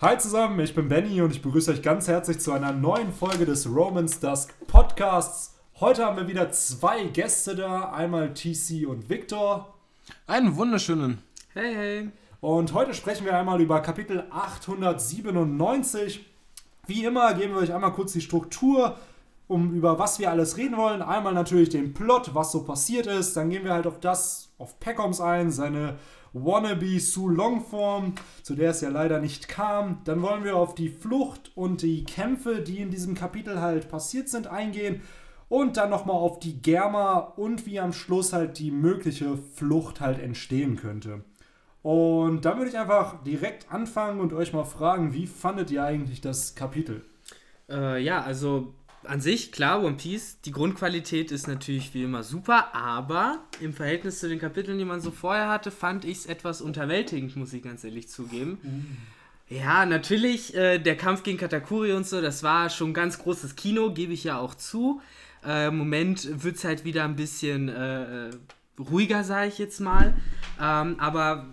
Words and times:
Hi 0.00 0.18
zusammen, 0.18 0.58
ich 0.58 0.74
bin 0.74 0.88
Benny 0.88 1.22
und 1.22 1.30
ich 1.30 1.40
begrüße 1.40 1.70
euch 1.70 1.80
ganz 1.80 2.08
herzlich 2.08 2.40
zu 2.40 2.50
einer 2.50 2.72
neuen 2.72 3.12
Folge 3.12 3.46
des 3.46 3.72
Romans 3.72 4.18
Dusk 4.18 4.52
Podcasts. 4.66 5.54
Heute 5.78 6.04
haben 6.04 6.16
wir 6.16 6.26
wieder 6.26 6.50
zwei 6.50 7.04
Gäste 7.04 7.54
da, 7.54 7.92
einmal 7.92 8.34
TC 8.34 8.88
und 8.88 9.08
Victor. 9.08 9.72
Einen 10.26 10.56
wunderschönen. 10.56 11.22
Hey, 11.52 11.74
hey. 11.74 12.08
Und 12.40 12.74
heute 12.74 12.92
sprechen 12.92 13.24
wir 13.24 13.38
einmal 13.38 13.60
über 13.60 13.80
Kapitel 13.82 14.24
897. 14.30 16.26
Wie 16.88 17.04
immer 17.04 17.32
geben 17.34 17.54
wir 17.54 17.60
euch 17.60 17.72
einmal 17.72 17.92
kurz 17.92 18.12
die 18.14 18.20
Struktur, 18.20 18.96
um 19.46 19.72
über 19.74 19.96
was 20.00 20.18
wir 20.18 20.28
alles 20.28 20.56
reden 20.56 20.76
wollen. 20.76 21.02
Einmal 21.02 21.34
natürlich 21.34 21.68
den 21.68 21.94
Plot, 21.94 22.34
was 22.34 22.50
so 22.50 22.64
passiert 22.64 23.06
ist. 23.06 23.36
Dann 23.36 23.48
gehen 23.48 23.62
wir 23.62 23.72
halt 23.72 23.86
auf 23.86 24.00
das, 24.00 24.48
auf 24.58 24.80
Peckoms 24.80 25.20
ein, 25.20 25.52
seine 25.52 25.98
Wannabe 26.34 26.98
Sue 26.98 27.32
Longform, 27.32 28.14
zu 28.42 28.54
der 28.54 28.70
es 28.70 28.80
ja 28.80 28.90
leider 28.90 29.20
nicht 29.20 29.48
kam. 29.48 30.02
Dann 30.04 30.20
wollen 30.20 30.44
wir 30.44 30.56
auf 30.56 30.74
die 30.74 30.88
Flucht 30.88 31.52
und 31.54 31.82
die 31.82 32.04
Kämpfe, 32.04 32.60
die 32.60 32.78
in 32.78 32.90
diesem 32.90 33.14
Kapitel 33.14 33.60
halt 33.60 33.88
passiert 33.88 34.28
sind, 34.28 34.48
eingehen. 34.48 35.00
Und 35.48 35.76
dann 35.76 35.90
nochmal 35.90 36.16
auf 36.16 36.40
die 36.40 36.60
Germa 36.60 37.18
und 37.18 37.66
wie 37.66 37.78
am 37.78 37.92
Schluss 37.92 38.32
halt 38.32 38.58
die 38.58 38.72
mögliche 38.72 39.36
Flucht 39.36 40.00
halt 40.00 40.18
entstehen 40.18 40.76
könnte. 40.76 41.24
Und 41.82 42.44
dann 42.44 42.56
würde 42.56 42.70
ich 42.70 42.78
einfach 42.78 43.22
direkt 43.22 43.70
anfangen 43.70 44.18
und 44.18 44.32
euch 44.32 44.52
mal 44.52 44.64
fragen, 44.64 45.12
wie 45.12 45.26
fandet 45.26 45.70
ihr 45.70 45.84
eigentlich 45.84 46.20
das 46.20 46.54
Kapitel? 46.54 47.04
Äh, 47.68 48.02
ja, 48.02 48.22
also 48.22 48.74
an 49.06 49.20
sich, 49.20 49.52
klar, 49.52 49.82
One 49.82 49.96
Piece, 49.96 50.40
die 50.44 50.52
Grundqualität 50.52 51.32
ist 51.32 51.46
natürlich 51.46 51.94
wie 51.94 52.04
immer 52.04 52.22
super, 52.22 52.74
aber 52.74 53.38
im 53.60 53.72
Verhältnis 53.72 54.20
zu 54.20 54.28
den 54.28 54.38
Kapiteln, 54.38 54.78
die 54.78 54.84
man 54.84 55.00
so 55.00 55.10
vorher 55.10 55.48
hatte, 55.48 55.70
fand 55.70 56.04
ich 56.04 56.18
es 56.18 56.26
etwas 56.26 56.60
unterwältigend, 56.60 57.36
muss 57.36 57.52
ich 57.52 57.62
ganz 57.62 57.84
ehrlich 57.84 58.08
zugeben. 58.08 58.58
Mhm. 58.62 58.96
Ja, 59.48 59.84
natürlich, 59.84 60.54
äh, 60.54 60.78
der 60.78 60.96
Kampf 60.96 61.22
gegen 61.22 61.38
Katakuri 61.38 61.92
und 61.92 62.06
so, 62.06 62.20
das 62.20 62.42
war 62.42 62.70
schon 62.70 62.94
ganz 62.94 63.18
großes 63.18 63.56
Kino, 63.56 63.92
gebe 63.92 64.12
ich 64.12 64.24
ja 64.24 64.38
auch 64.38 64.54
zu. 64.54 65.02
Äh, 65.46 65.68
Im 65.68 65.76
Moment 65.76 66.42
wird 66.42 66.56
es 66.56 66.64
halt 66.64 66.84
wieder 66.84 67.04
ein 67.04 67.16
bisschen 67.16 67.68
äh, 67.68 68.30
ruhiger, 68.78 69.22
sage 69.22 69.48
ich 69.48 69.58
jetzt 69.58 69.80
mal. 69.80 70.14
Ähm, 70.60 70.96
aber 70.98 71.46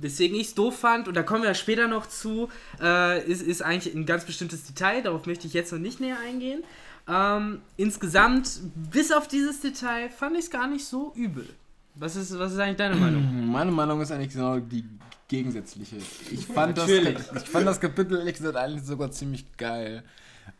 weswegen 0.00 0.36
ich 0.36 0.48
es 0.48 0.54
doof 0.54 0.78
fand, 0.78 1.08
und 1.08 1.14
da 1.14 1.22
kommen 1.22 1.42
wir 1.42 1.54
später 1.54 1.88
noch 1.88 2.06
zu, 2.06 2.48
äh, 2.80 3.24
ist, 3.26 3.42
ist 3.42 3.62
eigentlich 3.62 3.94
ein 3.94 4.06
ganz 4.06 4.24
bestimmtes 4.24 4.64
Detail, 4.64 5.02
darauf 5.02 5.26
möchte 5.26 5.46
ich 5.46 5.54
jetzt 5.54 5.72
noch 5.72 5.78
nicht 5.78 6.00
näher 6.00 6.18
eingehen. 6.26 6.62
Ähm, 7.08 7.60
insgesamt, 7.76 8.60
bis 8.90 9.12
auf 9.12 9.28
dieses 9.28 9.60
Detail, 9.60 10.10
fand 10.10 10.36
ich 10.36 10.46
es 10.46 10.50
gar 10.50 10.66
nicht 10.66 10.84
so 10.84 11.12
übel. 11.14 11.48
Was 11.94 12.16
ist, 12.16 12.36
was 12.38 12.52
ist 12.52 12.58
eigentlich 12.58 12.76
deine 12.76 12.96
Meinung? 12.96 13.46
Meine 13.50 13.70
Meinung 13.70 14.00
ist 14.00 14.10
eigentlich 14.10 14.32
genau 14.32 14.58
die 14.58 14.84
gegensätzliche. 15.28 15.96
Ich 16.30 16.46
fand, 16.46 16.76
das, 16.78 16.88
ich 16.88 17.48
fand 17.48 17.66
das 17.66 17.80
Kapitel 17.80 18.18
ehrlich 18.18 18.36
gesagt 18.36 18.56
eigentlich 18.56 18.84
sogar 18.84 19.10
ziemlich 19.10 19.56
geil. 19.56 20.02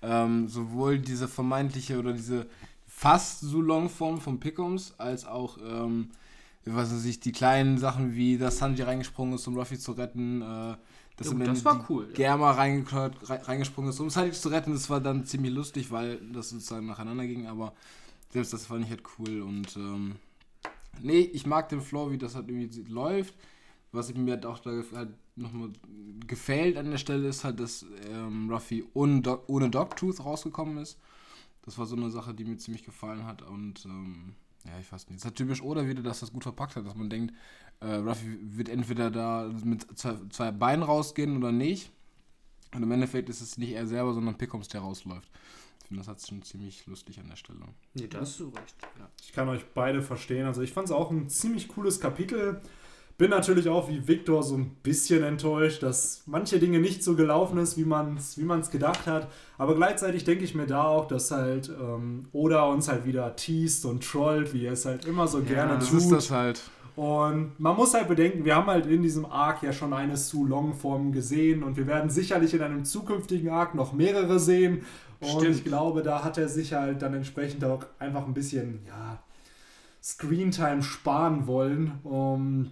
Ähm, 0.02 0.48
sowohl 0.48 0.98
diese 0.98 1.28
vermeintliche 1.28 1.98
oder 1.98 2.12
diese 2.12 2.46
fast 2.86 3.40
so 3.40 3.60
Longform 3.60 4.20
von 4.20 4.40
Pickums, 4.40 4.94
als 4.98 5.26
auch, 5.26 5.58
ähm, 5.58 6.10
was 6.64 6.92
weiß 6.92 7.04
ich, 7.04 7.20
die 7.20 7.32
kleinen 7.32 7.78
Sachen 7.78 8.14
wie, 8.14 8.38
dass 8.38 8.58
Sanji 8.58 8.82
reingesprungen 8.82 9.34
ist, 9.34 9.46
um 9.46 9.56
Ruffy 9.56 9.78
zu 9.78 9.92
retten, 9.92 10.42
äh, 10.42 10.74
dass 11.16 11.32
oh, 11.32 11.38
das 11.38 11.64
war 11.64 11.86
cool. 11.88 12.08
Germa 12.12 12.50
reingesprungen 12.52 13.90
ist, 13.90 14.00
um 14.00 14.10
Sanji 14.10 14.32
zu 14.32 14.50
retten. 14.50 14.72
Das 14.72 14.90
war 14.90 15.00
dann 15.00 15.24
ziemlich 15.24 15.52
lustig, 15.52 15.90
weil 15.90 16.18
das 16.32 16.50
sozusagen 16.50 16.86
nacheinander 16.86 17.26
ging, 17.26 17.46
aber 17.46 17.72
selbst 18.30 18.52
das 18.52 18.66
fand 18.66 18.84
ich 18.84 18.90
halt 18.90 19.02
cool 19.18 19.40
und 19.40 19.76
ähm, 19.76 20.16
nee, 21.00 21.20
ich 21.20 21.46
mag 21.46 21.68
den 21.68 21.80
Flow, 21.80 22.10
wie 22.10 22.18
das 22.18 22.34
halt 22.34 22.48
irgendwie 22.48 22.82
läuft. 22.82 23.34
Was 23.92 24.12
mir 24.12 24.32
halt 24.32 24.44
auch 24.44 24.58
da 24.58 24.82
halt 24.94 25.14
nochmal 25.36 25.70
gefällt 26.26 26.76
an 26.76 26.90
der 26.90 26.98
Stelle 26.98 27.28
ist 27.28 27.44
halt, 27.44 27.60
dass 27.60 27.86
ähm, 28.10 28.50
Ruffy 28.50 28.84
ohne, 28.92 29.22
Do 29.22 29.42
ohne 29.46 29.70
Dogtooth 29.70 30.24
rausgekommen 30.24 30.78
ist. 30.78 30.98
Das 31.62 31.78
war 31.78 31.86
so 31.86 31.96
eine 31.96 32.10
Sache, 32.10 32.34
die 32.34 32.44
mir 32.44 32.58
ziemlich 32.58 32.84
gefallen 32.84 33.24
hat 33.24 33.42
und 33.42 33.84
ähm, 33.86 34.34
ja, 34.66 34.78
ich 34.80 34.90
weiß 34.90 35.08
nicht. 35.08 35.18
Es 35.18 35.24
ist 35.24 35.36
typisch 35.36 35.62
oder 35.62 35.86
wieder, 35.88 36.02
dass 36.02 36.20
das 36.20 36.32
gut 36.32 36.42
verpackt 36.42 36.76
hat, 36.76 36.86
dass 36.86 36.94
man 36.94 37.10
denkt, 37.10 37.34
äh, 37.80 37.94
Ruffy 37.94 38.38
wird 38.40 38.68
entweder 38.68 39.10
da 39.10 39.50
mit 39.64 39.86
zwei, 39.98 40.16
zwei 40.30 40.50
Beinen 40.50 40.82
rausgehen 40.82 41.36
oder 41.36 41.52
nicht. 41.52 41.90
Und 42.74 42.82
im 42.82 42.90
Endeffekt 42.90 43.28
ist 43.28 43.40
es 43.40 43.58
nicht 43.58 43.72
er 43.72 43.86
selber, 43.86 44.12
sondern 44.12 44.36
Pickums, 44.36 44.68
der 44.68 44.80
rausläuft. 44.80 45.30
Ich 45.80 45.88
finde, 45.88 46.00
das 46.00 46.08
hat 46.08 46.18
es 46.18 46.26
schon 46.26 46.42
ziemlich 46.42 46.84
lustig 46.86 47.20
an 47.20 47.28
der 47.28 47.36
Stelle. 47.36 47.60
Nee, 47.94 48.08
da 48.08 48.20
hast 48.20 48.40
du 48.40 48.48
recht. 48.48 48.76
Ja. 48.98 49.08
Ich 49.22 49.32
kann 49.32 49.48
euch 49.48 49.64
beide 49.72 50.02
verstehen. 50.02 50.46
Also 50.46 50.62
ich 50.62 50.72
fand 50.72 50.88
es 50.88 50.92
auch 50.92 51.10
ein 51.10 51.28
ziemlich 51.28 51.68
cooles 51.68 52.00
Kapitel. 52.00 52.60
Bin 53.18 53.30
natürlich 53.30 53.68
auch 53.68 53.88
wie 53.88 54.06
Victor 54.06 54.42
so 54.42 54.56
ein 54.56 54.76
bisschen 54.82 55.22
enttäuscht, 55.22 55.82
dass 55.82 56.22
manche 56.26 56.58
Dinge 56.58 56.80
nicht 56.80 57.02
so 57.02 57.16
gelaufen 57.16 57.56
ist, 57.56 57.78
wie 57.78 57.84
man 57.84 58.18
es 58.18 58.36
wie 58.36 58.44
man's 58.44 58.70
gedacht 58.70 59.06
hat. 59.06 59.28
Aber 59.56 59.74
gleichzeitig 59.74 60.24
denke 60.24 60.44
ich 60.44 60.54
mir 60.54 60.66
da 60.66 60.84
auch, 60.84 61.08
dass 61.08 61.30
halt 61.30 61.70
ähm, 61.70 62.26
Oda 62.32 62.64
uns 62.64 62.88
halt 62.88 63.06
wieder 63.06 63.34
teast 63.34 63.86
und 63.86 64.04
trollt, 64.04 64.52
wie 64.52 64.66
er 64.66 64.72
es 64.72 64.84
halt 64.84 65.06
immer 65.06 65.26
so 65.26 65.38
ja, 65.38 65.44
gerne 65.44 65.78
das 65.78 65.90
tut. 65.90 66.00
ist 66.00 66.10
das 66.10 66.30
halt. 66.30 66.62
Und 66.94 67.58
man 67.58 67.76
muss 67.76 67.92
halt 67.92 68.08
bedenken, 68.08 68.44
wir 68.44 68.56
haben 68.56 68.68
halt 68.68 68.86
in 68.86 69.02
diesem 69.02 69.26
Arc 69.26 69.62
ja 69.62 69.72
schon 69.72 69.92
eine 69.92 70.16
Su 70.16 70.46
Long 70.46 70.74
Form 70.74 71.12
gesehen 71.12 71.62
und 71.62 71.76
wir 71.76 71.86
werden 71.86 72.08
sicherlich 72.08 72.54
in 72.54 72.62
einem 72.62 72.84
zukünftigen 72.84 73.50
Arc 73.50 73.74
noch 73.74 73.92
mehrere 73.92 74.40
sehen. 74.40 74.82
Und 75.20 75.28
Stimmt. 75.28 75.56
ich 75.56 75.64
glaube, 75.64 76.02
da 76.02 76.24
hat 76.24 76.36
er 76.38 76.48
sich 76.48 76.72
halt 76.72 77.00
dann 77.02 77.14
entsprechend 77.14 77.64
auch 77.64 77.84
einfach 77.98 78.26
ein 78.26 78.34
bisschen, 78.34 78.80
ja, 78.86 79.22
Screentime 80.02 80.82
sparen 80.82 81.46
wollen, 81.46 81.98
um 82.04 82.70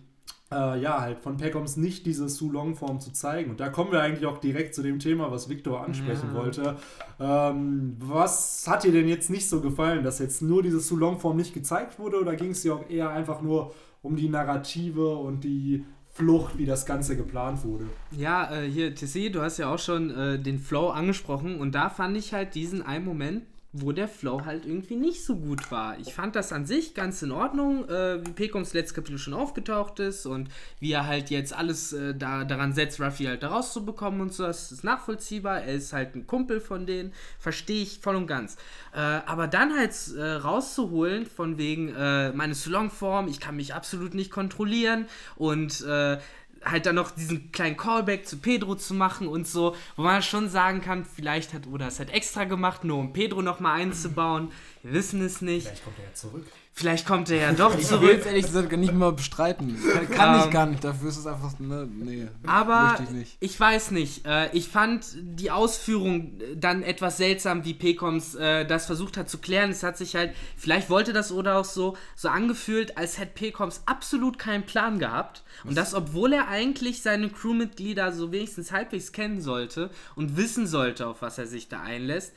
äh, 0.52 0.80
ja, 0.80 1.00
halt 1.00 1.20
von 1.20 1.36
Peckoms 1.36 1.76
nicht 1.76 2.06
diese 2.06 2.28
Su 2.28 2.50
Long 2.50 2.74
Form 2.74 3.00
zu 3.00 3.12
zeigen. 3.12 3.50
Und 3.50 3.60
da 3.60 3.68
kommen 3.68 3.92
wir 3.92 4.00
eigentlich 4.00 4.26
auch 4.26 4.38
direkt 4.38 4.74
zu 4.74 4.82
dem 4.82 4.98
Thema, 4.98 5.30
was 5.30 5.48
Victor 5.48 5.84
ansprechen 5.84 6.30
ja. 6.32 6.34
wollte. 6.34 6.76
Ähm, 7.18 7.96
was 7.98 8.66
hat 8.68 8.84
dir 8.84 8.92
denn 8.92 9.08
jetzt 9.08 9.30
nicht 9.30 9.48
so 9.48 9.60
gefallen, 9.60 10.04
dass 10.04 10.18
jetzt 10.18 10.42
nur 10.42 10.62
diese 10.62 10.80
Su 10.80 10.96
Long 10.96 11.18
Form 11.18 11.36
nicht 11.36 11.54
gezeigt 11.54 11.98
wurde 11.98 12.20
oder 12.20 12.36
ging 12.36 12.50
es 12.50 12.62
dir 12.62 12.74
auch 12.74 12.88
eher 12.88 13.10
einfach 13.10 13.40
nur 13.40 13.72
um 14.02 14.16
die 14.16 14.28
Narrative 14.28 15.16
und 15.16 15.44
die 15.44 15.84
Flucht, 16.10 16.58
wie 16.58 16.66
das 16.66 16.86
Ganze 16.86 17.16
geplant 17.16 17.64
wurde. 17.64 17.86
Ja, 18.12 18.54
äh, 18.54 18.70
hier, 18.70 18.94
TC, 18.94 19.32
du 19.32 19.40
hast 19.40 19.58
ja 19.58 19.72
auch 19.72 19.80
schon 19.80 20.10
äh, 20.10 20.38
den 20.38 20.60
Flow 20.60 20.90
angesprochen 20.90 21.58
und 21.58 21.74
da 21.74 21.90
fand 21.90 22.16
ich 22.16 22.32
halt 22.32 22.54
diesen 22.54 22.82
einen 22.82 23.04
Moment 23.04 23.42
wo 23.76 23.90
der 23.90 24.06
Flow 24.06 24.44
halt 24.44 24.66
irgendwie 24.66 24.94
nicht 24.94 25.24
so 25.24 25.34
gut 25.34 25.72
war. 25.72 25.98
Ich 25.98 26.14
fand 26.14 26.36
das 26.36 26.52
an 26.52 26.64
sich 26.64 26.94
ganz 26.94 27.20
in 27.22 27.32
Ordnung, 27.32 27.88
äh, 27.88 28.24
wie 28.24 28.30
Pekoms 28.30 28.72
letztes 28.72 28.94
Kapitel 28.94 29.18
schon 29.18 29.34
aufgetaucht 29.34 29.98
ist 29.98 30.26
und 30.26 30.48
wie 30.78 30.92
er 30.92 31.06
halt 31.06 31.28
jetzt 31.30 31.52
alles 31.52 31.92
äh, 31.92 32.14
da, 32.14 32.44
daran 32.44 32.72
setzt, 32.72 33.00
Ruffy 33.00 33.24
halt 33.24 33.42
da 33.42 33.48
rauszubekommen 33.48 34.20
und 34.20 34.32
so. 34.32 34.44
Das 34.44 34.70
ist 34.70 34.84
nachvollziehbar. 34.84 35.62
Er 35.62 35.74
ist 35.74 35.92
halt 35.92 36.14
ein 36.14 36.28
Kumpel 36.28 36.60
von 36.60 36.86
denen, 36.86 37.12
verstehe 37.40 37.82
ich 37.82 37.98
voll 37.98 38.14
und 38.14 38.28
ganz. 38.28 38.56
Äh, 38.94 39.00
aber 39.00 39.48
dann 39.48 39.76
halt 39.76 39.92
äh, 40.16 40.22
rauszuholen, 40.22 41.26
von 41.26 41.58
wegen 41.58 41.92
äh, 41.96 42.32
meine 42.32 42.54
Salonform, 42.54 43.26
ich 43.26 43.40
kann 43.40 43.56
mich 43.56 43.74
absolut 43.74 44.14
nicht 44.14 44.30
kontrollieren 44.30 45.06
und 45.34 45.80
äh, 45.80 46.18
halt 46.64 46.86
dann 46.86 46.94
noch 46.94 47.10
diesen 47.10 47.52
kleinen 47.52 47.76
Callback 47.76 48.26
zu 48.26 48.38
Pedro 48.38 48.74
zu 48.74 48.94
machen 48.94 49.28
und 49.28 49.46
so, 49.46 49.76
wo 49.96 50.02
man 50.02 50.22
schon 50.22 50.48
sagen 50.48 50.80
kann, 50.80 51.04
vielleicht 51.04 51.52
hat 51.52 51.66
Oda 51.66 51.88
es 51.88 51.98
halt 51.98 52.10
extra 52.10 52.44
gemacht, 52.44 52.84
nur 52.84 52.98
um 52.98 53.12
Pedro 53.12 53.42
nochmal 53.42 53.80
einzubauen. 53.80 54.50
Wir 54.82 54.92
wissen 54.94 55.22
es 55.22 55.40
nicht. 55.40 55.66
Vielleicht 55.66 55.84
kommt 55.84 55.98
er 55.98 56.04
ja 56.04 56.14
zurück. 56.14 56.46
Vielleicht 56.76 57.06
kommt 57.06 57.30
er 57.30 57.36
ja 57.36 57.52
doch 57.56 57.78
zurück. 57.78 58.02
Ich 58.02 58.08
will 58.08 58.18
es 58.18 58.26
ehrlich 58.26 58.46
gesagt 58.46 58.72
nicht 58.76 58.92
mal 58.92 59.12
bestreiten. 59.12 59.78
Kann, 59.80 60.10
kann 60.10 60.38
ich 60.40 60.44
ähm, 60.46 60.50
gar 60.50 60.66
nicht. 60.66 60.82
Dafür 60.82 61.08
ist 61.08 61.18
es 61.18 61.26
einfach. 61.26 61.56
Ne, 61.60 61.88
nee. 61.88 62.26
Aber 62.48 62.98
ich, 63.22 63.36
ich, 63.38 63.60
weiß 63.60 63.92
nicht. 63.92 64.26
Äh, 64.26 64.50
ich 64.52 64.68
fand 64.68 65.06
die 65.14 65.52
Ausführung 65.52 66.32
dann 66.56 66.82
etwas 66.82 67.16
seltsam, 67.16 67.64
wie 67.64 67.74
Pekoms 67.74 68.34
äh, 68.34 68.66
das 68.66 68.86
versucht 68.86 69.16
hat 69.16 69.30
zu 69.30 69.38
klären. 69.38 69.70
Es 69.70 69.84
hat 69.84 69.96
sich 69.96 70.16
halt. 70.16 70.34
Vielleicht 70.56 70.90
wollte 70.90 71.12
das 71.12 71.30
oder 71.30 71.58
auch 71.58 71.64
so, 71.64 71.96
so 72.16 72.28
angefühlt, 72.28 72.98
als 72.98 73.18
hätte 73.18 73.34
Pekoms 73.34 73.82
absolut 73.86 74.40
keinen 74.40 74.66
Plan 74.66 74.98
gehabt. 74.98 75.44
Und 75.62 75.76
das, 75.76 75.94
obwohl 75.94 76.32
er 76.32 76.48
eigentlich 76.48 77.02
seine 77.02 77.28
Crewmitglieder 77.28 78.10
so 78.10 78.32
wenigstens 78.32 78.72
halbwegs 78.72 79.12
kennen 79.12 79.40
sollte 79.40 79.90
und 80.16 80.36
wissen 80.36 80.66
sollte, 80.66 81.06
auf 81.06 81.22
was 81.22 81.38
er 81.38 81.46
sich 81.46 81.68
da 81.68 81.82
einlässt. 81.82 82.32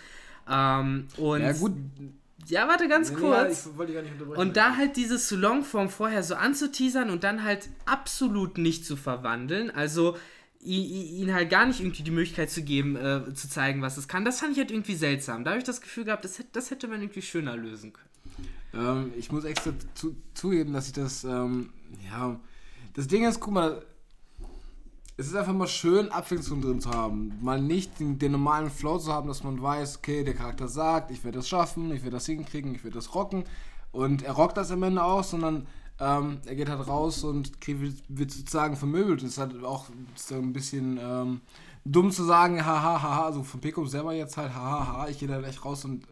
Ähm, 0.48 1.08
und 1.18 1.42
ja, 1.42 1.54
gut 1.54 1.74
ja, 2.46 2.68
warte 2.68 2.88
ganz 2.88 3.14
kurz. 3.14 3.70
Ja, 3.78 4.36
und 4.36 4.56
da 4.56 4.78
halt 4.78 4.96
diese 4.96 5.36
Longform 5.36 5.90
vorher 5.90 6.24
so 6.24 6.36
anzuteasern 6.36 7.10
und 7.10 7.24
dann 7.24 7.44
halt 7.44 7.70
absolut 7.86 8.58
nicht 8.58 8.86
zu 8.86 8.96
verwandeln, 8.96 9.72
also 9.72 10.18
ihn 10.60 11.34
halt 11.34 11.50
gar 11.50 11.66
nicht 11.66 11.80
irgendwie 11.80 12.04
die 12.04 12.12
Möglichkeit 12.12 12.50
zu 12.50 12.62
geben, 12.64 12.96
äh, 12.96 13.34
zu 13.34 13.50
zeigen, 13.50 13.82
was 13.82 13.98
es 13.98 14.08
kann, 14.08 14.26
das 14.26 14.40
fand 14.40 14.54
ich 14.54 14.58
halt 14.58 14.72
irgendwie 14.72 14.96
seltsam. 14.96 15.44
Da 15.44 15.52
habe 15.52 15.60
ich 15.60 15.66
das 15.66 15.82
Gefühl 15.82 16.06
gehabt, 16.06 16.26
das, 16.26 16.44
das 16.52 16.72
hätte 16.72 16.88
man 16.88 17.02
irgendwie 17.02 17.22
schöner 17.22 17.56
lösen 17.56 17.94
können. 17.94 18.08
Ähm, 18.74 19.14
ich 19.18 19.32
muss 19.32 19.46
extra 19.46 19.72
zu, 19.94 20.16
zugeben, 20.34 20.74
dass 20.74 20.88
ich 20.88 20.94
das, 20.94 21.24
ähm, 21.24 21.70
ja, 22.10 22.40
das 22.94 23.08
Ding 23.08 23.26
ist, 23.26 23.40
guck 23.40 23.54
mal, 23.54 23.86
es 25.18 25.28
ist 25.28 25.36
einfach 25.36 25.54
mal 25.54 25.68
schön, 25.68 26.12
Abwechslung 26.12 26.62
drin 26.62 26.80
zu 26.80 26.92
haben. 26.92 27.34
Mal 27.42 27.62
nicht 27.62 28.00
den, 28.00 28.20
den, 28.20 28.32
normalen 28.34 28.70
Flow 28.70 29.00
zu 29.00 29.12
haben, 29.12 29.28
dass 29.28 29.44
man 29.44 29.62
weiß, 29.62 29.98
okay, 29.98 30.24
der 30.24 30.36
Charakter 30.36 30.68
sagt, 30.68 31.12
ich 31.12 31.24
werde 31.24 31.40
das 31.40 31.50
schaffen, 31.50 31.92
ich 31.92 32.04
werde 32.04 32.18
das 32.18 32.28
hinkriegen, 32.28 32.76
ich 32.76 32.84
werde 32.84 32.96
das 32.96 33.16
rocken. 33.16 33.44
Und 33.92 34.22
er 34.22 34.34
rockt 34.34 34.58
das 34.58 34.72
am 34.72 34.84
Ende 34.84 35.04
auch, 35.04 35.24
sondern 35.24 35.68
Ähm, 36.00 36.42
er 36.46 36.56
geht 36.56 36.70
halt 36.70 36.88
raus 36.88 37.24
und 37.24 37.60
kriegt, 37.60 38.04
wird 38.08 38.32
sozusagen 38.32 38.76
vermöbelt. 38.76 39.24
Das 39.24 39.32
ist 39.32 39.38
halt 39.40 39.64
auch 39.64 39.88
so 40.16 40.36
ein 40.36 40.54
bisschen 40.54 41.00
ähm, 41.02 41.42
dumm 41.86 42.12
zu 42.12 42.24
sagen, 42.24 42.64
haha, 42.64 43.02
haha, 43.02 43.26
also 43.26 43.44
von 43.44 43.60
Pecos 43.62 43.92
selber 43.92 44.14
jetzt 44.14 44.38
halt, 44.38 44.54
haha, 44.54 44.88
haha, 44.88 45.08
ich 45.08 45.18
gehe 45.18 45.28
da 45.28 45.40
gleich 45.40 45.64
raus 45.66 45.86
und 45.86 46.06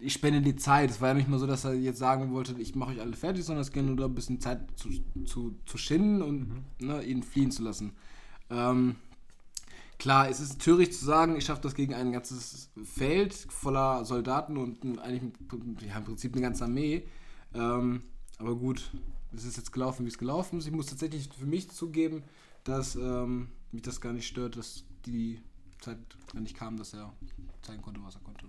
ich 0.00 0.12
spende 0.12 0.40
die 0.40 0.56
Zeit. 0.56 0.90
Es 0.90 1.00
war 1.00 1.08
ja 1.08 1.14
nicht 1.14 1.28
mal 1.28 1.38
so, 1.38 1.46
dass 1.46 1.64
er 1.64 1.74
jetzt 1.74 1.98
sagen 1.98 2.32
wollte, 2.32 2.54
ich 2.58 2.74
mache 2.74 2.92
euch 2.92 3.00
alle 3.00 3.16
fertig, 3.16 3.44
sondern 3.44 3.62
es 3.62 3.72
ging 3.72 3.86
nur 3.86 3.96
da 3.96 4.04
ein 4.04 4.14
bisschen 4.14 4.40
Zeit 4.40 4.60
zu, 4.76 4.88
zu, 5.24 5.56
zu 5.66 5.78
schinden 5.78 6.22
und 6.22 6.48
mhm. 6.48 6.64
ne, 6.78 7.02
ihn 7.02 7.22
fliehen 7.22 7.50
zu 7.50 7.62
lassen. 7.62 7.92
Ähm, 8.50 8.96
klar, 9.98 10.28
es 10.28 10.40
ist 10.40 10.60
töricht 10.60 10.94
zu 10.94 11.04
sagen, 11.04 11.36
ich 11.36 11.44
schaffe 11.44 11.62
das 11.62 11.74
gegen 11.74 11.94
ein 11.94 12.12
ganzes 12.12 12.70
Feld 12.84 13.34
voller 13.34 14.04
Soldaten 14.04 14.56
und 14.56 14.98
eigentlich 15.00 15.32
ja, 15.86 15.98
im 15.98 16.04
Prinzip 16.04 16.32
eine 16.32 16.42
ganze 16.42 16.64
Armee. 16.64 17.06
Ähm, 17.54 18.02
aber 18.38 18.54
gut, 18.54 18.90
es 19.32 19.44
ist 19.44 19.56
jetzt 19.56 19.72
gelaufen, 19.72 20.04
wie 20.04 20.10
es 20.10 20.18
gelaufen 20.18 20.58
ist. 20.58 20.66
Ich 20.66 20.72
muss 20.72 20.86
tatsächlich 20.86 21.28
für 21.36 21.46
mich 21.46 21.70
zugeben, 21.70 22.22
dass 22.64 22.94
ähm, 22.94 23.48
mich 23.72 23.82
das 23.82 24.00
gar 24.00 24.12
nicht 24.12 24.26
stört, 24.26 24.56
dass 24.56 24.84
die 25.06 25.40
Zeit 25.80 25.98
nicht 26.34 26.56
kam, 26.56 26.76
dass 26.76 26.94
er 26.94 27.12
konnte, 27.76 28.00
was 28.02 28.14
er 28.14 28.22
konnte. 28.22 28.46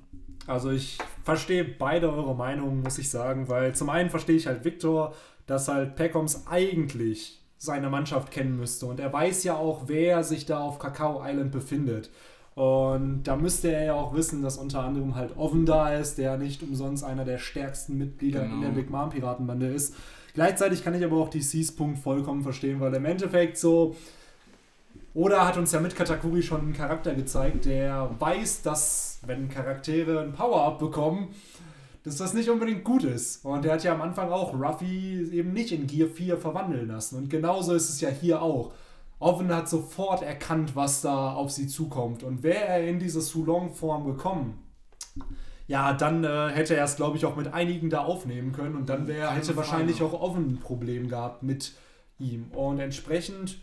Also 0.47 0.71
ich 0.71 0.97
verstehe 1.23 1.63
beide 1.63 2.11
eure 2.11 2.35
Meinungen, 2.35 2.81
muss 2.81 2.97
ich 2.97 3.09
sagen, 3.09 3.49
weil 3.49 3.75
zum 3.75 3.89
einen 3.89 4.09
verstehe 4.09 4.35
ich 4.35 4.47
halt 4.47 4.63
Victor, 4.63 5.13
dass 5.45 5.67
halt 5.67 5.95
Peckoms 5.95 6.47
eigentlich 6.47 7.41
seine 7.57 7.89
Mannschaft 7.89 8.31
kennen 8.31 8.55
müsste 8.55 8.85
und 8.85 8.99
er 8.99 9.11
weiß 9.11 9.43
ja 9.43 9.55
auch, 9.57 9.83
wer 9.87 10.23
sich 10.23 10.45
da 10.45 10.59
auf 10.59 10.79
Kakao 10.79 11.21
Island 11.23 11.51
befindet. 11.51 12.09
Und 12.55 13.23
da 13.23 13.35
müsste 13.35 13.71
er 13.71 13.85
ja 13.85 13.93
auch 13.93 14.13
wissen, 14.13 14.41
dass 14.41 14.57
unter 14.57 14.83
anderem 14.83 15.15
halt 15.15 15.37
Oven 15.37 15.65
da 15.65 15.93
ist, 15.93 16.17
der 16.17 16.37
nicht 16.37 16.63
umsonst 16.63 17.03
einer 17.03 17.25
der 17.25 17.37
stärksten 17.37 17.97
Mitglieder 17.97 18.41
genau. 18.41 18.55
in 18.55 18.61
der 18.61 18.69
Big 18.69 18.89
Mom 18.89 19.09
Piratenbande 19.09 19.67
ist. 19.67 19.95
Gleichzeitig 20.33 20.83
kann 20.83 20.93
ich 20.93 21.03
aber 21.03 21.17
auch 21.17 21.29
DCs 21.29 21.73
Punkt 21.75 21.99
vollkommen 21.99 22.43
verstehen, 22.43 22.79
weil 22.79 22.93
im 22.93 23.05
Endeffekt 23.05 23.57
so, 23.57 23.95
oder 25.13 25.47
hat 25.47 25.57
uns 25.57 25.71
ja 25.71 25.79
mit 25.79 25.95
Katakuri 25.95 26.43
schon 26.43 26.61
einen 26.61 26.73
Charakter 26.73 27.15
gezeigt, 27.15 27.65
der 27.65 28.09
weiß, 28.19 28.61
dass 28.61 29.19
wenn 29.25 29.49
Charaktere 29.49 30.21
ein 30.21 30.33
Power-Up 30.33 30.79
bekommen, 30.79 31.29
dass 32.03 32.17
das 32.17 32.33
nicht 32.33 32.49
unbedingt 32.49 32.83
gut 32.83 33.03
ist. 33.03 33.43
Und 33.43 33.65
der 33.65 33.73
hat 33.73 33.83
ja 33.83 33.93
am 33.93 34.01
Anfang 34.01 34.31
auch 34.31 34.53
Ruffy 34.53 35.29
eben 35.31 35.53
nicht 35.53 35.71
in 35.71 35.87
Gear 35.87 36.07
4 36.07 36.37
verwandeln 36.37 36.87
lassen. 36.87 37.17
Und 37.17 37.29
genauso 37.29 37.73
ist 37.73 37.89
es 37.89 38.01
ja 38.01 38.09
hier 38.09 38.41
auch. 38.41 38.71
Oven 39.19 39.53
hat 39.53 39.67
sofort 39.67 40.23
erkannt, 40.23 40.75
was 40.75 41.01
da 41.01 41.33
auf 41.33 41.51
sie 41.51 41.67
zukommt. 41.67 42.23
Und 42.23 42.41
wäre 42.41 42.65
er 42.65 42.87
in 42.87 42.99
diese 42.99 43.21
Sulong-Form 43.21 44.05
gekommen, 44.05 44.63
ja, 45.67 45.93
dann 45.93 46.23
äh, 46.23 46.49
hätte 46.49 46.75
er 46.75 46.85
es, 46.85 46.95
glaube 46.95 47.17
ich, 47.17 47.25
auch 47.25 47.35
mit 47.35 47.53
einigen 47.53 47.89
da 47.89 47.99
aufnehmen 47.99 48.53
können. 48.53 48.75
Und 48.75 48.89
dann 48.89 49.07
wär, 49.07 49.29
hätte 49.31 49.55
wahrscheinlich 49.55 50.01
auch 50.01 50.13
Oven 50.13 50.53
ein 50.53 50.59
Problem 50.59 51.09
gehabt 51.09 51.43
mit 51.43 51.73
ihm. 52.17 52.49
Und 52.51 52.79
entsprechend 52.79 53.59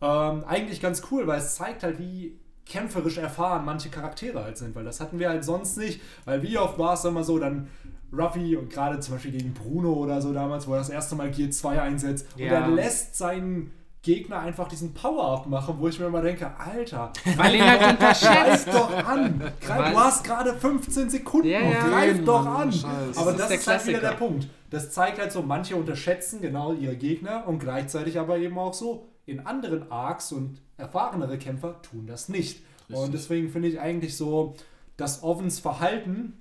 ähm, 0.00 0.44
eigentlich 0.44 0.80
ganz 0.80 1.02
cool, 1.10 1.26
weil 1.26 1.38
es 1.38 1.54
zeigt 1.54 1.82
halt, 1.82 1.98
wie 1.98 2.38
kämpferisch 2.66 3.18
erfahren 3.18 3.64
manche 3.64 3.88
Charaktere 3.88 4.42
halt 4.42 4.58
sind, 4.58 4.74
weil 4.74 4.84
das 4.84 5.00
hatten 5.00 5.18
wir 5.18 5.28
halt 5.28 5.44
sonst 5.44 5.78
nicht, 5.78 6.00
weil 6.24 6.42
wie 6.42 6.58
oft 6.58 6.78
war 6.78 6.94
es 6.94 7.04
immer 7.04 7.22
so, 7.22 7.38
dann 7.38 7.68
Ruffy 8.12 8.56
und 8.56 8.70
gerade 8.70 9.00
zum 9.00 9.14
Beispiel 9.14 9.32
gegen 9.32 9.54
Bruno 9.54 9.92
oder 9.92 10.20
so 10.20 10.32
damals, 10.32 10.66
wo 10.66 10.72
er 10.72 10.78
das 10.78 10.90
erste 10.90 11.14
Mal 11.14 11.30
Gear 11.30 11.50
2 11.50 11.80
einsetzt 11.80 12.26
ja. 12.36 12.46
und 12.46 12.52
er 12.52 12.68
lässt 12.68 13.16
seinen 13.16 13.72
Gegner 14.02 14.38
einfach 14.38 14.68
diesen 14.68 14.94
Power-Up 14.94 15.46
machen, 15.46 15.76
wo 15.78 15.88
ich 15.88 15.98
mir 15.98 16.06
immer 16.06 16.22
denke, 16.22 16.48
Alter, 16.58 17.12
weil 17.36 17.56
ihn 17.56 17.66
halt 17.68 17.82
unterschätzt. 17.90 18.68
doch 18.68 18.92
an. 19.04 19.52
Greif, 19.60 19.92
du 19.92 19.98
hast 19.98 20.24
gerade 20.24 20.54
15 20.54 21.10
Sekunden 21.10 21.48
ja, 21.48 21.60
ja. 21.60 21.88
greif 21.88 22.24
doch 22.24 22.46
an. 22.46 22.72
Scheiß. 22.72 23.16
Aber 23.16 23.32
das, 23.32 23.42
das 23.42 23.50
ist, 23.50 23.60
ist 23.62 23.66
halt 23.66 23.86
wieder 23.86 24.00
der 24.00 24.12
Punkt. 24.12 24.48
Das 24.70 24.92
zeigt 24.92 25.18
halt 25.18 25.32
so, 25.32 25.42
manche 25.42 25.74
unterschätzen 25.74 26.40
genau 26.40 26.72
ihre 26.72 26.96
Gegner 26.96 27.48
und 27.48 27.58
gleichzeitig 27.58 28.18
aber 28.20 28.38
eben 28.38 28.56
auch 28.58 28.74
so, 28.74 29.08
in 29.26 29.40
anderen 29.40 29.90
Arcs 29.90 30.32
und 30.32 30.60
erfahrenere 30.76 31.38
Kämpfer 31.38 31.82
tun 31.82 32.06
das 32.06 32.28
nicht. 32.28 32.62
Richtig. 32.88 32.96
Und 32.96 33.12
deswegen 33.12 33.50
finde 33.50 33.68
ich 33.68 33.80
eigentlich 33.80 34.16
so, 34.16 34.54
dass 34.96 35.22
Ovens 35.22 35.58
Verhalten 35.58 36.34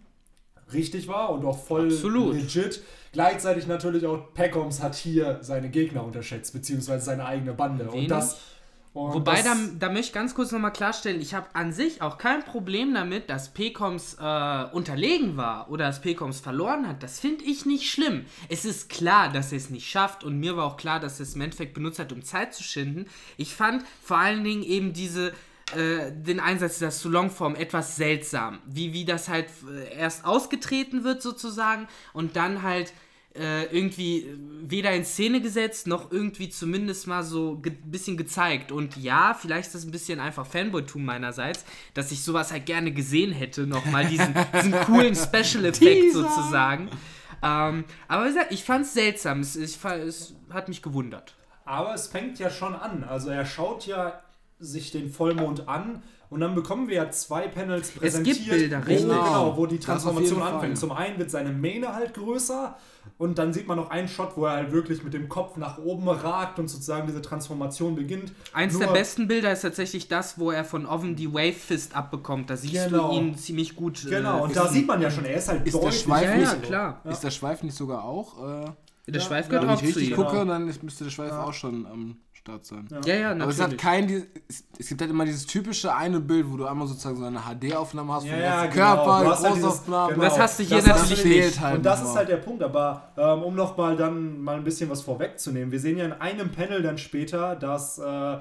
richtig 0.74 1.08
war 1.08 1.32
und 1.32 1.46
auch 1.46 1.58
voll 1.58 1.88
Absolut. 1.88 2.36
legit. 2.36 2.82
Gleichzeitig 3.12 3.68
natürlich 3.68 4.06
auch 4.06 4.34
Peckoms 4.34 4.82
hat 4.82 4.96
hier 4.96 5.40
seine 5.42 5.70
Gegner 5.70 6.04
unterschätzt, 6.04 6.54
beziehungsweise 6.54 7.06
seine 7.06 7.26
eigene 7.26 7.54
Bande. 7.54 7.86
Wenig. 7.88 8.04
Und 8.04 8.12
das 8.12 8.40
und 8.96 9.14
Wobei, 9.14 9.42
da, 9.42 9.58
da 9.78 9.90
möchte 9.90 10.08
ich 10.08 10.14
ganz 10.14 10.34
kurz 10.34 10.54
nochmal 10.54 10.72
klarstellen, 10.72 11.20
ich 11.20 11.34
habe 11.34 11.48
an 11.52 11.74
sich 11.74 12.02
auch 12.02 12.18
kein 12.18 12.46
Problem 12.46 12.94
damit, 12.94 13.30
dass 13.30 13.54
PCOMs 13.54 14.16
äh, 14.22 14.66
unterlegen 14.72 15.36
war 15.36 15.70
oder 15.70 15.88
dass 15.88 16.00
PCOMs 16.00 16.40
verloren 16.40 16.88
hat. 16.88 17.04
Das 17.04 17.20
finde 17.20 17.44
ich 17.44 17.66
nicht 17.66 17.92
schlimm. 17.92 18.26
Es 18.48 18.64
ist 18.64 18.88
klar, 18.88 19.34
dass 19.34 19.52
er 19.52 19.58
es 19.58 19.70
nicht 19.70 19.90
schafft 19.90 20.24
und 20.24 20.40
mir 20.40 20.56
war 20.56 20.64
auch 20.64 20.78
klar, 20.78 21.02
dass 21.02 21.20
er 21.20 21.24
es 21.24 21.36
im 21.36 21.42
Endeffekt 21.42 21.74
benutzt 21.74 22.00
hat, 22.00 22.14
um 22.14 22.24
Zeit 22.24 22.54
zu 22.54 22.64
schinden. 22.64 23.06
Ich 23.36 23.54
fand 23.54 23.84
vor 24.02 24.18
allen 24.18 24.46
Dingen 24.46 24.64
eben 24.64 24.94
diese 24.94 25.34
äh, 25.76 26.12
den 26.14 26.40
Einsatz 26.40 26.76
dieser 26.76 26.92
Sulong-Form 26.92 27.56
etwas 27.56 27.98
seltsam. 27.98 28.60
Wie, 28.66 28.94
wie 28.94 29.04
das 29.04 29.28
halt 29.28 29.48
äh, 29.70 29.94
erst 29.98 30.24
ausgetreten 30.24 31.04
wird 31.04 31.22
sozusagen 31.22 31.90
und 32.14 32.38
dann 32.38 32.64
halt 32.64 32.94
äh, 33.38 33.66
irgendwie 33.66 34.26
weder 34.62 34.92
in 34.94 35.06
Szene 35.06 35.42
gesetzt, 35.42 35.88
noch 35.88 36.12
irgendwie 36.12 36.50
zumindest 36.50 37.08
mal 37.08 37.24
so 37.24 37.56
ein 37.56 37.62
ge 37.62 37.74
bisschen 37.86 38.18
gezeigt. 38.18 38.72
Und 38.72 38.98
ja, 38.98 39.38
vielleicht 39.40 39.68
ist 39.68 39.76
das 39.76 39.86
ein 39.86 39.92
bisschen 39.92 40.20
einfach 40.20 40.46
Fanboy-Tum 40.46 41.04
meinerseits, 41.04 41.66
dass 41.94 42.12
ich 42.12 42.24
sowas 42.24 42.52
halt 42.52 42.66
gerne 42.66 42.92
gesehen 42.92 43.32
hätte, 43.32 43.68
nochmal 43.68 44.06
diesen, 44.08 44.34
diesen 44.56 44.72
coolen 44.72 45.16
Special-Effekt 45.16 46.14
sozusagen. 46.14 46.90
Ähm, 47.44 47.84
aber 48.08 48.24
wie 48.26 48.30
gesagt, 48.30 48.52
ich 48.52 48.64
fand 48.64 48.86
es 48.86 48.94
seltsam, 48.94 49.42
es, 49.42 49.56
es 49.56 50.36
hat 50.50 50.68
mich 50.68 50.82
gewundert. 50.82 51.36
Aber 51.66 51.94
es 51.94 52.08
fängt 52.08 52.40
ja 52.40 52.50
schon 52.50 52.76
an. 52.76 53.04
Also 53.04 53.30
er 53.30 53.46
schaut 53.46 53.86
ja 53.86 54.22
sich 54.60 54.92
den 54.92 55.10
Vollmond 55.10 55.68
an 55.68 56.02
und 56.30 56.40
dann 56.40 56.56
bekommen 56.56 56.88
wir 56.88 56.96
ja 56.96 57.12
zwei 57.12 57.48
Panels 57.48 57.92
präsentiert, 57.92 58.38
es 58.38 58.44
gibt 58.44 58.58
Bilder, 58.58 58.82
wo, 58.86 58.96
genau, 58.96 59.58
wo 59.58 59.66
die 59.66 59.80
Transformation 59.80 60.42
anfängt. 60.42 60.78
Zum 60.78 60.92
einen 60.92 61.18
wird 61.18 61.32
seine 61.32 61.52
Mähne 61.52 61.94
halt 61.94 62.14
größer 62.14 62.76
und 63.18 63.38
dann 63.38 63.54
sieht 63.54 63.68
man 63.68 63.78
noch 63.78 63.90
einen 63.90 64.08
Shot, 64.08 64.36
wo 64.36 64.46
er 64.46 64.54
halt 64.54 64.72
wirklich 64.72 65.04
mit 65.04 65.14
dem 65.14 65.30
Kopf 65.30 65.58
nach 65.58 65.78
oben 65.78 66.10
ragt 66.10 66.60
und 66.60 66.68
sozusagen 66.68 67.08
diese 67.08 67.22
Transformation 67.22 67.96
beginnt. 67.96 68.34
Eins 68.54 68.74
Nur 68.74 68.84
der 68.84 68.94
besten 68.94 69.28
Bilder 69.28 69.52
ist 69.52 69.62
tatsächlich 69.62 70.08
das, 70.08 70.40
wo 70.40 70.52
er 70.52 70.66
von 70.66 70.86
Oven 70.86 71.16
die 71.16 71.34
Wave 71.34 71.54
Fist 71.54 71.96
abbekommt. 71.96 72.50
Da 72.50 72.58
siehst 72.58 72.90
genau. 72.90 73.12
du 73.12 73.18
ihn 73.18 73.38
ziemlich 73.38 73.76
gut. 73.76 74.06
Äh, 74.06 74.10
genau, 74.10 74.44
und 74.44 74.56
da 74.56 74.68
sieht 74.68 74.88
man 74.88 75.02
ja 75.02 75.10
schon, 75.10 75.26
er 75.26 75.38
ist 75.38 75.48
halt 75.48 75.66
ist 75.66 75.74
deutlich. 75.74 75.94
Der 75.94 76.00
Schweif 76.00 76.24
ja, 76.24 76.38
ja, 76.38 76.56
klar. 76.56 77.02
Ist 77.06 77.24
der 77.24 77.32
Schweif 77.32 77.64
nicht 77.64 77.76
sogar 77.76 78.04
auch? 78.04 78.66
Äh, 78.66 79.12
der 79.12 79.20
Schweif 79.20 79.48
gehört 79.50 79.66
auch 79.66 79.78
zu 79.78 79.86
ihm. 79.86 79.88
Wenn 79.88 79.90
ich 79.90 79.96
richtig 79.98 80.16
gucke, 80.16 80.46
dann 80.46 80.66
müsste 80.82 81.04
der 81.04 81.12
Schweif 81.12 81.32
auch 81.32 81.54
schon 81.54 81.86
ähm, 81.86 82.18
Start 82.46 82.64
sein. 82.64 82.88
Ja, 82.92 83.00
ja, 83.08 83.16
ja 83.16 83.36
natürlich. 83.36 83.42
Aber 83.42 83.52
es 83.52 83.74
hat 83.74 83.78
kein, 83.80 84.28
es 84.78 84.88
gibt 84.88 85.02
halt 85.02 85.10
immer 85.10 85.26
dieses 85.26 85.48
typische 85.48 85.96
eine 85.96 86.20
Bild, 86.20 86.46
wo 86.48 86.58
du 86.58 86.66
einmal 86.68 86.88
sozusagen 86.88 87.18
so 87.18 87.26
eine 87.26 87.40
HD-Aufnahme 87.40 88.14
hast 88.14 88.28
ja, 88.28 88.38
ja, 88.38 88.66
genau. 88.68 88.76
Körper, 88.76 89.24
du 89.24 89.30
hast 89.32 89.44
halt 89.44 89.56
dieses, 89.56 89.86
genau. 89.86 90.12
Das 90.12 90.40
hast 90.40 90.60
du 90.60 90.64
hier 90.64 90.78
das 90.78 90.86
natürlich 90.86 91.26
nicht. 91.26 91.60
Halt 91.60 91.78
und 91.78 91.84
das 91.84 92.04
ist 92.04 92.16
halt 92.16 92.30
der 92.30 92.38
Punkt, 92.38 92.62
aber 92.62 93.10
ähm, 93.18 93.42
um 93.42 93.56
nochmal 93.56 93.98
dann 93.98 94.40
mal 94.42 94.58
ein 94.58 94.64
bisschen 94.64 94.92
was 94.92 95.02
vorwegzunehmen, 95.02 95.72
wir 95.72 95.80
sehen 95.80 95.98
ja 95.98 96.06
in 96.06 96.14
einem 96.14 96.52
Panel 96.52 96.84
dann 96.84 97.00
später, 97.00 97.56
dass 97.56 97.98
äh, 97.98 98.38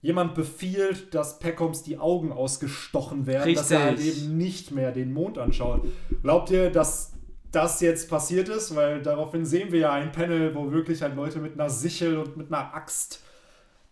jemand 0.00 0.34
befiehlt, 0.34 1.14
dass 1.14 1.38
Peckoms 1.38 1.82
die 1.82 1.98
Augen 1.98 2.32
ausgestochen 2.32 3.26
werden, 3.26 3.44
Richtig. 3.44 3.58
dass 3.58 3.70
er 3.70 3.82
halt 3.82 4.00
eben 4.00 4.38
nicht 4.38 4.70
mehr 4.70 4.92
den 4.92 5.12
Mond 5.12 5.36
anschaut. 5.36 5.82
Glaubt 6.22 6.50
ihr, 6.50 6.70
dass 6.70 7.12
das 7.50 7.82
jetzt 7.82 8.08
passiert 8.08 8.48
ist? 8.48 8.74
Weil 8.74 9.02
daraufhin 9.02 9.44
sehen 9.44 9.72
wir 9.72 9.80
ja 9.80 9.92
ein 9.92 10.10
Panel, 10.10 10.54
wo 10.54 10.72
wirklich 10.72 11.02
halt 11.02 11.16
Leute 11.16 11.38
mit 11.38 11.52
einer 11.52 11.68
Sichel 11.68 12.16
und 12.16 12.38
mit 12.38 12.50
einer 12.50 12.74
Axt 12.74 13.22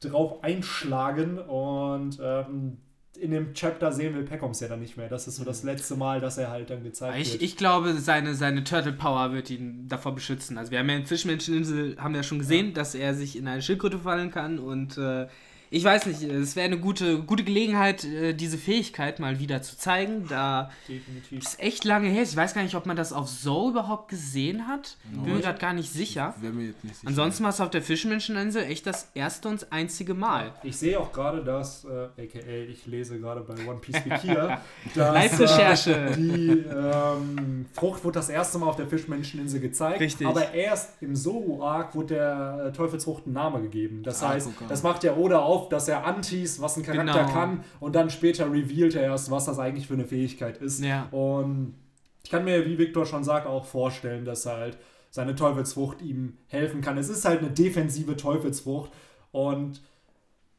drauf 0.01 0.43
einschlagen 0.43 1.39
und 1.39 2.19
ähm, 2.23 2.79
in 3.19 3.33
dem 3.33 3.53
Chapter 3.53 3.93
sehen 3.93 4.15
wir 4.15 4.25
Peckoms 4.25 4.61
ja 4.61 4.69
dann 4.69 4.81
nicht 4.81 4.97
mehr. 4.97 5.09
Das 5.09 5.29
ist 5.29 5.37
so 5.37 5.45
das 5.45 5.63
letzte 5.63 5.97
Mal, 5.97 6.21
dass 6.21 6.39
er 6.39 6.51
halt 6.51 6.71
dann 6.71 6.83
gezeigt 6.83 7.19
ich, 7.19 7.33
wird. 7.33 7.43
Ich 7.43 7.57
glaube, 7.57 7.93
seine, 7.95 8.35
seine 8.35 8.65
Turtle 8.65 8.93
Power 8.93 9.33
wird 9.33 9.51
ihn 9.51 9.89
davor 9.89 10.15
beschützen. 10.15 10.57
Also 10.57 10.71
wir 10.71 10.79
haben 10.79 10.89
ja 10.89 10.97
in 10.97 11.07
Fischmenscheninsel 11.07 11.97
haben 11.99 12.15
ja 12.15 12.23
schon 12.23 12.39
gesehen, 12.39 12.69
ja. 12.69 12.73
dass 12.73 12.95
er 12.95 13.15
sich 13.15 13.37
in 13.37 13.47
eine 13.47 13.61
Schildkröte 13.61 13.99
fallen 13.99 14.31
kann 14.31 14.59
und 14.59 14.97
äh, 14.97 15.27
ich 15.73 15.85
weiß 15.85 16.07
nicht, 16.07 16.23
es 16.23 16.57
wäre 16.57 16.67
eine 16.67 16.79
gute, 16.79 17.23
gute 17.23 17.45
Gelegenheit, 17.45 18.03
äh, 18.03 18.35
diese 18.35 18.59
Fähigkeit 18.59 19.21
mal 19.21 19.39
wieder 19.39 19.63
zu 19.63 19.79
zeigen. 19.79 20.27
Da 20.29 20.73
Definitiv. 20.89 21.39
ist 21.39 21.61
echt 21.61 21.85
lange 21.85 22.09
her. 22.09 22.25
Ich 22.25 22.35
weiß 22.35 22.55
gar 22.55 22.65
nicht, 22.65 22.75
ob 22.75 22.87
man 22.87 22.97
das 22.97 23.13
auf 23.13 23.29
So 23.29 23.71
überhaupt 23.71 24.09
gesehen 24.09 24.67
hat. 24.67 24.97
No. 25.13 25.23
Bin 25.23 25.35
mir 25.35 25.41
gerade 25.41 25.61
gar 25.61 25.73
nicht 25.73 25.93
sicher. 25.93 26.35
Nicht 26.41 26.75
sicher. 26.83 26.95
Ansonsten 27.05 27.45
war 27.45 27.51
es 27.51 27.61
auf 27.61 27.71
der 27.71 27.83
Fischmenscheninsel 27.83 28.65
echt 28.65 28.85
das 28.85 29.11
erste 29.15 29.49
und 29.49 29.73
einzige 29.73 30.15
Mal. 30.15 30.53
Ich 30.65 30.77
sehe 30.77 30.99
auch 30.99 31.13
gerade, 31.13 31.45
dass, 31.45 31.85
äh, 31.85 32.21
aka 32.21 32.41
ich 32.69 32.87
lese 32.87 33.21
gerade 33.21 33.43
bei 33.43 33.55
One 33.65 33.79
Piece 33.79 34.05
Wikia, 34.05 34.61
dass 34.97 35.15
Live-Recherche. 35.15 35.95
Äh, 35.95 36.17
die 36.17 36.65
ähm, 36.69 37.67
Frucht 37.75 38.03
wurde 38.03 38.15
das 38.15 38.29
erste 38.29 38.59
Mal 38.59 38.67
auf 38.67 38.77
der 38.77 38.89
Fischmenscheninsel 38.89 39.61
gezeigt. 39.61 40.01
Richtig. 40.01 40.27
Aber 40.27 40.53
erst 40.53 41.01
im 41.01 41.15
Zoro-Arc 41.15 41.95
wurde 41.95 42.15
der 42.15 42.65
äh, 42.67 42.73
Teufelsfrucht 42.73 43.29
ein 43.29 43.35
Name 43.35 43.63
gegeben. 43.63 44.03
Das 44.03 44.21
ah, 44.25 44.31
heißt, 44.31 44.49
okay. 44.49 44.65
das 44.69 44.83
macht 44.83 45.05
ja 45.05 45.15
Oda 45.15 45.39
auf 45.39 45.60
auf, 45.61 45.69
dass 45.69 45.89
er 45.89 46.05
antis, 46.05 46.61
was 46.61 46.77
ein 46.77 46.83
Charakter 46.83 47.23
genau. 47.23 47.33
kann, 47.33 47.65
und 47.81 47.95
dann 47.95 48.11
später 48.11 48.51
revealt 48.51 48.95
er 48.95 49.03
erst, 49.03 49.31
was 49.31 49.45
das 49.45 49.59
eigentlich 49.59 49.87
für 49.87 49.95
eine 49.95 50.05
Fähigkeit 50.05 50.59
ist. 50.59 50.83
Ja. 50.83 51.09
Und 51.11 51.75
ich 52.23 52.31
kann 52.31 52.45
mir, 52.45 52.67
wie 52.67 52.79
Victor 52.79 53.07
schon 53.07 53.25
sagt, 53.25 53.47
auch 53.47 53.65
vorstellen, 53.65 54.25
dass 54.25 54.47
halt 54.47 54.79
seine 55.11 55.35
Teufelsfrucht 55.35 56.03
ihm 56.03 56.37
helfen 56.47 56.81
kann. 56.81 56.97
Es 56.99 57.09
ist 57.09 57.25
halt 57.25 57.41
eine 57.41 57.51
defensive 57.51 58.17
Teufelsfrucht 58.17 58.93
und 59.33 59.81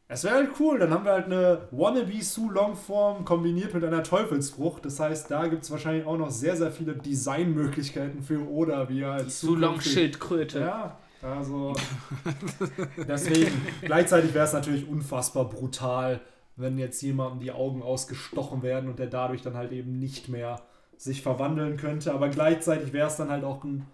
es 0.08 0.26
wäre 0.26 0.36
halt 0.36 0.50
cool, 0.60 0.78
dann 0.78 0.92
haben 0.92 1.06
wir 1.06 1.14
halt 1.14 1.28
eine 1.28 1.70
Wannabe 1.72 2.22
Su 2.22 2.50
Longform 2.50 3.24
kombiniert 3.24 3.74
mit 3.74 3.86
einer 3.86 4.04
Teufelsfrucht. 4.04 4.84
Das 4.84 5.00
heißt, 5.00 5.32
da 5.32 5.48
gibt 5.48 5.64
es 5.64 5.72
wahrscheinlich 5.72 6.06
auch 6.06 6.18
noch 6.18 6.30
sehr, 6.30 6.58
sehr 6.58 6.70
viele 6.70 6.96
Designmöglichkeiten 6.96 8.22
für 8.22 8.46
Oda, 8.46 8.90
wie 8.90 9.04
er 9.04 9.14
als 9.14 9.40
Su 9.40 9.56
Long 9.56 9.80
Schildkröte. 9.80 10.60
Ja, 10.60 10.98
also 11.22 11.74
deswegen, 13.08 13.52
gleichzeitig 13.82 14.34
wäre 14.34 14.46
es 14.46 14.54
natürlich 14.54 14.88
unfassbar 14.88 15.50
brutal, 15.50 16.22
wenn 16.56 16.78
jetzt 16.78 17.02
jemandem 17.02 17.40
die 17.40 17.52
Augen 17.52 17.82
ausgestochen 17.82 18.62
werden 18.64 18.90
und 18.90 19.00
der 19.00 19.08
dadurch 19.08 19.42
dann 19.42 19.56
halt 19.56 19.72
eben 19.72 20.00
nicht 20.00 20.30
mehr 20.30 20.62
sich 20.98 21.22
verwandeln 21.22 21.78
könnte. 21.78 22.14
Aber 22.14 22.30
gleichzeitig 22.30 22.94
wäre 22.94 23.08
es 23.08 23.16
dann 23.16 23.30
halt 23.30 23.44
auch 23.44 23.64
ein 23.64 23.88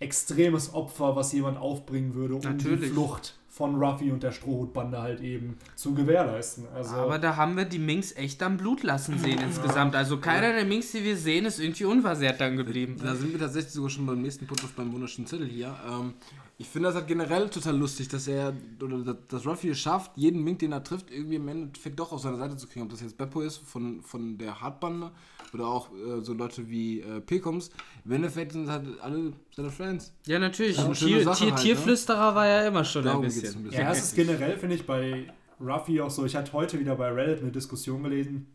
extremes 0.00 0.74
Opfer, 0.74 1.16
was 1.16 1.32
jemand 1.32 1.58
aufbringen 1.58 2.14
würde, 2.14 2.34
um 2.34 2.40
die 2.40 2.48
Natürlich. 2.48 2.90
Flucht 2.90 3.34
von 3.54 3.76
Ruffy 3.76 4.10
und 4.10 4.22
der 4.24 4.32
Strohhutbande 4.32 5.00
halt 5.00 5.20
eben 5.20 5.58
zu 5.76 5.94
gewährleisten. 5.94 6.66
Also, 6.74 6.96
Aber 6.96 7.20
da 7.20 7.36
haben 7.36 7.56
wir 7.56 7.64
die 7.64 7.78
Minks 7.78 8.10
echt 8.16 8.42
am 8.42 8.56
Blut 8.56 8.82
lassen 8.82 9.16
sehen 9.18 9.38
insgesamt. 9.40 9.94
Also 9.94 10.18
keiner 10.18 10.52
der 10.52 10.64
Minks, 10.64 10.90
die 10.90 11.04
wir 11.04 11.16
sehen, 11.16 11.46
ist 11.46 11.60
irgendwie 11.60 11.84
unversehrt 11.84 12.40
dann 12.40 12.56
geblieben. 12.56 12.96
Da 13.00 13.14
sind 13.14 13.30
wir 13.30 13.38
tatsächlich 13.38 13.72
sogar 13.72 13.90
schon 13.90 14.06
beim 14.06 14.22
nächsten 14.22 14.48
Punkt 14.48 14.64
auf 14.64 14.72
beim 14.72 14.92
wunderschönen 14.92 15.28
Zettel 15.28 15.46
hier. 15.46 15.72
Ähm, 15.88 16.14
ich 16.56 16.68
finde 16.68 16.88
das 16.88 16.94
halt 16.94 17.08
generell 17.08 17.48
total 17.50 17.76
lustig, 17.76 18.08
dass 18.08 18.28
er, 18.28 18.54
oder 18.80 19.14
dass- 19.14 19.44
Ruffy 19.44 19.70
es 19.70 19.78
schafft, 19.80 20.12
jeden 20.16 20.42
Mink, 20.44 20.60
den 20.60 20.70
er 20.72 20.84
trifft, 20.84 21.10
irgendwie 21.10 21.34
im 21.36 21.48
Endeffekt 21.48 21.98
doch 21.98 22.12
auf 22.12 22.20
seine 22.20 22.36
Seite 22.36 22.56
zu 22.56 22.68
kriegen. 22.68 22.84
Ob 22.84 22.90
das 22.90 23.00
jetzt 23.00 23.16
Beppo 23.18 23.40
ist 23.40 23.56
von, 23.58 24.02
von 24.02 24.38
der 24.38 24.60
Hartbande 24.60 25.10
oder 25.52 25.66
auch 25.66 25.88
äh, 25.92 26.20
so 26.22 26.32
Leute 26.32 26.68
wie 26.68 27.00
äh, 27.00 27.20
Pekoms. 27.20 27.70
Im 28.04 28.12
Endeffekt 28.12 28.52
sind 28.52 28.70
halt 28.70 28.86
alle 29.00 29.32
seine 29.54 29.70
Friends. 29.70 30.14
Ja, 30.26 30.38
natürlich. 30.38 30.76
Tier, 30.76 31.24
Sache 31.24 31.38
Tier, 31.38 31.50
halt, 31.50 31.56
ne? 31.56 31.56
Tierflüsterer 31.56 32.34
war 32.36 32.46
ja 32.46 32.68
immer 32.68 32.84
schon 32.84 33.04
Darum 33.04 33.22
ein 33.22 33.28
geht's 33.28 33.40
bisschen. 33.40 33.60
ein 33.60 33.64
bisschen. 33.64 33.80
Ja, 33.80 33.90
es 33.90 34.04
ist 34.04 34.14
generell, 34.14 34.56
finde 34.56 34.76
ich, 34.76 34.86
bei 34.86 35.26
Ruffy 35.60 36.00
auch 36.00 36.10
so. 36.10 36.24
Ich 36.24 36.36
hatte 36.36 36.52
heute 36.52 36.78
wieder 36.78 36.94
bei 36.94 37.10
Reddit 37.10 37.42
eine 37.42 37.50
Diskussion 37.50 38.02
gelesen, 38.04 38.46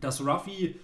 dass 0.00 0.24
Ruffy 0.26 0.74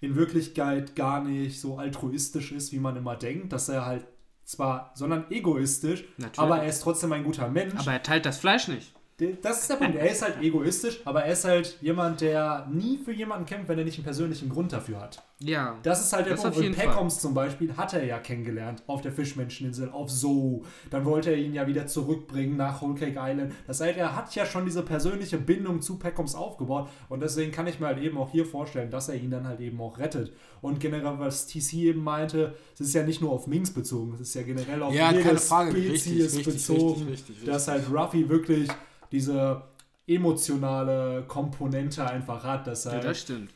in 0.00 0.14
Wirklichkeit 0.14 0.94
gar 0.94 1.24
nicht 1.24 1.60
so 1.60 1.76
altruistisch 1.78 2.52
ist, 2.52 2.72
wie 2.72 2.78
man 2.78 2.96
immer 2.96 3.16
denkt. 3.16 3.52
Dass 3.52 3.68
er 3.68 3.84
halt 3.86 4.06
zwar, 4.44 4.92
sondern 4.94 5.30
egoistisch, 5.30 6.04
Natürlich. 6.16 6.38
aber 6.38 6.62
er 6.62 6.68
ist 6.68 6.80
trotzdem 6.80 7.12
ein 7.12 7.24
guter 7.24 7.48
Mensch. 7.48 7.74
Aber 7.78 7.92
er 7.92 8.02
teilt 8.02 8.26
das 8.26 8.38
Fleisch 8.38 8.68
nicht. 8.68 8.93
Das 9.42 9.62
ist 9.62 9.70
der 9.70 9.76
Punkt. 9.76 9.96
Er 9.96 10.10
ist 10.10 10.22
halt 10.22 10.42
egoistisch, 10.42 11.00
aber 11.04 11.24
er 11.24 11.32
ist 11.32 11.44
halt 11.44 11.78
jemand, 11.80 12.20
der 12.20 12.66
nie 12.70 12.98
für 12.98 13.12
jemanden 13.12 13.46
kämpft, 13.46 13.68
wenn 13.68 13.78
er 13.78 13.84
nicht 13.84 13.96
einen 13.96 14.04
persönlichen 14.04 14.48
Grund 14.48 14.72
dafür 14.72 15.00
hat. 15.00 15.22
Ja. 15.38 15.78
Das 15.82 16.00
ist 16.00 16.12
halt 16.12 16.26
der 16.26 16.34
Punkt. 16.34 16.56
Und 16.56 16.76
Peckoms 16.76 17.20
zum 17.20 17.34
Beispiel 17.34 17.76
hat 17.76 17.92
er 17.92 18.04
ja 18.04 18.18
kennengelernt 18.18 18.82
auf 18.86 19.02
der 19.02 19.12
Fischmenscheninsel, 19.12 19.90
auf 19.90 20.10
Zoo. 20.10 20.62
Dann 20.90 21.04
wollte 21.04 21.30
er 21.30 21.36
ihn 21.36 21.54
ja 21.54 21.66
wieder 21.66 21.86
zurückbringen 21.86 22.56
nach 22.56 22.80
Whole 22.80 22.94
Cake 22.94 23.18
Island. 23.18 23.52
Das 23.66 23.80
heißt, 23.80 23.98
er 23.98 24.16
hat 24.16 24.34
ja 24.34 24.46
schon 24.46 24.64
diese 24.64 24.82
persönliche 24.82 25.38
Bindung 25.38 25.80
zu 25.80 25.98
Peckoms 25.98 26.34
aufgebaut. 26.34 26.88
Und 27.08 27.20
deswegen 27.20 27.52
kann 27.52 27.66
ich 27.66 27.78
mir 27.78 27.86
halt 27.86 27.98
eben 27.98 28.16
auch 28.18 28.30
hier 28.30 28.46
vorstellen, 28.46 28.90
dass 28.90 29.08
er 29.08 29.16
ihn 29.16 29.30
dann 29.30 29.46
halt 29.46 29.60
eben 29.60 29.80
auch 29.80 29.98
rettet. 29.98 30.32
Und 30.60 30.80
generell, 30.80 31.18
was 31.18 31.46
TC 31.46 31.74
eben 31.74 32.02
meinte, 32.02 32.54
es 32.74 32.80
ist 32.80 32.94
ja 32.94 33.02
nicht 33.02 33.20
nur 33.20 33.30
auf 33.30 33.46
Minx 33.46 33.70
bezogen, 33.70 34.14
es 34.14 34.20
ist 34.20 34.34
ja 34.34 34.42
generell 34.42 34.82
auf 34.82 34.94
Ja, 34.94 35.10
jede 35.10 35.22
keine 35.22 35.38
Frage. 35.38 35.70
Spezies 35.72 36.06
Richtig, 36.06 36.38
richtig, 36.38 36.54
bezogen, 36.54 37.02
richtig, 37.08 37.28
richtig, 37.30 37.44
dass 37.44 37.68
halt 37.68 37.84
Ruffy 37.92 38.28
wirklich 38.28 38.68
diese 39.14 39.62
emotionale 40.06 41.24
Komponente 41.26 42.06
einfach 42.08 42.44
hat, 42.44 42.66
dass 42.66 42.86
er 42.86 42.94
Ja, 42.94 43.00
das 43.00 43.20
stimmt. 43.20 43.50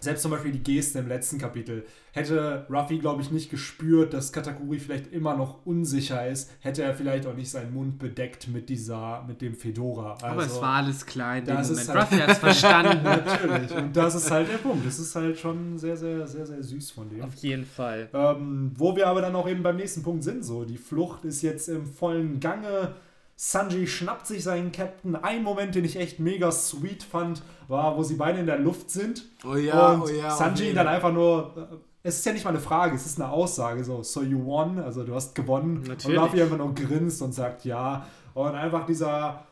selbst 0.00 0.22
zum 0.22 0.30
Beispiel 0.30 0.52
die 0.52 0.62
Geste 0.62 0.98
im 0.98 1.08
letzten 1.08 1.38
Kapitel. 1.38 1.84
Hätte 2.12 2.66
Ruffy, 2.70 2.98
glaube 2.98 3.22
ich, 3.22 3.30
nicht 3.30 3.50
gespürt, 3.50 4.12
dass 4.14 4.32
Katakuri 4.32 4.78
vielleicht 4.78 5.12
immer 5.12 5.36
noch 5.36 5.64
unsicher 5.66 6.26
ist, 6.28 6.50
hätte 6.60 6.82
er 6.82 6.94
vielleicht 6.94 7.26
auch 7.26 7.34
nicht 7.34 7.50
seinen 7.50 7.72
Mund 7.74 7.98
bedeckt 7.98 8.48
mit 8.48 8.68
dieser, 8.68 9.22
mit 9.26 9.40
dem 9.42 9.54
Fedora. 9.54 10.12
Also, 10.14 10.26
Aber 10.26 10.42
es 10.44 10.60
war 10.60 10.74
alles 10.76 11.04
klar 11.06 11.38
in 11.38 11.44
dem 11.44 11.56
das 11.56 11.68
Moment. 11.68 11.82
ist 11.88 11.94
halt- 11.94 12.02
Ruffy 12.02 12.16
hat 12.22 12.30
es 12.30 12.38
verstanden. 12.48 13.04
Natürlich. 13.04 13.72
Und 13.72 13.96
das 13.96 14.14
ist 14.14 14.30
halt 14.30 14.48
der 14.50 14.58
Punkt. 14.58 14.86
Das 14.86 14.98
ist 14.98 15.14
halt 15.14 15.38
schon 15.38 15.78
sehr, 15.78 15.96
sehr, 15.96 16.26
sehr, 16.26 16.46
sehr 16.46 16.62
süß 16.62 16.90
von 16.90 17.08
dem. 17.08 17.22
Auf 17.22 17.34
jeden 17.36 17.64
Fall. 17.66 18.08
Ähm, 18.12 18.72
wo 18.76 18.94
wir 18.96 19.06
aber 19.06 19.20
dann 19.22 19.34
auch 19.36 19.48
eben 19.48 19.62
beim 19.62 19.76
nächsten 19.76 20.02
Punkt 20.02 20.24
sind, 20.24 20.44
so, 20.44 20.64
die 20.64 20.78
Flucht 20.78 21.24
ist 21.24 21.42
jetzt 21.42 21.68
im 21.68 21.86
vollen 21.86 22.40
Gange. 22.40 22.94
Sanji 23.36 23.86
schnappt 23.86 24.26
sich 24.26 24.42
seinen 24.42 24.72
Captain. 24.72 25.14
Ein 25.14 25.42
Moment, 25.42 25.74
den 25.74 25.84
ich 25.84 25.96
echt 25.96 26.18
mega 26.20 26.50
sweet 26.50 27.02
fand, 27.02 27.42
war, 27.68 27.96
wo 27.96 28.02
sie 28.02 28.14
beide 28.14 28.40
in 28.40 28.46
der 28.46 28.58
Luft 28.58 28.90
sind. 28.90 29.24
Oh 29.46 29.54
ja, 29.56 29.92
und 29.92 30.02
oh 30.02 30.08
ja. 30.08 30.30
Sanji 30.30 30.64
jeden. 30.64 30.76
dann 30.76 30.88
einfach 30.88 31.12
nur. 31.12 31.52
äh, 31.70 31.76
Es 32.08 32.16
ist 32.18 32.24
ja 32.26 32.32
nicht 32.32 32.44
mal 32.44 32.50
eine 32.50 32.60
Frage, 32.60 32.96
es 32.96 33.04
ist 33.04 33.20
eine 33.20 33.30
Aussage. 33.30 33.84
So, 33.84 34.02
so 34.02 34.22
you 34.22 34.42
won, 34.44 34.78
also 34.78 35.04
du 35.04 35.14
hast 35.14 35.34
gewonnen. 35.34 35.84
Natürlich. 35.86 36.16
Und 36.18 36.24
Ruffy 36.24 36.42
einfach 36.42 36.56
nur 36.56 36.74
grinst 36.74 37.20
und 37.20 37.32
sagt 37.32 37.64
ja. 37.66 38.06
Und 38.34 38.54
einfach 38.54 38.86
dieser. 38.86 39.42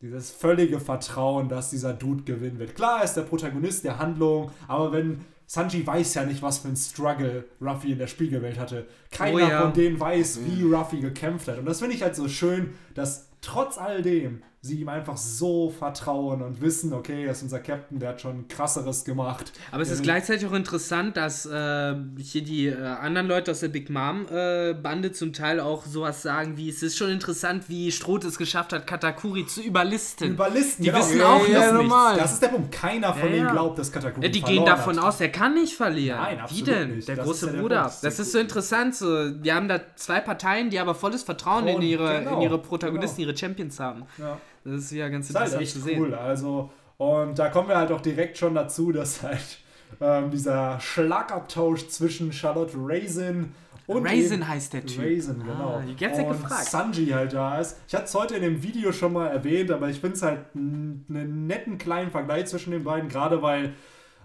Dieses 0.00 0.32
völlige 0.32 0.80
Vertrauen, 0.80 1.48
dass 1.48 1.70
dieser 1.70 1.92
Dude 1.92 2.24
gewinnen 2.24 2.58
wird. 2.58 2.74
Klar, 2.74 2.98
er 2.98 3.04
ist 3.04 3.14
der 3.14 3.22
Protagonist 3.22 3.84
der 3.84 4.00
Handlung, 4.00 4.50
aber 4.66 4.90
wenn 4.90 5.24
Sanji 5.46 5.86
weiß 5.86 6.14
ja 6.14 6.24
nicht, 6.24 6.42
was 6.42 6.58
für 6.58 6.66
ein 6.66 6.76
Struggle 6.76 7.44
Ruffy 7.60 7.92
in 7.92 7.98
der 7.98 8.08
Spiegelwelt 8.08 8.58
hatte. 8.58 8.88
Keiner 9.12 9.36
Oh 9.36 9.38
ja. 9.38 9.62
von 9.62 9.72
denen 9.72 10.00
weiß, 10.00 10.40
wie 10.44 10.64
Ruffy 10.64 10.98
gekämpft 10.98 11.46
hat. 11.46 11.58
Und 11.58 11.66
das 11.66 11.78
finde 11.78 11.94
ich 11.94 12.02
halt 12.02 12.16
so 12.16 12.26
schön, 12.26 12.74
dass 12.96 13.28
trotz 13.42 13.76
all 13.76 14.00
dem 14.02 14.42
sie 14.64 14.80
ihm 14.80 14.88
einfach 14.88 15.16
so 15.16 15.70
vertrauen 15.76 16.40
und 16.40 16.60
wissen, 16.60 16.92
okay, 16.92 17.26
das 17.26 17.38
ist 17.38 17.42
unser 17.42 17.58
Captain, 17.58 17.98
der 17.98 18.10
hat 18.10 18.20
schon 18.20 18.46
krasseres 18.46 19.04
gemacht. 19.04 19.52
Aber 19.72 19.82
es 19.82 19.90
ist 19.90 19.98
Ja. 19.98 20.04
gleichzeitig 20.04 20.46
auch 20.46 20.52
interessant, 20.52 21.16
dass 21.16 21.46
äh, 21.46 21.96
hier 22.18 22.44
die 22.44 22.68
äh, 22.68 22.80
anderen 22.80 23.26
Leute 23.26 23.50
aus 23.50 23.58
der 23.58 23.68
Big 23.70 23.90
Mom 23.90 24.24
äh, 24.30 24.72
Bande 24.74 25.10
zum 25.10 25.32
Teil 25.32 25.58
auch 25.58 25.84
sowas 25.84 26.22
sagen 26.22 26.56
wie, 26.56 26.68
es 26.68 26.80
ist 26.84 26.96
schon 26.96 27.10
interessant, 27.10 27.64
wie 27.68 27.90
Stroth 27.90 28.22
es 28.22 28.38
geschafft 28.38 28.72
hat, 28.72 28.86
Katakuri 28.86 29.46
zu 29.46 29.62
überlisten. 29.62 30.30
Überlisten, 30.30 30.84
Die 30.84 30.94
wissen 30.94 31.18
Ja, 31.18 31.34
auch 31.34 31.48
ja, 31.48 31.58
noch 31.58 31.66
ja, 31.66 31.72
normal. 31.72 32.16
Das 32.18 32.34
ist 32.34 32.42
der 32.42 32.48
Punkt. 32.48 32.70
Keiner 32.70 33.12
von 33.12 33.22
Ja, 33.24 33.28
denen 33.30 33.46
ja. 33.46 33.50
glaubt, 33.52 33.80
dass 33.80 33.90
Katakuri 33.90 34.24
Ja, 34.26 34.30
die 34.32 34.42
gehen 34.42 34.64
davon 34.64 34.96
hat. 34.96 35.04
aus, 35.06 35.20
er 35.20 35.30
kann 35.30 35.54
nicht 35.54 35.74
verlieren. 35.74 36.18
Nein, 36.20 36.36
Wie 36.36 36.40
absolut 36.40 36.66
denn? 36.68 36.96
nicht. 36.96 37.08
Der 37.08 37.16
Das 37.16 37.24
große 37.26 37.46
ja 37.46 37.52
der 37.52 37.60
Bruder. 37.60 37.82
Punkt. 37.82 37.96
Das 38.04 38.18
ist 38.20 38.30
so 38.30 38.38
interessant. 38.38 38.94
So. 38.94 39.08
Wir 39.42 39.56
haben 39.56 39.66
da 39.66 39.80
zwei 39.96 40.20
Parteien, 40.20 40.70
die 40.70 40.78
aber 40.78 40.94
volles 40.94 41.24
Vertrauen 41.24 41.66
in 41.66 41.82
ihre, 41.82 42.20
genau, 42.20 42.36
in 42.36 42.42
ihre 42.42 42.58
Protagonisten, 42.58 43.22
ihre 43.22 43.36
Champions 43.36 43.80
haben. 43.80 44.04
Ja. 44.18 44.38
Das 44.64 44.74
ist 44.82 44.92
ja 44.92 45.08
ganz 45.08 45.28
Das 45.28 45.36
halt 45.36 45.52
interessant 45.52 45.62
echt 45.62 45.72
zu 45.72 45.80
sehen. 45.80 46.00
cool. 46.02 46.14
Also, 46.14 46.70
und 46.98 47.38
da 47.38 47.48
kommen 47.48 47.68
wir 47.68 47.76
halt 47.76 47.90
auch 47.92 48.00
direkt 48.00 48.38
schon 48.38 48.54
dazu, 48.54 48.92
dass 48.92 49.22
halt 49.22 49.58
ähm, 50.00 50.30
dieser 50.30 50.78
Schlagabtausch 50.80 51.88
zwischen 51.88 52.32
Charlotte 52.32 52.72
Raisin 52.76 53.52
und 53.88 54.06
Raisin 54.06 54.46
heißt 54.46 54.72
der 54.74 54.86
Typ. 54.86 55.02
Raisin, 55.02 55.40
genau. 55.40 55.80
Ah, 55.80 55.82
die 55.86 55.96
ganze 55.96 56.20
Zeit 56.20 56.26
und 56.30 56.40
gefragt. 56.40 56.64
Sanji 56.66 57.06
halt 57.08 57.32
da 57.32 57.58
ist. 57.58 57.78
Ich 57.88 57.94
hatte 57.94 58.04
es 58.04 58.14
heute 58.14 58.36
in 58.36 58.42
dem 58.42 58.62
Video 58.62 58.92
schon 58.92 59.12
mal 59.12 59.26
erwähnt, 59.26 59.70
aber 59.72 59.88
ich 59.90 59.98
finde 59.98 60.16
es 60.16 60.22
halt 60.22 60.38
einen 60.54 61.46
netten 61.46 61.78
kleinen 61.78 62.10
Vergleich 62.10 62.46
zwischen 62.46 62.70
den 62.70 62.84
beiden, 62.84 63.08
gerade 63.08 63.42
weil 63.42 63.74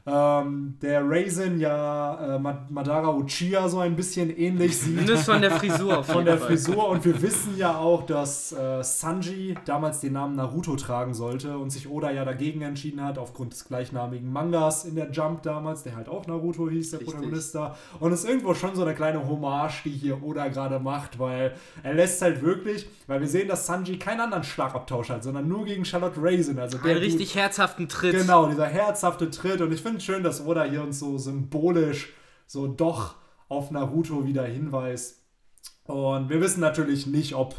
ähm, 0.10 0.78
der 0.82 1.02
Raisin 1.08 1.60
ja 1.60 2.36
äh, 2.36 2.40
Ma- 2.40 2.66
Madara 2.70 3.10
Uchiha 3.14 3.68
so 3.68 3.80
ein 3.80 3.96
bisschen 3.96 4.36
ähnlich 4.38 4.78
sieht. 4.80 4.94
Zumindest 4.94 5.26
von 5.26 5.42
der 5.42 5.52
Frisur 5.52 6.04
Von 6.04 6.24
der 6.24 6.38
Fall. 6.38 6.48
Frisur 6.48 6.88
und 6.90 7.04
wir 7.04 7.22
wissen 7.22 7.58
ja 7.58 7.78
auch, 7.78 8.06
dass 8.06 8.54
äh, 8.54 8.82
Sanji 8.84 9.56
damals 9.66 10.00
den 10.00 10.14
Namen 10.14 10.36
Naruto 10.38 10.78
tragen 10.78 11.14
sollte 11.14 11.58
und 11.58 11.72
sich 11.72 11.90
Oda 11.90 12.10
ja 12.12 12.24
dagegen 12.24 12.62
entschieden 12.62 13.04
hat, 13.04 13.18
aufgrund 13.18 13.52
des 13.52 13.66
gleichnamigen 13.68 14.32
Mangas 14.32 14.86
in 14.86 14.96
der 14.96 15.12
Jump 15.12 15.44
damals, 15.44 15.84
der 15.84 15.96
halt 15.98 16.08
auch 16.08 16.26
Naruto 16.26 16.70
hieß, 16.70 16.92
der 16.92 17.00
Richtig. 17.02 17.14
Protagonist 17.16 17.56
da. 17.56 17.76
Und 18.00 18.14
es 18.14 18.24
ist 18.24 18.30
irgendwo 18.30 18.54
schon 18.54 18.76
so 18.76 18.84
eine 18.84 18.96
kleine 18.96 19.28
Hommage, 19.28 19.84
die 19.84 19.90
hier 19.90 20.24
Oda 20.24 20.48
gerade 20.48 20.80
macht, 20.80 21.20
weil 21.20 21.54
er 21.84 21.94
lässt 21.94 22.22
halt 22.22 22.42
wirklich, 22.42 22.88
weil 23.08 23.20
wir 23.20 23.28
sehen, 23.28 23.50
dass 23.50 23.66
Sanji 23.66 24.00
keinen 24.00 24.22
anderen 24.22 24.44
Schlagabtausch 24.46 25.10
hat, 25.10 25.24
sondern 25.24 25.48
nur 25.50 25.66
gegen 25.66 25.84
Charlotte 25.84 26.22
Raisin. 26.22 26.58
Also 26.60 26.78
der 26.78 26.92
Einen 26.92 27.00
richtig 27.00 27.36
herzhaften 27.36 27.90
Tritt. 27.90 28.14
Genau, 28.18 28.48
dieser 28.48 28.68
herzhafte 28.68 29.30
Tritt. 29.30 29.60
Und 29.60 29.74
ich 29.74 29.82
finde 29.82 29.97
es 29.98 30.06
schön, 30.06 30.24
dass 30.24 30.46
Oda 30.46 30.64
hier 30.64 30.84
uns 30.84 31.00
so 31.00 31.18
symbolisch 31.18 32.14
so 32.48 32.68
doch 32.68 33.16
auf 33.50 33.72
Naruto 33.72 34.26
wieder 34.26 34.46
hinweist. 34.46 35.22
Und 35.86 36.30
wir 36.30 36.42
wissen 36.42 36.62
natürlich 36.62 37.08
nicht, 37.08 37.36
ob 37.36 37.56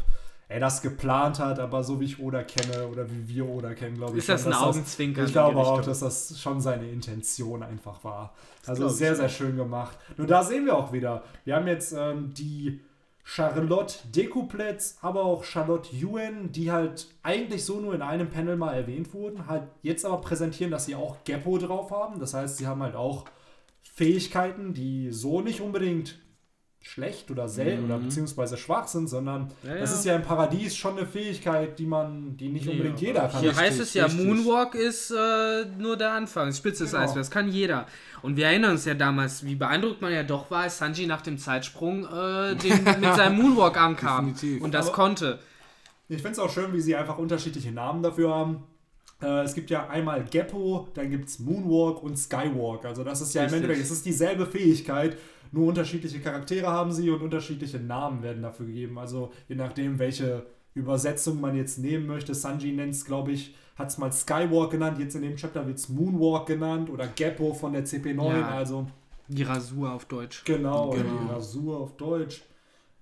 er 0.47 0.59
das 0.59 0.81
geplant 0.81 1.39
hat, 1.39 1.59
aber 1.59 1.83
so 1.83 1.99
wie 1.99 2.05
ich 2.05 2.19
Oda 2.19 2.43
kenne 2.43 2.87
oder 2.87 3.09
wie 3.09 3.27
wir 3.27 3.47
Oda 3.47 3.75
kennen, 3.75 3.95
glaube 3.97 4.13
ich. 4.13 4.19
Ist 4.19 4.29
das 4.29 4.43
schon, 4.43 4.51
ein 4.51 4.59
dass 4.59 4.67
Augenzwinkern 4.67 5.25
Ich 5.25 5.31
glaube 5.31 5.59
auch, 5.59 5.81
dass 5.81 5.99
das 5.99 6.41
schon 6.41 6.59
seine 6.59 6.89
Intention 6.89 7.61
einfach 7.61 8.03
war. 8.03 8.33
Also 8.65 8.81
glaube 8.81 8.93
ich 8.93 8.97
sehr, 8.97 9.15
sehr 9.15 9.29
schön 9.29 9.55
gemacht. 9.55 9.97
Nur 10.17 10.25
da 10.25 10.43
sehen 10.43 10.65
wir 10.65 10.75
auch 10.75 10.91
wieder. 10.91 11.23
Wir 11.45 11.55
haben 11.55 11.67
jetzt 11.67 11.93
ähm, 11.93 12.33
die 12.33 12.81
Charlotte 13.31 14.07
Dekupletz, 14.07 14.97
aber 15.01 15.23
auch 15.23 15.43
Charlotte 15.43 15.95
Yuen, 15.95 16.51
die 16.51 16.71
halt 16.71 17.09
eigentlich 17.21 17.63
so 17.63 17.79
nur 17.79 17.93
in 17.93 18.01
einem 18.01 18.27
Panel 18.27 18.57
mal 18.57 18.73
erwähnt 18.73 19.13
wurden, 19.13 19.45
halt 19.45 19.67
jetzt 19.83 20.03
aber 20.03 20.19
präsentieren, 20.19 20.71
dass 20.71 20.85
sie 20.85 20.95
auch 20.95 21.23
Geppo 21.25 21.59
drauf 21.59 21.91
haben. 21.91 22.19
Das 22.19 22.33
heißt, 22.33 22.57
sie 22.57 22.65
haben 22.65 22.81
halt 22.81 22.95
auch 22.95 23.25
Fähigkeiten, 23.83 24.73
die 24.73 25.11
so 25.11 25.41
nicht 25.41 25.61
unbedingt 25.61 26.17
schlecht 26.81 27.29
oder 27.29 27.47
selten 27.47 27.85
oder 27.85 27.97
Mhm. 27.97 28.05
beziehungsweise 28.05 28.57
schwach 28.57 28.87
sind, 28.87 29.07
sondern 29.09 29.51
Ja, 29.63 29.75
das 29.75 29.91
ja. 29.91 29.95
ist 29.97 30.05
ja 30.05 30.15
im 30.15 30.21
Paradies 30.23 30.75
schon 30.75 30.97
eine 30.97 31.05
Fähigkeit, 31.05 31.77
die 31.77 31.85
man, 31.85 32.35
die 32.37 32.49
nicht 32.49 32.65
Ja, 32.65 32.71
unbedingt 32.71 32.99
jeder 33.01 33.27
kann. 33.27 33.41
Hier 33.41 33.49
Richtig, 33.49 33.57
heißt 33.65 33.79
es 33.81 33.93
ja, 33.93 34.05
richtig. 34.05 34.25
Moonwalk 34.25 34.75
ist 34.75 35.11
äh, 35.11 35.65
nur 35.77 35.97
der 35.97 36.13
Anfang, 36.13 36.51
Spitze 36.53 36.83
des 36.83 36.93
Genau. 36.93 37.03
Eisbergs, 37.03 37.29
kann 37.29 37.49
jeder. 37.49 37.85
Und 38.21 38.37
wir 38.37 38.45
erinnern 38.47 38.71
uns 38.71 38.85
ja 38.85 38.93
damals, 38.93 39.45
wie 39.45 39.55
beeindruckt 39.55 40.01
man 40.01 40.11
ja 40.13 40.23
doch 40.23 40.49
war, 40.51 40.63
als 40.63 40.77
Sanji 40.77 41.05
nach 41.05 41.21
dem 41.21 41.37
Zeitsprung 41.37 42.05
äh, 42.05 42.55
den, 42.55 42.83
mit 43.01 43.15
seinem 43.15 43.41
Moonwalk 43.41 43.77
ankam 43.79 44.33
Definitiv. 44.33 44.63
und 44.63 44.73
das 44.73 44.87
Aber- 44.87 44.95
konnte. 44.95 45.39
Ich 46.07 46.17
finde 46.23 46.31
es 46.31 46.39
auch 46.39 46.49
schön, 46.49 46.73
wie 46.73 46.81
sie 46.81 46.95
einfach 46.95 47.17
unterschiedliche 47.19 47.71
Namen 47.71 48.01
dafür 48.01 48.33
haben. 48.33 48.63
Äh, 49.21 49.43
es 49.43 49.53
gibt 49.53 49.69
ja 49.69 49.87
einmal 49.89 50.23
Geppo, 50.25 50.87
dann 50.93 51.09
gibt 51.09 51.27
es 51.29 51.39
Moonwalk 51.39 52.01
und 52.03 52.17
Skywalk. 52.17 52.85
Also 52.85 53.03
das 53.03 53.21
ist 53.21 53.33
ja 53.33 53.41
im 53.41 53.45
Richtig. 53.45 53.63
Endeffekt, 53.63 53.85
es 53.85 53.91
ist 53.91 54.05
dieselbe 54.05 54.45
Fähigkeit, 54.45 55.17
nur 55.51 55.67
unterschiedliche 55.67 56.19
Charaktere 56.19 56.67
haben 56.67 56.91
sie 56.91 57.09
und 57.09 57.21
unterschiedliche 57.21 57.79
Namen 57.79 58.21
werden 58.23 58.41
dafür 58.43 58.65
gegeben. 58.67 58.97
Also 58.99 59.31
je 59.47 59.55
nachdem, 59.55 59.97
welche 59.99 60.45
Übersetzung 60.75 61.41
man 61.41 61.55
jetzt 61.57 61.79
nehmen 61.79 62.05
möchte. 62.07 62.33
Sanji 62.35 62.71
nennt 62.71 62.93
es, 62.93 63.03
glaube 63.03 63.31
ich, 63.31 63.55
hat 63.75 63.89
es 63.89 63.97
mal 63.97 64.11
Skywalk 64.11 64.71
genannt, 64.71 64.99
jetzt 64.99 65.15
in 65.15 65.21
dem 65.23 65.35
Chapter 65.35 65.65
wird 65.65 65.77
es 65.77 65.89
Moonwalk 65.89 66.45
genannt 66.47 66.89
oder 66.89 67.07
Geppo 67.07 67.53
von 67.53 67.73
der 67.73 67.85
CP9. 67.85 68.39
Ja. 68.39 68.47
Also 68.49 68.85
Die 69.27 69.43
Rasur 69.43 69.91
auf 69.91 70.05
Deutsch. 70.05 70.43
genau, 70.45 70.91
Genau. 70.91 71.03
die 71.27 71.33
Rasur 71.33 71.79
auf 71.79 71.97
Deutsch. 71.97 72.43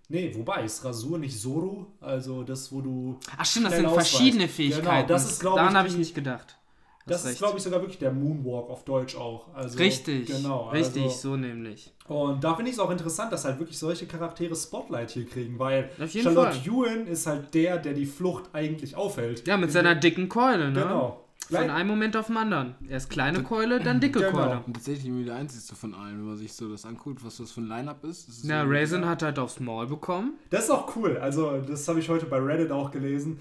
Nee, 0.10 0.32
wobei 0.36 0.64
ist 0.64 0.84
Rasur 0.86 1.18
nicht 1.20 1.40
Zoru? 1.40 1.86
Also 2.00 2.44
das, 2.44 2.72
wo 2.72 2.82
du 2.82 3.20
Ach 3.38 3.46
stimmt, 3.46 3.66
das 3.68 3.76
sind 3.76 3.86
ausweicht. 3.86 4.10
verschiedene 4.10 4.48
Fähigkeiten. 4.48 4.86
Genau, 4.86 5.08
das 5.08 5.32
ist, 5.32 5.40
glaub 5.42 5.56
ich, 5.56 5.60
Daran 5.62 5.78
habe 5.78 5.88
ich 5.90 5.98
nicht 5.98 6.16
gedacht. 6.16 6.58
Das 7.06 7.24
Hast 7.24 7.32
ist, 7.32 7.38
glaube 7.38 7.58
ich, 7.58 7.64
sogar 7.64 7.80
wirklich 7.80 8.00
der 8.00 8.12
Moonwalk 8.12 8.70
auf 8.70 8.84
Deutsch 8.84 9.16
auch. 9.16 9.54
Also, 9.54 9.78
Richtig, 9.80 10.28
Genau. 10.28 10.70
richtig, 10.70 11.04
Also, 11.04 11.16
so 11.32 11.38
nämlich. 11.38 11.94
und 12.10 12.44
da 12.44 12.54
finde 12.56 12.70
ich 12.70 12.76
es 12.76 12.82
auch 12.82 12.90
interessant, 12.92 13.32
dass 13.32 13.46
halt 13.46 13.60
wirklich 13.60 13.78
solche 13.80 14.06
Charaktere 14.08 14.54
Spotlight 14.56 15.12
hier 15.12 15.26
kriegen, 15.26 15.58
weil 15.58 15.90
Charlotte 16.06 16.58
Fall. 16.58 16.62
Ewan 16.66 17.08
ist 17.08 17.26
halt 17.26 17.54
der, 17.54 17.78
der 17.78 17.94
die 17.94 18.06
Flucht 18.06 18.50
eigentlich 18.54 18.96
aufhält. 18.96 19.48
Ja, 19.48 19.56
mit 19.56 19.72
seiner 19.72 19.96
dicken 19.96 20.28
Keule, 20.28 20.70
ne? 20.70 20.82
Genau. 20.82 21.24
Von 21.50 21.70
einem 21.70 21.88
Moment 21.90 22.16
auf 22.18 22.28
den 22.28 22.38
anderen. 22.38 22.76
Erst 22.90 23.10
kleine 23.10 23.44
Keule, 23.44 23.80
dann 23.80 24.00
dicke 24.00 24.20
Genau. 24.20 24.32
Keule. 24.32 24.62
Und 24.66 24.74
tatsächlich 24.74 25.06
irgendwie 25.06 25.26
der 25.26 25.36
einzigste 25.36 25.76
von 25.76 25.94
allen, 25.94 26.18
wenn 26.20 26.26
man 26.28 26.38
sich 26.38 26.54
so 26.54 26.70
das 26.70 26.86
anguckt, 26.86 27.24
was 27.26 27.38
das 27.38 27.52
für 27.52 27.62
ein 27.62 27.68
Line-Up 27.68 28.04
ist. 28.04 28.28
Ist 28.30 28.44
Na, 28.46 28.64
so- 28.64 28.70
Raisin 28.70 29.06
hat 29.06 29.24
halt 29.24 29.40
aufs 29.40 29.60
Maul 29.60 29.88
bekommen. 29.88 30.34
Das 30.50 30.66
ist 30.66 30.70
auch 30.72 30.96
cool. 30.96 31.18
Also, 31.18 31.62
das 31.62 31.88
habe 31.88 32.00
ich 32.00 32.10
heute 32.10 32.26
bei 32.26 32.38
Reddit 32.38 32.72
auch 32.72 32.92
gelesen. 32.92 33.40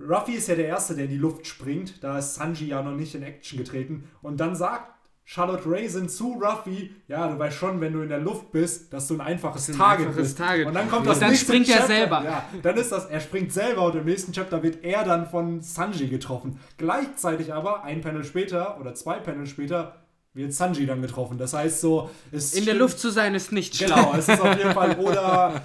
Ruffy 0.00 0.32
ist 0.32 0.48
ja 0.48 0.56
der 0.56 0.66
Erste, 0.66 0.94
der 0.96 1.04
in 1.04 1.10
die 1.10 1.16
Luft 1.18 1.46
springt. 1.46 2.02
Da 2.02 2.18
ist 2.18 2.34
Sanji 2.34 2.66
ja 2.68 2.82
noch 2.82 2.94
nicht 2.96 3.14
in 3.14 3.22
Action 3.22 3.58
getreten. 3.58 4.04
Und 4.20 4.38
dann 4.40 4.56
sagt 4.56 4.92
Charlotte 5.24 5.62
Raisin 5.66 6.08
zu 6.08 6.32
Ruffy, 6.32 6.90
ja, 7.08 7.28
du 7.28 7.38
weißt 7.38 7.56
schon, 7.56 7.80
wenn 7.80 7.92
du 7.92 8.02
in 8.02 8.08
der 8.08 8.18
Luft 8.18 8.50
bist, 8.50 8.92
dass 8.92 9.06
du 9.06 9.14
ein 9.14 9.20
einfaches 9.20 9.68
ein 9.68 9.76
Target 9.76 10.08
einfaches 10.08 10.28
bist. 10.28 10.38
Target. 10.38 10.66
Und 10.66 10.74
dann 10.74 10.88
kommt 10.88 11.02
Und 11.02 11.08
das 11.08 11.20
dann 11.20 11.30
nächste 11.30 11.46
springt 11.46 11.68
er 11.68 11.76
Chapter, 11.76 11.86
selber. 11.86 12.24
Ja, 12.24 12.44
dann 12.62 12.76
ist 12.76 12.92
das, 12.92 13.06
er 13.06 13.20
springt 13.20 13.52
selber 13.52 13.86
und 13.86 13.94
im 13.94 14.04
nächsten 14.04 14.32
Chapter 14.32 14.62
wird 14.62 14.84
er 14.84 15.04
dann 15.04 15.26
von 15.26 15.60
Sanji 15.60 16.08
getroffen. 16.08 16.58
Gleichzeitig 16.76 17.54
aber, 17.54 17.84
ein 17.84 18.00
Panel 18.00 18.24
später 18.24 18.78
oder 18.80 18.94
zwei 18.94 19.20
Panel 19.20 19.46
später, 19.46 20.02
wird 20.34 20.52
Sanji 20.52 20.86
dann 20.86 21.02
getroffen. 21.02 21.38
Das 21.38 21.52
heißt 21.52 21.80
so, 21.80 22.10
es 22.30 22.54
In 22.54 22.64
der 22.64 22.74
Luft 22.74 22.98
zu 22.98 23.10
sein 23.10 23.34
ist 23.34 23.52
nicht 23.52 23.76
schlau. 23.76 23.94
Genau, 23.94 24.14
es 24.16 24.28
ist 24.28 24.40
auf 24.40 24.56
jeden 24.56 24.72
Fall 24.72 24.96
oder 24.98 25.62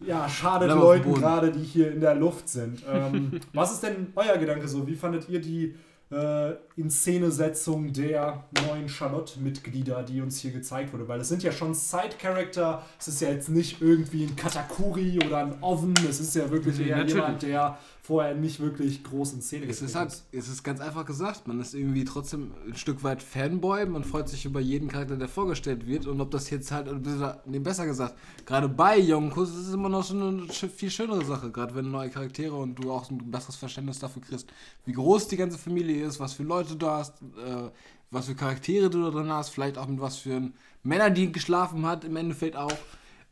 ja, 0.00 0.28
schadet 0.28 0.68
Bleib 0.68 0.80
Leuten 0.80 1.14
gerade, 1.14 1.50
die 1.50 1.64
hier 1.64 1.90
in 1.90 2.00
der 2.00 2.14
Luft 2.14 2.48
sind. 2.48 2.82
Ähm, 2.90 3.40
was 3.54 3.72
ist 3.72 3.82
denn 3.82 4.12
euer 4.14 4.36
Gedanke 4.36 4.68
so? 4.68 4.86
Wie 4.86 4.94
fandet 4.94 5.28
ihr 5.28 5.40
die 5.40 5.74
äh, 6.10 6.52
Inszenesetzung 6.76 7.92
der 7.92 8.44
neuen 8.66 8.88
Charlotte-Mitglieder, 8.88 10.02
die 10.02 10.20
uns 10.20 10.40
hier 10.40 10.50
gezeigt 10.50 10.92
wurde? 10.92 11.08
Weil 11.08 11.20
es 11.20 11.28
sind 11.28 11.42
ja 11.42 11.52
schon 11.52 11.74
Side-Character, 11.74 12.82
es 12.98 13.08
ist 13.08 13.20
ja 13.20 13.30
jetzt 13.30 13.48
nicht 13.48 13.80
irgendwie 13.80 14.24
ein 14.24 14.36
Katakuri 14.36 15.18
oder 15.24 15.38
ein 15.38 15.62
Oven, 15.62 15.94
es 16.08 16.20
ist 16.20 16.34
ja 16.34 16.50
wirklich 16.50 16.78
natürlich. 16.78 17.14
jemand, 17.14 17.42
der 17.42 17.78
vorher 18.10 18.34
nicht 18.34 18.58
wirklich 18.58 19.04
groß 19.04 19.34
in 19.34 19.40
Szene 19.40 19.66
Es 19.66 19.82
ist 19.82 19.94
halt, 19.94 20.10
es 20.32 20.48
ist 20.48 20.64
ganz 20.64 20.80
einfach 20.80 21.04
gesagt, 21.04 21.46
man 21.46 21.60
ist 21.60 21.74
irgendwie 21.74 22.04
trotzdem 22.04 22.50
ein 22.66 22.74
Stück 22.74 23.04
weit 23.04 23.22
Fanboy, 23.22 23.86
man 23.86 24.02
freut 24.02 24.28
sich 24.28 24.44
über 24.44 24.58
jeden 24.58 24.88
Charakter, 24.88 25.16
der 25.16 25.28
vorgestellt 25.28 25.86
wird 25.86 26.08
und 26.08 26.20
ob 26.20 26.32
das 26.32 26.50
jetzt 26.50 26.72
halt, 26.72 26.88
oder 26.88 27.40
nee, 27.46 27.60
besser 27.60 27.86
gesagt, 27.86 28.16
gerade 28.46 28.68
bei 28.68 28.98
Yonkus 28.98 29.50
ist 29.50 29.68
es 29.68 29.74
immer 29.74 29.88
noch 29.88 30.02
so 30.02 30.18
eine 30.18 30.48
viel 30.48 30.90
schönere 30.90 31.24
Sache, 31.24 31.52
gerade 31.52 31.72
wenn 31.76 31.92
neue 31.92 32.10
Charaktere 32.10 32.56
und 32.56 32.82
du 32.82 32.90
auch 32.90 33.08
ein 33.12 33.30
besseres 33.30 33.54
Verständnis 33.54 34.00
dafür 34.00 34.22
kriegst, 34.22 34.48
wie 34.86 34.92
groß 34.92 35.28
die 35.28 35.36
ganze 35.36 35.56
Familie 35.56 36.04
ist, 36.04 36.18
was 36.18 36.32
für 36.32 36.42
Leute 36.42 36.74
du 36.74 36.88
hast, 36.88 37.22
äh, 37.22 37.70
was 38.10 38.26
für 38.26 38.34
Charaktere 38.34 38.90
du 38.90 39.04
da 39.04 39.10
drin 39.10 39.30
hast, 39.30 39.50
vielleicht 39.50 39.78
auch 39.78 39.86
mit 39.86 40.00
was 40.00 40.16
für 40.16 40.50
Männern, 40.82 41.14
die 41.14 41.30
geschlafen 41.30 41.86
hat, 41.86 42.02
im 42.02 42.16
Endeffekt 42.16 42.56
auch. 42.56 42.76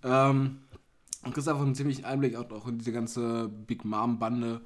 Ähm, 0.05 0.61
und 1.25 1.35
kriegst 1.35 1.49
einfach 1.49 1.63
einen 1.63 1.75
ziemlichen 1.75 2.05
Einblick 2.05 2.37
auch, 2.37 2.51
auch 2.51 2.69
in 2.69 2.79
diese 2.79 2.93
ganze 2.93 3.49
Big 3.49 3.85
Mom-Bande. 3.85 4.61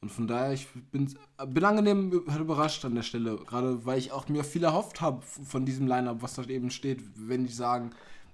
Und 0.00 0.10
von 0.12 0.28
daher, 0.28 0.52
ich 0.52 0.68
bin, 0.92 1.12
bin 1.48 1.64
angenehm 1.64 2.22
halt 2.28 2.40
überrascht 2.40 2.84
an 2.84 2.94
der 2.94 3.02
Stelle. 3.02 3.36
Gerade 3.36 3.84
weil 3.84 3.98
ich 3.98 4.12
auch 4.12 4.28
mir 4.28 4.44
viel 4.44 4.62
erhofft 4.62 5.00
habe 5.00 5.22
von 5.22 5.64
diesem 5.64 5.88
Line-Up, 5.88 6.22
was 6.22 6.34
dort 6.34 6.50
eben 6.50 6.70
steht, 6.70 7.02
wenn 7.16 7.44
die 7.46 7.52
sagen, 7.52 7.90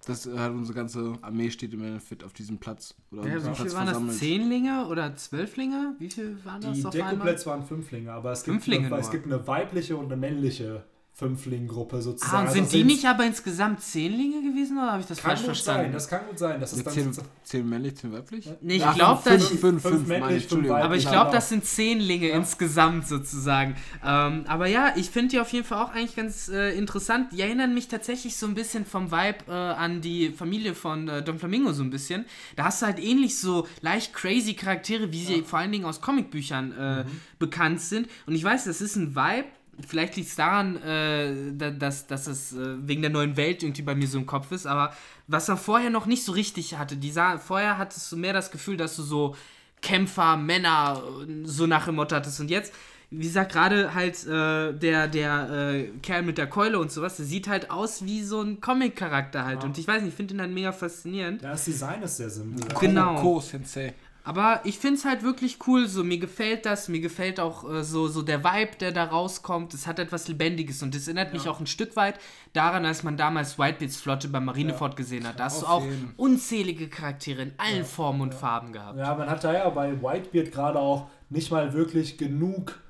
dass 0.07 0.27
halt 0.27 0.53
unsere 0.53 0.77
ganze 0.77 1.15
Armee 1.23 1.51
steht 1.51 1.73
im 1.73 1.83
Endeffekt 1.83 2.23
auf 2.25 2.35
diesem 2.35 2.59
Platz. 2.59 2.95
Oder 3.11 3.27
Ja, 3.27 3.35
wie 3.37 3.41
viel 3.41 3.45
waren 3.47 3.57
das? 3.65 3.73
versammelt. 3.73 4.19
Zehnlinge 4.19 4.87
oder 4.89 5.17
Zwölflinge? 5.17 5.95
Wie 5.99 6.11
viel 6.11 6.37
waren 6.45 6.61
das 6.61 6.77
Die? 6.77 6.83
Dekoplätze 6.91 7.47
waren 7.47 7.63
Fünflinge, 7.63 8.13
aber 8.13 8.33
es 8.33 8.45
gibt, 8.45 8.53
Fünflinge 8.57 8.89
eine, 8.89 8.99
es 8.99 9.11
gibt 9.11 9.25
eine 9.25 9.47
weibliche 9.47 9.97
und 9.97 10.07
eine 10.07 10.17
männliche 10.19 10.85
Fünfling-Gruppe 11.17 12.03
sozusagen. 12.03 12.35
Ah, 12.37 12.41
und 12.41 12.47
Also 12.49 12.55
sind 12.55 12.65
es 12.65 12.71
die 12.73 12.83
nicht 12.83 13.05
aber 13.07 13.25
insgesamt 13.25 13.81
Zehnlinge 13.81 14.43
gewesen 14.43 14.77
oder 14.79 14.91
habe 14.93 15.01
ich 15.01 15.07
das 15.07 15.19
Kann 15.19 15.29
falsch 15.29 15.41
gut 15.41 15.47
verstanden? 15.47 15.83
sein, 15.85 15.93
das 15.93 16.09
kann 16.09 16.27
gut 16.29 16.39
sein. 16.41 16.61
Das 16.61 16.73
ist 16.73 16.79
Ja, 16.79 16.85
dann 16.85 16.93
zehn, 16.93 17.13
zehn 17.45 17.69
männlich, 17.69 17.97
zehn 17.97 18.13
weiblich? 18.13 18.49
Nee, 18.61 18.77
ich 18.77 18.85
Ach, 18.85 18.95
glaub, 18.97 19.23
fünf, 19.23 19.37
dass- 19.37 19.49
fünf, 19.49 19.61
fünf 19.61 19.83
fünf, 19.83 19.95
fünf, 19.95 20.09
männlich, 20.09 20.21
meine 20.21 20.37
ich, 20.37 20.43
fünf 20.43 20.43
Entschuldigung. 20.43 20.75
weiblich. 20.77 20.85
Aber 20.87 20.97
ich 20.97 21.05
Ja, 21.05 21.11
glaube, 21.13 21.25
genau. 21.27 21.35
das 21.37 21.49
sind 21.51 21.65
Zehnlinge 21.65 22.29
insgesamt 22.31 23.07
sozusagen. 23.07 23.77
Ähm, 24.05 24.45
aber 24.49 24.67
ja, 24.67 24.93
ich 24.97 25.09
finde 25.11 25.29
die 25.29 25.41
auf 25.41 25.53
jeden 25.53 25.65
Fall 25.65 25.85
auch 25.85 25.91
eigentlich 25.95 26.17
ganz 26.17 26.49
äh, 26.49 26.77
interessant. 26.77 27.29
Die 27.33 27.41
erinnern 27.43 27.75
mich 27.75 27.87
tatsächlich 27.87 28.37
so 28.37 28.47
ein 28.47 28.55
bisschen 28.55 28.85
vom 28.85 29.13
Vibe 29.13 29.39
äh, 29.49 29.53
an 29.53 30.01
die 30.01 30.31
Familie 30.31 30.75
von 30.75 31.09
äh, 31.09 31.23
Don 31.23 31.39
Flamingo 31.39 31.73
so 31.73 31.85
ein 31.85 31.91
bisschen. 31.91 32.25
Da 32.57 32.65
hast 32.65 32.83
du 32.83 32.87
halt 32.87 32.99
ähnlich 32.99 33.39
so 33.39 33.69
leicht 33.83 34.13
crazy 34.15 34.55
Charaktere, 34.55 35.13
wie 35.13 35.25
sie 35.25 35.43
vor 35.43 35.61
allen 35.61 35.71
Dingen 35.71 35.85
aus 35.85 36.01
Comicbüchern 36.01 36.73
äh, 36.73 37.05
bekannt 37.39 37.81
sind. 37.81 38.09
Und 38.27 38.35
ich 38.35 38.43
weiß, 38.43 38.65
das 38.65 38.81
ist 38.81 38.97
ein 38.97 39.15
Vibe. 39.15 39.47
Vielleicht 39.87 40.17
liegt 40.17 40.29
es 40.29 40.37
daran, 40.37 40.77
äh, 40.83 41.53
da- 41.53 41.71
dass, 41.71 42.07
dass 42.07 42.27
es 42.27 42.53
äh, 42.53 42.77
wegen 42.87 43.03
der 43.03 43.11
neuen 43.11 43.37
Welt 43.37 43.63
irgendwie 43.63 43.83
bei 43.83 43.95
mir 43.95 44.07
so 44.09 44.19
im 44.19 44.27
Kopf 44.27 44.53
ist, 44.53 44.67
aber 44.67 44.93
was 45.27 45.49
er 45.49 45.57
vorher 45.57 45.91
noch 45.91 46.07
nicht 46.07 46.25
so 46.25 46.33
richtig 46.33 46.77
hatte, 46.79 46.97
die 46.97 47.11
sah, 47.11 47.39
vorher 47.39 47.79
hattest 47.79 48.11
du 48.13 48.17
mehr 48.17 48.33
das 48.33 48.51
Gefühl, 48.51 48.77
dass 48.77 48.95
du 48.97 49.03
so 49.03 49.35
Kämpfer, 49.83 50.37
Männer, 50.37 51.03
äh, 51.29 51.45
so 51.47 51.67
nach 51.67 51.87
dem 51.87 51.97
Motto 51.97 52.15
hattest. 52.17 52.41
Und 52.41 52.51
jetzt, 52.51 52.73
wie 53.11 53.25
gesagt, 53.25 53.53
gerade 53.53 53.95
halt 53.95 54.27
äh, 54.27 54.73
der, 54.73 55.09
der 55.09 55.51
äh, 55.51 55.89
Kerl 56.03 56.23
mit 56.23 56.39
der 56.39 56.47
Keule 56.47 56.79
und 56.79 56.91
sowas, 56.91 57.17
der 57.17 57.27
sieht 57.27 57.49
halt 57.49 57.71
aus 57.71 58.05
wie 58.05 58.23
so 58.23 58.41
ein 58.43 58.61
Comic-Charakter 58.61 59.45
halt. 59.45 59.61
Ja. 59.63 59.69
Und 59.69 59.77
ich 59.79 59.87
weiß 59.87 60.03
nicht, 60.03 60.11
ich 60.11 60.15
finde 60.17 60.35
ihn 60.35 60.39
dann 60.39 60.55
mega 60.55 60.73
faszinierend. 60.73 61.43
Ja, 61.43 61.51
das 61.51 61.65
Design 61.67 62.03
ist 62.03 62.17
sehr 62.17 62.31
simpel. 62.31 62.67
Genau. 62.81 63.15
Ko 63.21 63.41
Sensei. 63.41 63.95
Aber 64.27 64.63
ich 64.65 64.79
finde 64.79 64.97
es 64.97 65.05
halt 65.05 65.23
wirklich 65.23 65.59
cool, 65.67 65.87
so 65.87 66.03
mir 66.03 66.17
gefällt 66.19 66.65
das, 66.65 66.89
mir 66.89 67.01
gefällt 67.01 67.39
auch 67.39 67.71
äh, 67.71 67.85
so, 67.85 68.09
so 68.09 68.23
der 68.23 68.43
Vibe, 68.43 68.77
der 68.81 68.91
da 68.91 69.05
rauskommt. 69.05 69.75
Es 69.75 69.87
hat 69.87 69.99
etwas 69.99 70.29
Lebendiges 70.29 70.83
und 70.83 70.95
es 70.95 71.07
erinnert 71.07 71.35
mich 71.35 71.47
auch 71.47 71.61
ein 71.61 71.67
Stück 71.67 71.95
weit 71.95 72.19
daran, 72.55 72.87
als 72.87 73.03
man 73.03 73.19
damals 73.19 73.59
Whitebeards 73.59 73.99
Flotte 73.99 74.29
beim 74.29 74.47
Marineford 74.47 74.97
gesehen 74.97 75.29
hat. 75.29 75.39
Da 75.39 75.45
hast 75.45 75.61
du 75.61 75.67
auch 75.67 75.85
jeden. 75.85 76.15
unzählige 76.17 76.89
Charaktere 76.89 77.43
in 77.43 77.53
allen 77.59 77.85
Formen 77.85 78.23
und 78.23 78.35
Farben 78.35 78.73
gehabt. 78.73 78.99
Ja, 78.99 79.15
man 79.15 79.29
hat 79.29 79.45
da 79.45 79.53
ja 79.53 79.69
bei 79.69 80.01
Whitebeard 80.03 80.51
gerade 80.51 80.79
auch 80.79 81.09
nicht 81.29 81.51
mal 81.51 81.75
wirklich 81.75 82.17
genug 82.17 82.81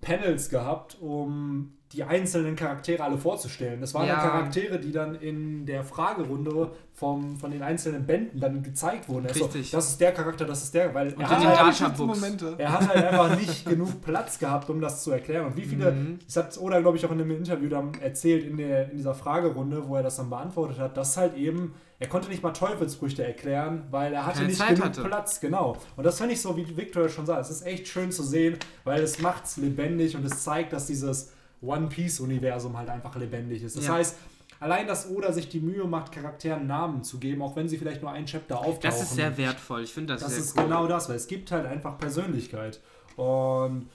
Panels 0.00 0.48
gehabt, 0.48 0.96
um 1.00 1.72
die 1.92 2.04
einzelnen 2.04 2.54
Charaktere 2.54 3.02
alle 3.02 3.18
vorzustellen. 3.18 3.80
Das 3.80 3.94
waren 3.94 4.06
Ja. 4.06 4.14
ja 4.14 4.20
Charaktere, 4.20 4.78
die 4.78 4.92
dann 4.92 5.16
in 5.16 5.66
der 5.66 5.82
Fragerunde 5.82 6.70
vom, 6.92 7.36
von 7.36 7.50
den 7.50 7.62
einzelnen 7.62 8.06
Bänden 8.06 8.38
dann 8.38 8.62
gezeigt 8.62 9.08
wurden. 9.08 9.26
Also, 9.26 9.46
Richtig. 9.46 9.72
das 9.72 9.88
ist 9.90 10.00
der 10.00 10.12
Charakter, 10.12 10.44
das 10.44 10.62
ist 10.62 10.72
der, 10.74 10.94
weil 10.94 11.08
er 11.08 11.12
in 11.14 11.28
hat, 11.28 11.42
den 11.42 11.48
halt. 11.48 11.98
Momente. 11.98 12.54
er 12.58 12.72
hat 12.72 12.88
halt 12.88 13.04
einfach 13.04 13.36
nicht 13.36 13.64
genug 13.68 14.00
Platz 14.02 14.38
gehabt, 14.38 14.70
um 14.70 14.80
das 14.80 15.02
zu 15.02 15.10
erklären. 15.10 15.46
Und 15.46 15.56
wie 15.56 15.64
viele, 15.64 15.90
Mhm. 15.90 16.18
das 16.24 16.36
hat 16.36 16.56
Oda, 16.60 16.78
glaube 16.80 16.96
ich, 16.96 17.04
auch 17.06 17.10
in 17.10 17.20
einem 17.20 17.30
Interview 17.32 17.68
dann 17.68 17.92
erzählt, 18.00 18.44
in, 18.44 18.56
der, 18.58 18.90
in 18.92 18.96
dieser 18.96 19.14
Fragerunde, 19.14 19.88
wo 19.88 19.96
er 19.96 20.04
das 20.04 20.16
dann 20.16 20.30
beantwortet 20.30 20.78
hat, 20.78 20.96
dass 20.96 21.16
halt 21.16 21.36
eben, 21.36 21.74
er 21.98 22.06
konnte 22.08 22.28
nicht 22.28 22.42
mal 22.44 22.52
Teufelsfrüchte 22.52 23.24
erklären, 23.26 23.82
weil 23.90 24.12
er 24.12 24.26
hatte 24.26 24.36
Keine 24.36 24.48
nicht 24.48 24.58
Zeit 24.58 24.68
genug 24.76 24.84
hatte. 24.84 25.02
Platz, 25.02 25.40
genau. 25.40 25.76
Und 25.96 26.04
das 26.06 26.18
finde 26.18 26.34
ich 26.34 26.40
so, 26.40 26.56
wie 26.56 26.76
Victor 26.76 27.08
schon 27.08 27.26
sagt, 27.26 27.40
es 27.40 27.50
ist 27.50 27.66
echt 27.66 27.88
schön 27.88 28.12
zu 28.12 28.22
sehen, 28.22 28.58
weil 28.84 29.02
es 29.02 29.18
macht 29.20 29.46
es 29.46 29.56
lebendig 29.56 30.14
und 30.14 30.24
es 30.24 30.44
zeigt, 30.44 30.72
dass 30.72 30.86
dieses 30.86 31.32
One-Piece-Universum 31.62 32.76
halt 32.76 32.88
einfach 32.88 33.14
lebendig 33.16 33.62
ist. 33.62 33.76
Das 33.76 33.86
Ja. 33.86 33.94
heißt, 33.94 34.16
allein, 34.60 34.86
dass 34.86 35.08
Oda 35.10 35.32
sich 35.32 35.48
die 35.48 35.60
Mühe 35.60 35.84
macht, 35.84 36.12
Charakteren 36.12 36.66
Namen 36.66 37.02
zu 37.04 37.18
geben, 37.18 37.42
auch 37.42 37.56
wenn 37.56 37.68
sie 37.68 37.78
vielleicht 37.78 38.02
nur 38.02 38.10
ein 38.10 38.26
Chapter 38.26 38.58
auftauchen. 38.58 38.80
Das 38.82 39.02
ist 39.02 39.14
sehr 39.14 39.36
wertvoll. 39.36 39.82
Ich 39.82 39.92
finde 39.92 40.14
das, 40.14 40.22
Das 40.22 40.32
sehr 40.32 40.40
ist 40.40 40.56
cool. 40.56 40.64
genau 40.64 40.86
das, 40.86 41.08
weil 41.08 41.16
es 41.16 41.26
gibt 41.26 41.50
halt 41.52 41.66
einfach 41.66 41.98
Persönlichkeit. 41.98 42.80
Und 43.16 43.88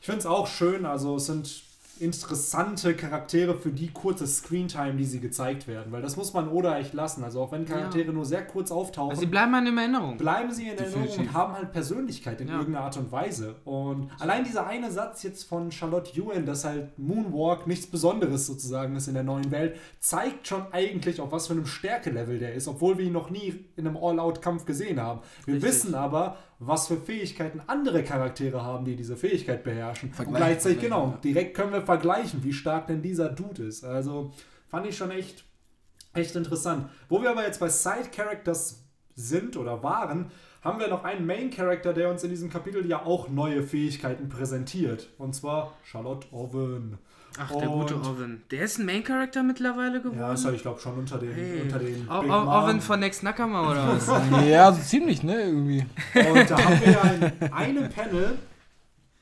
ich 0.00 0.06
finde 0.06 0.20
es 0.20 0.26
auch 0.26 0.46
schön, 0.46 0.84
also 0.84 1.16
es 1.16 1.26
sind 1.26 1.62
interessante 2.00 2.94
Charaktere 2.94 3.54
für 3.58 3.70
die 3.70 3.88
kurze 3.88 4.26
Screentime, 4.26 4.94
die 4.94 5.04
sie 5.04 5.20
gezeigt 5.20 5.66
werden. 5.68 5.92
Weil 5.92 6.02
das 6.02 6.16
muss 6.16 6.32
man 6.34 6.48
Oda 6.48 6.78
echt 6.78 6.94
lassen. 6.94 7.24
Also 7.24 7.40
auch 7.42 7.52
wenn 7.52 7.64
Charaktere 7.64 8.06
Ja. 8.06 8.12
nur 8.12 8.24
sehr 8.24 8.46
kurz 8.46 8.70
auftauchen, 8.70 9.10
Also 9.10 9.20
sie 9.20 9.26
bleiben 9.26 9.54
an 9.54 9.66
in 9.66 9.76
Erinnerung. 9.78 10.16
bleiben 10.16 10.52
sie 10.52 10.68
in 10.68 10.76
Erinnerung 10.78 11.02
Definitiv. 11.04 11.20
und 11.30 11.34
haben 11.34 11.52
halt 11.54 11.72
Persönlichkeit 11.72 12.40
in 12.40 12.48
Ja. 12.48 12.58
irgendeiner 12.58 12.84
Art 12.86 12.96
und 12.96 13.10
Weise. 13.12 13.56
Und 13.64 14.10
allein 14.18 14.44
dieser 14.44 14.66
eine 14.66 14.90
Satz 14.90 15.22
jetzt 15.22 15.44
von 15.44 15.70
Charlotte 15.72 16.10
Ewan, 16.20 16.46
dass 16.46 16.64
halt 16.64 16.98
Moonwalk 16.98 17.66
nichts 17.66 17.86
Besonderes 17.86 18.46
sozusagen 18.46 18.94
ist 18.96 19.08
in 19.08 19.14
der 19.14 19.24
neuen 19.24 19.50
Welt, 19.50 19.76
zeigt 20.00 20.46
schon 20.48 20.62
eigentlich, 20.72 21.20
auf 21.20 21.32
was 21.32 21.46
für 21.46 21.52
einem 21.54 21.66
Stärkelevel 21.66 22.38
der 22.38 22.54
ist, 22.54 22.68
obwohl 22.68 22.98
wir 22.98 23.04
ihn 23.06 23.12
noch 23.12 23.30
nie 23.30 23.64
in 23.76 23.86
einem 23.86 23.96
All-Out-Kampf 23.96 24.64
gesehen 24.64 25.00
haben. 25.00 25.20
Wir 25.44 25.54
Richtig. 25.54 25.70
wissen 25.70 25.94
aber, 25.94 26.36
was 26.58 26.88
für 26.88 26.96
Fähigkeiten 26.96 27.60
andere 27.66 28.02
Charaktere 28.02 28.62
haben, 28.62 28.84
die 28.84 28.96
diese 28.96 29.16
Fähigkeit 29.16 29.62
beherrschen. 29.62 30.12
Und 30.18 30.34
gleichzeitig, 30.34 30.80
genau, 30.80 31.08
ja. 31.08 31.18
direkt 31.22 31.54
können 31.54 31.72
wir 31.72 31.82
vergleichen, 31.82 32.42
wie 32.44 32.52
stark 32.52 32.86
denn 32.86 33.02
dieser 33.02 33.28
Dude 33.28 33.64
ist. 33.64 33.84
Also 33.84 34.32
fand 34.68 34.86
ich 34.86 34.96
schon 34.96 35.10
echt 35.10 35.44
echt 36.16 36.36
interessant. 36.36 36.88
Wo 37.08 37.22
wir 37.22 37.30
aber 37.30 37.44
jetzt 37.44 37.60
bei 37.60 37.68
Side 37.68 38.10
Characters 38.14 38.84
sind 39.14 39.56
oder 39.56 39.82
waren, 39.82 40.30
haben 40.62 40.80
wir 40.80 40.88
noch 40.88 41.04
einen 41.04 41.26
Main 41.26 41.50
Character, 41.50 41.92
der 41.92 42.10
uns 42.10 42.24
in 42.24 42.30
diesem 42.30 42.50
Kapitel 42.50 42.84
ja 42.86 43.04
auch 43.04 43.28
neue 43.28 43.62
Fähigkeiten 43.62 44.28
präsentiert. 44.28 45.08
Und 45.18 45.34
zwar 45.34 45.74
Charlotte 45.84 46.26
Owen. 46.32 46.98
Ach, 47.38 47.50
der 47.50 47.68
gute 47.68 47.94
Und- 47.96 48.06
Owen. 48.06 48.42
Der 48.50 48.62
ist 48.64 48.78
ein 48.78 48.86
Main 48.86 49.04
Character 49.04 49.42
mittlerweile 49.42 50.00
geworden. 50.00 50.18
Ja, 50.18 50.32
ist 50.32 50.44
ja, 50.44 50.52
ich 50.52 50.62
glaube, 50.62 50.80
schon 50.80 50.98
unter 50.98 51.18
den, 51.18 51.32
Hey. 51.32 51.62
unter 51.62 51.78
den 51.78 52.08
O 52.08 52.20
Big 52.20 52.30
o 52.30 52.34
Mom. 52.34 52.48
Owen 52.48 52.80
von 52.80 53.00
Next 53.00 53.22
Nakama 53.22 53.70
oder 53.70 53.88
was? 54.06 54.46
Ja, 54.48 54.72
so 54.72 54.80
ziemlich, 54.82 55.22
ne? 55.22 55.42
Irgendwie. 55.42 55.84
Und 56.14 56.50
da 56.50 56.58
haben 56.64 56.80
wir 56.80 56.92
ja 56.92 57.02
in 57.42 57.52
einem 57.52 57.88
Panel 57.90 58.38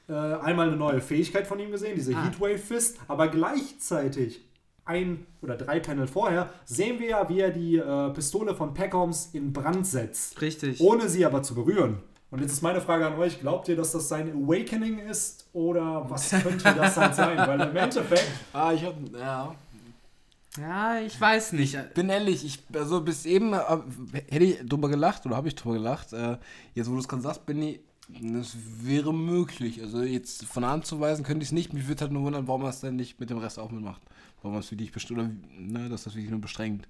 äh, 0.09 0.13
einmal 0.13 0.69
eine 0.69 0.77
neue 0.77 1.01
Fähigkeit 1.01 1.47
von 1.47 1.59
ihm 1.59 1.71
gesehen, 1.71 1.95
diese 1.97 2.15
Ah. 2.15 2.25
Heatwave 2.25 2.59
Fist, 2.59 2.99
aber 3.09 3.29
gleichzeitig 3.29 4.43
ein 4.85 5.27
oder 5.41 5.57
drei 5.57 5.81
Panel 5.81 6.07
vorher 6.07 6.51
sehen 6.67 7.01
wir 7.01 7.09
ja, 7.09 7.29
wie 7.31 7.41
er 7.41 7.51
die 7.51 7.77
äh, 7.77 8.11
Pistole 8.11 8.55
von 8.55 8.75
Peckhams 8.75 9.31
in 9.33 9.53
Brand 9.53 9.87
setzt, 9.87 10.41
Richtig. 10.43 10.79
ohne 10.81 11.09
sie 11.09 11.25
aber 11.25 11.43
zu 11.43 11.55
berühren. 11.55 11.99
Und 12.35 12.41
jetzt 12.41 12.51
ist 12.51 12.63
meine 12.63 12.81
Frage 12.81 13.07
an 13.07 13.15
euch, 13.15 13.39
glaubt 13.39 13.69
ihr, 13.69 13.77
dass 13.77 13.93
das 13.93 14.09
sein 14.09 14.29
Awakening 14.29 14.99
ist 14.99 15.47
oder 15.53 16.05
was 16.11 16.31
könnte 16.31 16.65
das 16.65 16.97
halt 16.97 17.15
sein? 17.15 17.39
Weil 17.39 17.61
im 17.61 17.77
Endeffekt, 17.77 18.27
Ah, 18.53 18.73
ich 18.73 18.83
hab. 18.83 18.97
Ja. 19.13 19.55
Ja, 20.59 20.99
ich 20.99 21.21
weiß 21.21 21.53
nicht. 21.53 21.95
Bin 21.95 22.09
ehrlich, 22.09 22.45
ich, 22.45 22.59
also 22.77 23.03
bis 23.03 23.25
eben 23.25 23.53
äh, 23.53 23.61
hätte 24.29 24.45
ich 24.45 24.69
drüber 24.69 24.89
gelacht 24.89 25.25
oder 25.27 25.37
habe 25.37 25.47
ich 25.47 25.55
drüber 25.55 25.75
gelacht. 25.75 26.13
Äh, 26.13 26.39
jetzt, 26.75 26.91
wo 26.91 26.95
du 26.95 26.99
es 26.99 27.07
gerade 27.07 27.23
sagst, 27.23 27.47
bin 27.47 27.63
ich. 27.63 27.79
Das 28.09 28.57
wäre 28.83 29.15
möglich. 29.15 29.81
Also 29.81 30.03
jetzt 30.03 30.45
von 30.45 30.65
anzuweisen 30.65 31.25
könnte 31.25 31.45
ich 31.45 31.51
es 31.51 31.53
nicht. 31.53 31.73
Mich 31.73 31.87
würde 31.87 32.01
halt 32.01 32.11
nur 32.11 32.25
wundern, 32.25 32.49
warum 32.49 32.65
er 32.65 32.71
es 32.71 32.81
dann 32.81 32.97
nicht 32.97 33.21
mit 33.21 33.31
dem 33.31 33.39
Rest 33.39 33.61
auch 33.61 33.71
mitmacht. 33.71 34.03
Warum 34.43 34.57
er 34.57 34.61
es 34.61 34.73
wirklich 34.73 34.91
bestimmt, 34.91 35.21
oder 35.21 35.31
ne, 35.57 35.89
dass 35.89 36.03
das 36.03 36.17
wirklich 36.17 36.33
nur 36.33 36.41
beschränkt. 36.41 36.89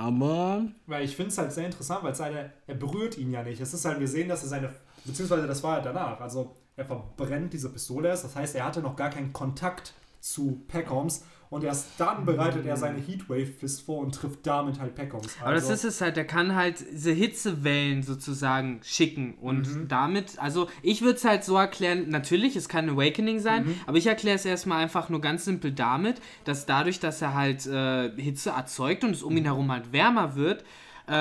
Aber 0.00 0.66
weil 0.86 1.04
ich 1.04 1.14
finde 1.14 1.30
es 1.30 1.36
halt 1.36 1.52
sehr 1.52 1.66
interessant, 1.66 2.02
weil 2.02 2.12
es 2.12 2.20
er 2.20 2.74
berührt 2.74 3.18
ihn 3.18 3.32
ja 3.32 3.42
nicht. 3.42 3.60
Es 3.60 3.74
ist 3.74 3.84
halt, 3.84 4.00
wir 4.00 4.08
sehen, 4.08 4.28
dass 4.28 4.42
er 4.42 4.48
seine, 4.48 4.74
beziehungsweise 5.04 5.46
das 5.46 5.62
war 5.62 5.78
ja 5.78 5.84
danach, 5.84 6.20
also 6.20 6.56
er 6.76 6.86
verbrennt 6.86 7.52
diese 7.52 7.68
Pistole 7.68 8.08
erst, 8.08 8.24
das 8.24 8.34
heißt, 8.34 8.54
er 8.54 8.64
hatte 8.64 8.80
noch 8.80 8.96
gar 8.96 9.10
keinen 9.10 9.34
Kontakt 9.34 9.92
zu 10.20 10.64
Peckhams 10.68 11.24
und 11.50 11.64
erst 11.64 11.88
dann 11.98 12.24
bereitet 12.24 12.64
er 12.64 12.76
seine 12.76 12.98
Heatwave 12.98 13.46
Fist 13.46 13.82
vor 13.82 13.98
und 13.98 14.14
trifft 14.14 14.46
damit 14.46 14.78
halt 14.80 14.94
Peckhams. 14.94 15.36
Aber 15.42 15.52
das 15.52 15.68
ist 15.68 15.84
es 15.84 16.00
halt, 16.00 16.16
der 16.16 16.24
kann 16.26 16.54
halt 16.54 16.84
diese 16.92 17.10
Hitzewellen 17.12 18.02
sozusagen 18.02 18.80
schicken 18.84 19.34
und 19.40 19.66
Mhm. 19.68 19.88
damit, 19.88 20.38
also 20.38 20.68
ich 20.82 21.02
würde 21.02 21.16
es 21.16 21.24
halt 21.24 21.42
so 21.44 21.56
erklären, 21.56 22.08
natürlich, 22.08 22.54
es 22.56 22.68
kann 22.68 22.84
ein 22.86 22.90
Awakening 22.94 23.40
sein, 23.40 23.64
Mhm. 23.64 23.74
aber 23.86 23.98
ich 23.98 24.06
erkläre 24.06 24.36
es 24.36 24.44
erstmal 24.44 24.82
einfach 24.82 25.08
nur 25.08 25.20
ganz 25.20 25.44
simpel 25.44 25.72
damit, 25.72 26.20
dass 26.44 26.66
dadurch, 26.66 27.00
dass 27.00 27.20
er 27.20 27.34
halt 27.34 27.66
äh, 27.66 28.10
Hitze 28.16 28.50
erzeugt 28.50 29.02
und 29.04 29.10
es 29.10 29.22
um 29.22 29.36
ihn 29.36 29.44
herum 29.44 29.70
halt 29.72 29.92
wärmer 29.92 30.36
wird, 30.36 30.64
äh, 31.08 31.12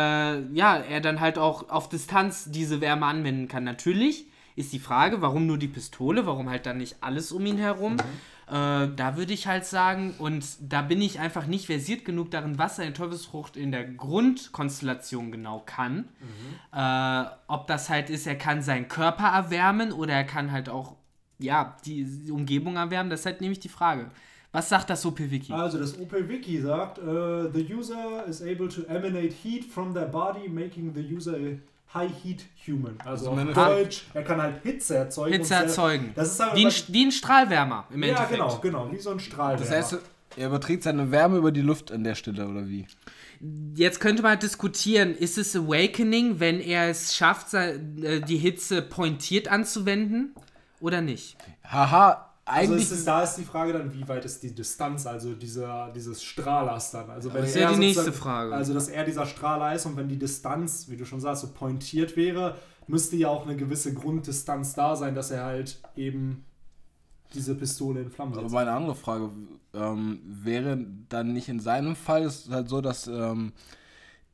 ja, 0.54 0.78
er 0.78 1.02
dann 1.02 1.20
halt 1.20 1.40
auch 1.40 1.70
auf 1.70 1.90
Distanz 1.90 2.52
diese 2.52 2.80
Wärme 2.82 3.08
anwenden 3.08 3.48
kann. 3.48 3.64
Natürlich 3.64 4.28
ist 4.56 4.72
die 4.74 4.80
Frage, 4.80 5.22
warum 5.22 5.48
nur 5.48 5.58
die 5.58 5.68
Pistole, 5.70 6.28
warum 6.28 6.50
halt 6.50 6.66
dann 6.68 6.78
nicht 6.78 6.98
alles 7.02 7.32
um 7.32 7.44
ihn 7.48 7.58
herum? 7.58 7.98
Äh, 8.50 8.90
da 8.96 9.16
würde 9.16 9.32
ich 9.32 9.46
halt 9.46 9.66
sagen, 9.66 10.16
und 10.18 10.44
da 10.60 10.82
bin 10.82 11.02
ich 11.02 11.20
einfach 11.20 11.46
nicht 11.46 11.68
versiert 11.68 12.04
genug 12.04 12.32
darin, 12.32 12.58
was 12.58 12.80
eine 12.80 12.94
Teufelsfrucht 12.94 13.56
in 13.56 13.72
der 13.72 13.84
Grundkonstellation 13.86 15.32
genau 15.32 15.62
kann. 15.66 16.10
Äh, 16.74 17.30
ob 17.48 17.68
das 17.68 17.90
halt 17.90 18.10
ist, 18.10 18.26
er 18.26 18.38
kann 18.38 18.64
seinen 18.64 18.88
Körper 18.88 19.28
erwärmen 19.28 19.92
oder 19.92 20.14
er 20.14 20.24
kann 20.24 20.52
halt 20.52 20.68
auch, 20.68 20.96
ja, 21.38 21.78
die 21.86 22.32
Umgebung 22.32 22.76
erwärmen. 22.78 23.12
Das 23.12 23.22
ist 23.22 23.26
halt 23.28 23.42
nämlich 23.42 23.60
die 23.60 23.70
Frage. 23.70 24.10
Was 24.52 24.68
sagt 24.68 24.90
das 24.90 25.06
OP-Wiki? 25.06 25.54
Also 25.54 25.78
das 25.78 26.00
OP-Wiki 26.00 26.60
sagt, 26.60 26.98
äh, 26.98 27.52
the 27.54 27.72
user 27.72 28.26
is 28.28 28.42
able 28.42 28.68
to 28.68 28.82
emanate 28.88 29.32
heat 29.44 29.64
from 29.64 29.94
their 29.94 30.08
body, 30.08 30.50
making 30.50 30.92
the 30.96 31.02
user 31.02 31.36
a 31.36 31.60
high 31.94 32.12
heat 32.24 32.46
human. 32.68 32.98
Also, 33.04 33.32
Also 33.32 33.54
Deutsch, 33.54 34.04
er 34.14 34.24
kann 34.24 34.42
halt 34.42 34.62
Hitze 34.64 34.96
erzeugen. 34.98 35.34
Hitze 35.34 35.56
erzeugen. 35.56 36.12
Das 36.16 36.32
ist 36.32 36.40
halt 36.40 36.56
Wie 36.56 36.66
ein, 36.66 36.74
wie 36.90 37.06
ein 37.06 37.12
Strahlwärmer 37.12 37.86
im 37.92 38.04
Ja, 38.04 38.10
Endeffekt. 38.10 38.32
genau, 38.40 38.60
genau, 38.60 38.92
wie 38.92 38.98
so 39.00 39.10
ein 39.12 39.20
Strahl. 39.20 39.58
das 39.58 39.72
heißt, 39.72 39.98
er 40.38 40.48
überträgt 40.48 40.84
seine 40.84 41.10
Wärme 41.12 41.38
über 41.38 41.52
die 41.52 41.62
Luft 41.62 41.92
an 41.92 42.04
der 42.04 42.16
Stelle, 42.16 42.48
oder 42.48 42.68
wie? 42.68 42.86
Jetzt 43.76 44.00
könnte 44.00 44.22
man 44.22 44.32
halt 44.32 44.44
diskutieren, 44.44 45.16
ist 45.16 45.38
es 45.38 45.56
Awakening, 45.56 46.40
wenn 46.40 46.60
er 46.60 46.90
es 46.90 47.16
schafft, 47.16 47.54
äh, 47.54 47.80
die 48.22 48.38
Hitze 48.38 48.82
pointiert 48.82 49.48
anzuwenden 49.48 50.36
oder 50.82 51.02
nicht? 51.02 51.38
Haha, 51.64 52.29
Also 52.50 52.74
ist, 52.76 53.08
da 53.08 53.24
ist 53.24 53.36
die 53.36 53.44
Frage 53.44 53.74
dann, 53.74 53.94
wie 53.94 54.08
weit 54.08 54.26
ist 54.26 54.42
die 54.44 54.54
Distanz, 54.54 55.06
also 55.06 55.34
dieser, 55.34 55.92
dieses 55.94 56.24
Strahlers 56.24 56.92
dann. 56.92 57.10
Also 57.10 57.32
wenn 57.34 57.42
Das 57.42 57.52
ist 57.52 57.56
ja 57.56 57.62
er 57.70 57.74
die 57.74 57.80
nächste 57.80 58.04
sozusagen- 58.06 58.24
Frage. 58.24 58.54
Also 58.56 58.74
dass 58.74 58.88
er 58.90 59.04
dieser 59.06 59.26
Strahler 59.26 59.76
ist 59.76 59.86
und 59.86 59.96
wenn 59.98 60.08
die 60.10 60.18
Distanz, 60.18 60.88
wie 60.90 60.98
du 60.98 61.06
schon 61.06 61.20
sagst, 61.20 61.42
so 61.42 61.48
pointiert 61.50 62.16
wäre, 62.18 62.56
müsste 62.88 63.16
ja 63.18 63.28
auch 63.30 63.46
eine 63.46 63.56
gewisse 63.56 63.94
Grunddistanz 63.94 64.74
da 64.74 64.96
sein, 64.96 65.14
dass 65.16 65.30
er 65.32 65.44
halt 65.46 65.80
eben 65.96 66.44
diese 67.36 67.54
Pistole 67.54 68.02
in 68.02 68.10
Flammen 68.10 68.34
Aber 68.34 68.42
setzt. 68.42 68.54
meine 68.54 68.72
andere 68.72 68.96
Frage 68.96 69.30
ähm, 69.76 70.20
wäre 70.26 70.84
dann 71.10 71.34
nicht 71.34 71.48
in 71.50 71.60
seinem 71.60 71.96
Fall 71.96 72.24
ist 72.24 72.50
halt 72.50 72.68
so, 72.70 72.82
dass 72.82 73.06
ähm, 73.06 73.54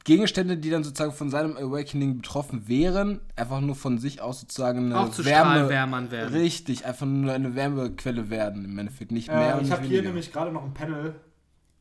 Gegenstände, 0.05 0.55
die 0.55 0.69
dann 0.69 0.83
sozusagen 0.83 1.11
von 1.11 1.29
seinem 1.29 1.57
Awakening 1.57 2.17
betroffen 2.17 2.67
wären, 2.67 3.19
einfach 3.35 3.59
nur 3.59 3.75
von 3.75 3.97
sich 3.97 4.21
aus 4.21 4.39
sozusagen 4.39 4.85
eine 4.93 4.99
Auch 4.99 5.09
zu 5.11 5.25
Wärme, 5.25 5.67
werden. 5.67 6.33
richtig, 6.33 6.85
einfach 6.85 7.05
nur 7.05 7.33
eine 7.33 7.55
Wärmequelle 7.55 8.29
werden 8.29 8.63
im 8.65 8.77
Endeffekt, 8.77 9.11
nicht 9.11 9.27
mehr. 9.27 9.55
Äh, 9.55 9.57
und 9.57 9.65
ich 9.65 9.71
habe 9.71 9.83
hier 9.83 10.01
nämlich 10.03 10.31
gerade 10.31 10.51
noch 10.51 10.63
ein 10.63 10.73
Panel. 10.73 11.15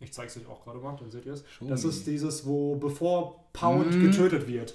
Ich 0.01 0.13
zeige 0.13 0.29
es 0.29 0.37
euch 0.37 0.47
auch 0.49 0.65
gerade 0.65 0.79
mal, 0.81 0.97
dann 0.99 1.11
seht 1.11 1.25
ihr 1.27 1.35
es. 1.35 1.45
Das 1.61 1.85
ist 1.85 2.07
dieses, 2.07 2.45
wo 2.47 2.77
bevor 2.77 3.45
Pound 3.53 3.95
Mhm. 3.95 4.01
getötet 4.01 4.49
wird, 4.49 4.75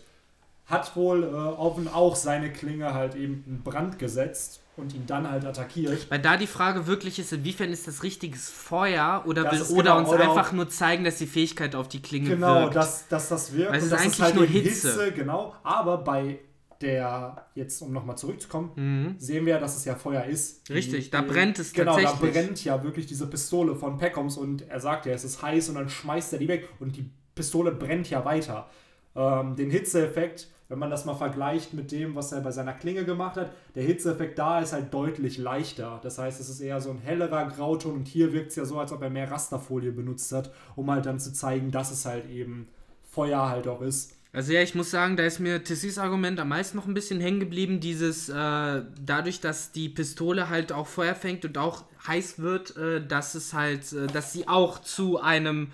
hat 0.66 0.96
wohl 0.96 1.24
äh, 1.24 1.28
Oven 1.28 1.88
auch 1.88 2.16
seine 2.16 2.54
Klinge 2.54 2.94
halt 2.94 3.16
eben 3.16 3.44
in 3.48 3.62
Brand 3.64 3.98
gesetzt 4.00 4.62
und 4.80 4.94
ihn 4.94 5.06
dann 5.06 5.30
halt 5.30 5.46
attackiert. 5.46 6.10
Weil 6.10 6.20
da 6.20 6.38
die 6.38 6.48
Frage 6.48 6.88
wirklich 6.88 7.20
ist, 7.20 7.32
inwiefern 7.34 7.72
ist 7.72 7.88
das 7.88 8.02
richtiges 8.04 8.50
Feuer 8.50 9.24
oder 9.28 9.44
Das 9.44 9.54
will 9.54 9.62
ist 9.62 9.72
Oda 9.72 9.82
genau, 9.82 10.00
uns 10.00 10.10
oder 10.10 10.30
einfach 10.30 10.52
nur 10.52 10.70
zeigen, 10.70 11.04
dass 11.04 11.18
die 11.18 11.28
Fähigkeit 11.28 11.76
auf 11.76 11.88
die 11.88 12.02
Klinge 12.02 12.30
Genau, 12.30 12.62
wirkt? 12.62 12.76
dass, 12.76 13.08
dass 13.08 13.30
das 13.30 13.54
wirkt. 13.54 13.72
Weil 13.72 13.78
es 13.80 13.84
und 13.84 13.92
ist 13.92 13.94
das 13.94 14.02
eigentlich 14.22 14.34
nur 14.36 14.46
in 14.46 14.52
Hitze. 14.52 15.12
Genau, 15.16 15.54
aber 15.64 15.98
bei 16.00 16.40
der, 16.82 17.46
jetzt 17.56 17.82
um 17.82 17.92
nochmal 17.92 18.18
zurückzukommen, 18.18 18.72
Mhm. 18.76 19.16
sehen 19.18 19.46
wir, 19.46 19.60
dass 19.60 19.76
es 19.76 19.84
ja 19.86 19.96
Feuer 19.96 20.24
ist. 20.24 20.70
Richtig, 20.70 21.10
da 21.10 21.22
brennt 21.22 21.60
es 21.60 21.74
genau, 21.74 21.98
tatsächlich. 21.98 22.32
da 22.34 22.40
brennt 22.40 22.64
ja 22.64 22.84
wirklich 22.84 23.06
diese 23.06 23.28
Pistole 23.28 23.76
von 23.76 23.98
Peckhams 23.98 24.38
und 24.38 24.68
er 24.70 24.80
sagt 24.80 25.06
ja, 25.06 25.12
es 25.14 25.26
ist 25.26 25.42
heiß 25.42 25.70
und 25.70 25.76
dann 25.76 25.90
schmeißt 25.90 26.32
er 26.34 26.40
die 26.40 26.48
weg 26.48 26.70
und 26.80 26.96
die 26.96 27.10
Pistole 27.36 27.72
brennt 27.74 28.10
ja 28.10 28.24
weiter. 28.24 28.70
Ähm, 29.16 29.56
den 29.58 29.70
Hitzeeffekt, 29.72 30.48
wenn 30.70 30.80
man 30.80 30.92
das 30.92 31.04
mal 31.06 31.16
vergleicht 31.16 31.74
mit 31.74 31.92
dem, 31.92 32.16
was 32.16 32.32
er 32.32 32.42
bei 32.42 32.52
seiner 32.52 32.74
Klinge 32.74 33.04
gemacht 33.04 33.36
hat, 33.38 33.52
der 33.76 33.84
Hitzeeffekt 33.84 34.38
da 34.38 34.60
ist 34.60 34.72
halt 34.72 34.94
deutlich 34.94 35.38
leichter. 35.38 36.00
Das 36.04 36.20
heißt, 36.20 36.40
es 36.40 36.48
ist 36.48 36.62
eher 36.62 36.80
so 36.80 36.92
ein 36.92 37.00
hellerer 37.00 37.48
Grauton 37.50 37.96
und 37.96 38.08
hier 38.08 38.32
wirkt 38.32 38.52
es 38.52 38.56
ja 38.56 38.66
so, 38.66 38.80
als 38.80 38.92
ob 38.92 39.02
er 39.02 39.10
mehr 39.10 39.30
Rasterfolie 39.30 39.92
benutzt 39.92 40.32
hat, 40.32 40.52
um 40.76 40.90
halt 40.90 41.08
dann 41.08 41.20
zu 41.20 41.34
zeigen, 41.34 41.72
dass 41.72 41.92
es 41.92 42.06
halt 42.06 42.30
eben 42.30 42.68
Feuer 43.04 43.50
halt 43.50 43.68
auch 43.68 43.82
ist. 43.82 44.14
Also 44.32 44.54
ja, 44.54 44.62
ich 44.62 44.76
muss 44.76 44.92
sagen, 44.92 45.18
da 45.18 45.24
ist 45.24 45.40
mir 45.40 45.64
Tissys 45.64 45.98
Argument 45.98 46.40
am 46.40 46.50
meisten 46.50 46.78
noch 46.78 46.86
ein 46.86 46.94
bisschen 46.94 47.20
hängen 47.20 47.40
geblieben. 47.40 47.80
Dieses, 47.80 48.30
äh, 48.30 48.84
dadurch, 49.02 49.42
dass 49.42 49.72
die 49.72 49.90
Pistole 49.90 50.50
halt 50.50 50.72
auch 50.72 50.86
Feuer 50.86 51.16
fängt 51.16 51.46
und 51.46 51.58
auch 51.58 51.86
heiß 52.06 52.38
wird, 52.38 52.78
äh, 52.78 53.06
dass 53.06 53.34
es 53.34 53.56
halt, 53.56 53.92
äh, 53.92 54.06
dass 54.06 54.32
sie 54.32 54.48
auch 54.48 54.80
zu 54.80 55.20
einem, 55.20 55.72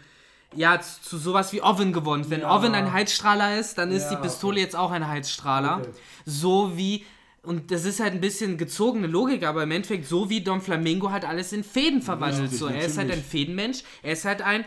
ja, 0.56 0.80
zu, 0.82 1.02
zu 1.02 1.18
sowas 1.18 1.54
wie 1.54 1.62
Oven 1.62 1.94
gewonnen. 1.94 2.26
Wenn 2.30 2.42
Ja. 2.42 2.56
Oven 2.56 2.74
ein 2.76 2.92
Heizstrahler 2.94 3.60
ist, 3.60 3.78
dann 3.78 3.92
ist 3.92 4.04
Ja, 4.04 4.16
die 4.16 4.22
Pistole 4.22 4.54
okay. 4.56 4.64
jetzt 4.64 4.76
auch 4.76 4.92
ein 4.92 5.08
Heizstrahler. 5.08 5.80
Okay. 5.82 5.90
So 6.26 6.78
wie, 6.78 7.06
und 7.44 7.72
das 7.72 7.86
ist 7.86 8.00
halt 8.00 8.14
ein 8.14 8.22
bisschen 8.22 8.58
gezogene 8.58 9.08
Logik, 9.08 9.46
aber 9.46 9.64
im 9.64 9.72
Endeffekt 9.72 10.08
so 10.08 10.30
wie 10.30 10.42
Don 10.42 10.62
Flamingo 10.62 11.12
halt 11.12 11.26
alles 11.26 11.54
in 11.54 11.64
Fäden 11.64 12.02
verwandelt. 12.02 12.44
Richtig, 12.44 12.60
so, 12.60 12.68
er 12.68 12.86
ist 12.86 12.98
halt 12.98 13.12
ein. 13.12 13.22
Fädenmensch, 13.22 13.84
er 14.02 14.14
ist 14.14 14.26
halt 14.26 14.42
ein 14.42 14.66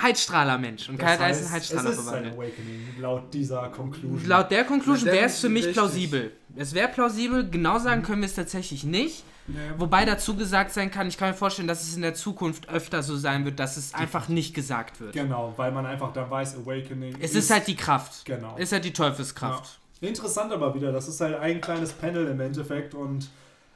Heizstrahlermensch 0.00 0.88
und 0.88 0.98
kann 0.98 1.10
halt 1.10 1.20
alles 1.20 1.42
in 1.42 1.50
Heizstrahler 1.52 1.90
es 1.90 1.98
ist 1.98 2.00
ein 2.00 2.04
verwandeln. 2.04 2.34
Awakening, 2.34 2.86
laut 3.00 3.32
dieser 3.34 3.68
Conclusion. 3.68 4.26
Laut 4.26 4.50
der 4.50 4.64
Conclusion 4.64 5.06
Ja, 5.08 5.14
wäre 5.14 5.26
es 5.26 5.40
für 5.40 5.48
mich 5.48 5.64
richtig. 5.66 5.74
plausibel. 5.76 6.32
Es 6.56 6.74
wäre 6.74 6.88
plausibel, 6.88 7.48
genau 7.48 7.78
sagen 7.78 8.02
können 8.02 8.22
wir 8.22 8.26
es 8.26 8.34
tatsächlich 8.34 8.84
nicht. 8.84 9.24
Wobei 9.76 10.04
dazu 10.04 10.36
gesagt 10.36 10.72
sein 10.72 10.90
kann, 10.90 11.06
ich 11.06 11.18
kann 11.18 11.28
mir 11.28 11.34
vorstellen, 11.34 11.68
dass 11.68 11.82
es 11.82 11.96
in 11.96 12.02
der 12.02 12.14
Zukunft 12.14 12.68
öfter 12.68 13.02
so 13.02 13.16
sein 13.16 13.44
wird, 13.44 13.60
dass 13.60 13.76
es 13.76 13.92
einfach 13.94 14.28
nicht 14.28 14.54
gesagt 14.54 15.00
wird. 15.00 15.12
Genau, 15.12 15.52
weil 15.56 15.70
man 15.70 15.84
einfach 15.84 16.12
dann 16.12 16.30
weiß, 16.30 16.56
Awakening. 16.56 17.16
Es 17.20 17.34
ist 17.34 17.50
halt 17.50 17.66
die 17.66 17.76
Kraft. 17.76 18.24
Genau. 18.24 18.56
Ist 18.56 18.72
halt 18.72 18.84
die 18.84 18.92
Teufelskraft. 18.92 19.78
Ja. 20.00 20.08
Interessant 20.08 20.52
aber 20.52 20.74
wieder, 20.74 20.92
das 20.92 21.08
ist 21.08 21.20
halt 21.20 21.36
ein 21.36 21.60
kleines 21.60 21.92
Panel 21.92 22.26
im 22.26 22.40
Endeffekt 22.40 22.94
und 22.94 23.28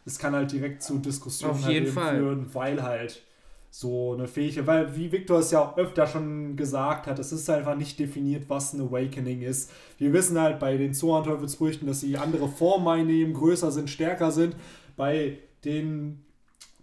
es 0.05 0.19
kann 0.19 0.35
halt 0.35 0.51
direkt 0.53 0.83
zu 0.83 0.99
Diskussionen 0.99 1.55
Auf 1.55 1.65
halt 1.65 1.73
jeden 1.73 1.87
eben 1.87 1.95
Fall. 1.95 2.17
führen, 2.17 2.55
weil 2.55 2.83
halt 2.83 3.23
so 3.71 4.15
eine 4.15 4.27
Fähigkeit, 4.27 4.67
weil 4.67 4.97
wie 4.97 5.13
Victor 5.13 5.41
es 5.41 5.51
ja 5.51 5.61
auch 5.61 5.77
öfter 5.77 6.07
schon 6.07 6.57
gesagt 6.57 7.07
hat, 7.07 7.19
es 7.19 7.33
ist 7.33 7.49
einfach 7.51 7.77
nicht 7.77 7.99
definiert, 7.99 8.45
was 8.49 8.73
ein 8.73 8.81
Awakening 8.81 9.43
ist. 9.43 9.71
Wir 9.99 10.13
wissen 10.13 10.39
halt 10.41 10.59
bei 10.59 10.77
den 10.77 10.95
Zoan-Teufelsfrüchten, 10.95 11.87
dass 11.87 12.01
sie 12.01 12.17
andere 12.17 12.49
Formen 12.49 12.89
einnehmen, 12.89 13.35
größer 13.35 13.71
sind, 13.71 13.91
stärker 13.91 14.31
sind. 14.31 14.57
Bei 14.97 15.39
den 15.65 16.25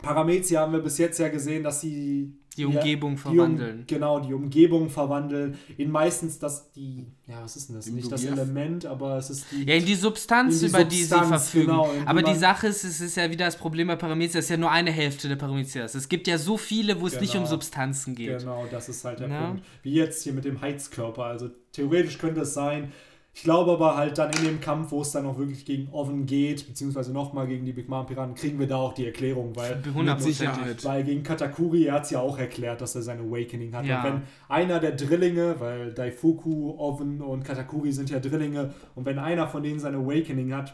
Paramezia 0.01 0.61
haben 0.61 0.73
wir 0.73 0.79
bis 0.81 0.97
jetzt 0.97 1.19
ja 1.19 1.29
gesehen, 1.29 1.63
dass 1.63 1.81
sie 1.81 2.37
Die 2.57 2.61
ja, 2.61 2.67
Umgebung 2.67 3.15
die 3.15 3.21
verwandeln. 3.21 3.79
Um, 3.79 3.87
genau, 3.87 4.19
die 4.19 4.33
Umgebung 4.33 4.89
verwandeln. 4.89 5.57
In 5.77 5.89
meistens 5.89 6.37
das, 6.37 6.71
die, 6.73 7.07
ja, 7.27 7.41
was 7.41 7.55
ist 7.55 7.69
denn 7.69 7.75
das? 7.77 7.87
Im 7.87 7.95
Nicht 7.95 8.11
das 8.11 8.21
Relief. 8.23 8.33
Element, 8.37 8.85
aber 8.85 9.17
es 9.17 9.29
ist 9.29 9.45
die. 9.51 9.63
Ja, 9.65 9.75
in 9.75 9.85
die 9.85 9.95
Substanz, 9.95 10.55
In 10.55 10.59
die 10.59 10.65
über 10.67 10.83
die 10.83 10.95
sie 10.97 11.03
Substanz, 11.05 11.29
verfügen. 11.49 11.65
genau, 11.67 11.89
die 11.91 12.07
Aber 12.07 12.21
die 12.21 12.35
Sache 12.35 12.67
ist, 12.67 12.83
es 12.83 13.01
ist 13.01 13.17
ja 13.17 13.31
wieder 13.31 13.45
das 13.45 13.57
Problem 13.57 13.87
bei 13.87 13.95
Paramecia, 13.95 14.39
es 14.39 14.45
ist 14.45 14.49
ja 14.51 14.57
nur 14.57 14.71
eine 14.71 14.91
Hälfte 14.91 15.27
der 15.27 15.37
Paramecia. 15.37 15.85
Es 15.85 16.07
gibt 16.07 16.27
ja 16.27 16.37
so 16.37 16.57
viele, 16.57 16.99
wo 17.01 17.07
es 17.07 17.19
nicht 17.19 17.31
um 17.33 17.39
Genau. 17.39 17.49
Substanzen 17.49 18.15
geht. 18.15 18.39
Genau, 18.39 18.65
das 18.69 18.89
ist 18.89 19.03
halt 19.05 19.19
der 19.21 19.29
Na? 19.29 19.47
Punkt. 19.47 19.65
Wie 19.81 19.93
jetzt 19.93 20.23
hier 20.23 20.33
mit 20.33 20.45
dem 20.45 20.61
Heizkörper. 20.61 21.23
Also 21.25 21.49
theoretisch 21.71 22.17
könnte 22.19 22.41
es 22.41 22.53
sein. 22.53 22.91
Ich 23.35 23.43
glaube 23.43 23.73
aber 23.73 23.97
halt 23.97 24.17
dann 24.17 24.31
in 24.31 24.45
dem 24.45 24.61
Kampf, 24.61 24.91
wo 24.91 25.01
es 25.01 25.11
dann 25.11 25.25
auch 25.25 25.37
wirklich 25.37 25.65
gegen 25.65 25.89
Oven 25.91 26.25
geht, 26.25 26.65
beziehungsweise 26.67 27.11
nochmal 27.11 27.47
gegen 27.47 27.65
die 27.65 27.73
Big 27.73 27.89
Mom 27.89 28.05
Piraten, 28.05 28.33
kriegen 28.33 28.57
wir 28.59 28.65
da 28.65 28.77
auch 28.77 28.93
die 28.93 29.05
Erklärung, 29.05 29.53
weil, 29.57 29.83
Hundertprozentig. 29.93 30.37
Sicherheit. 30.37 30.85
weil 30.85 31.03
gegen 31.03 31.21
Katakuri, 31.21 31.83
er 31.83 31.95
hat 31.95 32.05
es 32.05 32.11
ja 32.11 32.21
auch 32.21 32.37
erklärt, 32.37 32.79
dass 32.79 32.95
er 32.95 33.01
sein 33.01 33.19
Awakening 33.19 33.75
hat. 33.75 33.85
Ja. 33.85 33.97
Und 33.97 34.03
wenn 34.05 34.21
einer 34.47 34.79
der 34.79 34.93
Drillinge, 34.93 35.59
weil 35.59 35.93
Daifuku, 35.93 36.75
Oven 36.77 37.19
und 37.19 37.43
Katakuri 37.43 37.91
sind 37.91 38.09
ja 38.09 38.21
Drillinge, 38.21 38.73
und 38.95 39.05
wenn 39.05 39.19
einer 39.19 39.49
von 39.49 39.61
denen 39.61 39.81
sein 39.81 39.95
Awakening 39.95 40.53
hat, 40.53 40.73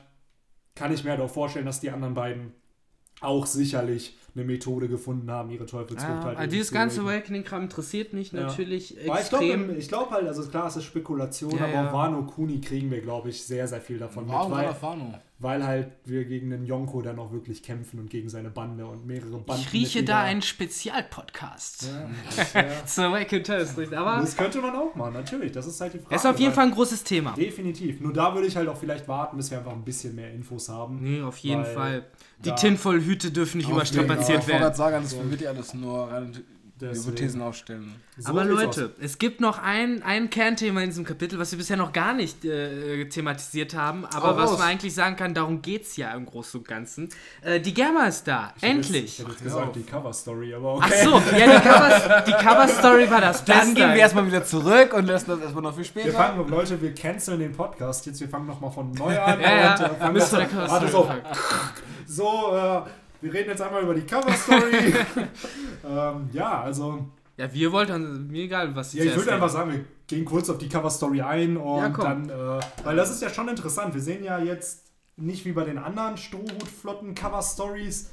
kann 0.76 0.94
ich 0.94 1.04
mir 1.04 1.10
halt 1.10 1.22
auch 1.22 1.32
vorstellen, 1.32 1.66
dass 1.66 1.80
die 1.80 1.90
anderen 1.90 2.14
beiden 2.14 2.54
auch 3.22 3.46
sicherlich 3.46 4.18
eine 4.36 4.46
Methode 4.46 4.88
gefunden 4.88 5.30
haben, 5.30 5.50
ihre 5.52 5.66
Teufelsfrucht 5.66 6.20
Ja, 6.20 6.24
halt 6.24 6.38
also 6.38 6.52
dieses 6.52 6.68
zu 6.70 6.74
ganze 6.74 7.02
awaken. 7.02 7.16
Awakening-Kram 7.18 7.64
interessiert 7.64 8.14
mich 8.14 8.32
Ja. 8.32 8.42
natürlich 8.44 8.98
ich 8.98 9.04
glaube 9.04 9.18
extrem. 9.20 9.78
ich 9.78 9.88
glaub 9.88 10.10
halt, 10.12 10.28
also 10.28 10.44
klar, 10.48 10.68
es 10.68 10.78
ist 10.78 10.86
Spekulation, 10.86 11.52
Ja, 11.58 11.64
aber 11.66 11.74
ja. 11.74 11.94
Wano 11.94 12.24
Kuni 12.26 12.62
kriegen 12.62 12.90
wir, 12.92 13.02
glaube 13.02 13.30
ich, 13.30 13.44
sehr, 13.44 13.68
sehr 13.68 13.82
viel 13.82 13.98
davon 14.00 14.28
Warum 14.28 14.50
mit, 14.52 14.58
soll 14.58 14.58
weil, 14.60 14.70
er 14.70 14.76
Fano? 14.76 15.14
Weil 15.42 15.66
halt 15.66 15.92
wir 16.06 16.26
gegen 16.26 16.52
den 16.52 16.66
Yonko 16.66 17.02
dann 17.02 17.18
auch 17.20 17.32
wirklich 17.32 17.64
kämpfen 17.64 18.00
und 18.00 18.10
gegen 18.10 18.30
seine 18.30 18.50
Bande 18.50 18.86
und 18.86 19.06
mehrere 19.08 19.40
Banden. 19.40 19.64
ich 19.66 19.74
rieche 19.74 20.04
da 20.04 20.22
einen 20.22 20.42
Spezialpodcast. 20.42 21.90
Ja, 22.54 22.62
ja. 22.62 22.86
Zur 22.86 23.06
Awakened 23.06 23.48
Teufelsfrucht. 23.48 23.94
Aber 23.94 24.22
Das 24.22 24.38
könnte 24.38 24.62
man 24.62 24.76
auch 24.76 24.96
machen, 24.96 25.14
natürlich. 25.14 25.52
Das 25.52 25.66
ist 25.66 25.82
halt 25.82 25.94
die 25.94 26.00
Frage. 26.00 26.16
es 26.16 26.22
ist 26.22 26.30
auf 26.30 26.40
jeden 26.40 26.54
Fall 26.54 26.66
ein 26.68 26.72
großes 26.72 27.04
Thema. 27.04 27.32
Definitiv. 27.34 28.00
Nur 28.02 28.14
da 28.14 28.34
würde 28.34 28.48
ich 28.48 28.56
halt 28.56 28.68
auch 28.68 28.78
vielleicht 28.78 29.08
warten, 29.08 29.38
bis 29.38 29.50
wir 29.52 29.58
einfach 29.58 29.74
ein 29.74 29.84
bisschen 29.84 30.16
mehr 30.16 30.32
Infos 30.32 30.70
haben. 30.70 31.00
Nee, 31.02 31.22
auf 31.22 31.38
jeden 31.40 31.66
Fall. 31.66 32.06
Die 32.46 32.52
Tinfoil-Hüte 32.52 33.32
dürfen 33.32 33.58
nicht 33.58 33.70
überstrapaziert 33.70 34.30
Ich 34.30 34.36
wollte 34.36 34.48
werden. 34.48 34.62
gerade 34.62 34.78
sagen, 34.78 35.00
das 35.04 35.16
wird 35.32 35.42
ja 35.42 35.50
alles 35.50 35.74
nur 35.74 36.12
rein 36.12 36.32
Deswegen. 36.82 37.06
Hypothesen 37.06 37.42
aufstellen. 37.42 37.94
So 38.18 38.30
Aber 38.30 38.44
Leute, 38.44 38.94
es 39.00 39.18
gibt 39.20 39.40
noch 39.40 39.60
ein, 39.60 40.02
ein 40.04 40.30
Kernthema 40.30 40.82
in 40.82 40.90
diesem 40.90 41.06
Kapitel, 41.06 41.38
was 41.40 41.52
wir 41.52 41.58
bisher 41.60 41.78
noch 41.78 41.94
gar 41.94 42.14
nicht 42.14 42.44
äh, 42.44 43.06
thematisiert 43.06 43.76
haben, 43.76 44.06
aber 44.06 44.32
Hau 44.32 44.38
was 44.38 44.52
man 44.58 44.68
eigentlich 44.68 44.94
sagen 44.94 45.16
kann, 45.16 45.34
darum 45.34 45.62
geht 45.62 45.84
es 45.84 45.96
ja 45.98 46.12
im 46.14 46.26
Großen 46.26 46.60
und 46.60 46.68
Ganzen. 46.68 47.10
Äh, 47.42 47.60
die 47.60 47.74
Gamma 47.74 48.06
ist 48.08 48.28
da, 48.28 48.54
Ich 48.58 48.64
endlich. 48.64 49.20
hätte 49.20 49.30
jetzt 49.32 49.44
gesagt, 49.44 49.68
auf. 49.68 49.74
die 49.74 49.84
Cover-Story, 49.84 50.54
aber 50.56 50.80
Ach 50.82 50.88
okay. 50.88 51.04
so, 51.04 51.12
ja, 51.38 51.60
die 51.60 51.68
Cover, 51.68 52.22
die 52.28 52.32
Cover-Story 52.32 53.10
war 53.12 53.22
das 53.22 53.46
Dann 53.46 53.58
Beste. 53.60 53.74
gehen 53.76 53.90
wir 53.90 53.98
erstmal 54.00 54.28
wieder 54.28 54.44
zurück 54.44 54.94
und 54.94 55.06
lassen 55.06 55.30
das 55.32 55.40
erstmal 55.42 55.64
noch 55.64 55.78
Wir 55.78 55.84
später. 55.86 56.12
fangen, 56.12 56.48
Leute, 56.50 56.82
wir 56.82 56.94
canceln 56.96 57.40
den 57.40 57.52
Podcast 57.54 58.06
jetzt. 58.08 58.20
Wir 58.20 58.30
fangen 58.30 58.48
nochmal 58.48 58.72
von 58.72 58.92
neu 58.92 59.18
an. 59.20 59.40
Ja, 59.42 59.56
ja. 59.56 59.74
und, 59.76 59.82
äh, 59.82 59.96
fangen 59.96 60.14
wir 60.16 60.22
das. 60.22 60.32
Cover-Story 60.32 60.68
Warte, 60.70 60.88
so, 60.90 61.10
so 62.08 62.56
äh, 62.56 62.82
wir 63.22 63.34
reden 63.34 63.50
jetzt 63.50 63.62
einmal 63.62 63.84
über 63.84 63.94
die 63.94 64.02
Cover-Story. 64.02 64.94
ähm, 65.88 66.30
ja, 66.34 66.62
also, 66.62 67.06
Ja, 67.38 67.54
wir 67.54 67.72
wollten, 67.72 68.28
mir 68.28 68.44
egal, 68.44 68.76
was 68.76 68.94
ja, 68.94 69.04
ich 69.04 69.16
würde 69.16 69.34
einfach 69.34 69.50
sagen, 69.50 69.72
wir 69.72 69.86
gehen 70.08 70.26
kurz 70.26 70.50
auf 70.50 70.58
die 70.58 70.68
Cover-Story 70.70 71.22
ein 71.22 71.58
und 71.58 71.78
Ja, 71.80 71.90
dann, 71.90 72.30
äh, 72.30 72.60
weil 72.84 72.96
das 72.96 73.12
ist 73.12 73.22
ja 73.22 73.30
schon 73.30 73.48
interessant. 73.48 73.94
Wir 73.94 74.02
sehen 74.02 74.24
ja 74.24 74.40
jetzt 74.40 74.92
nicht 75.16 75.46
wie 75.46 75.52
bei 75.52 75.64
den 75.64 75.78
anderen 75.78 76.18
Strohhutflotten-Cover-Stories 76.18 78.12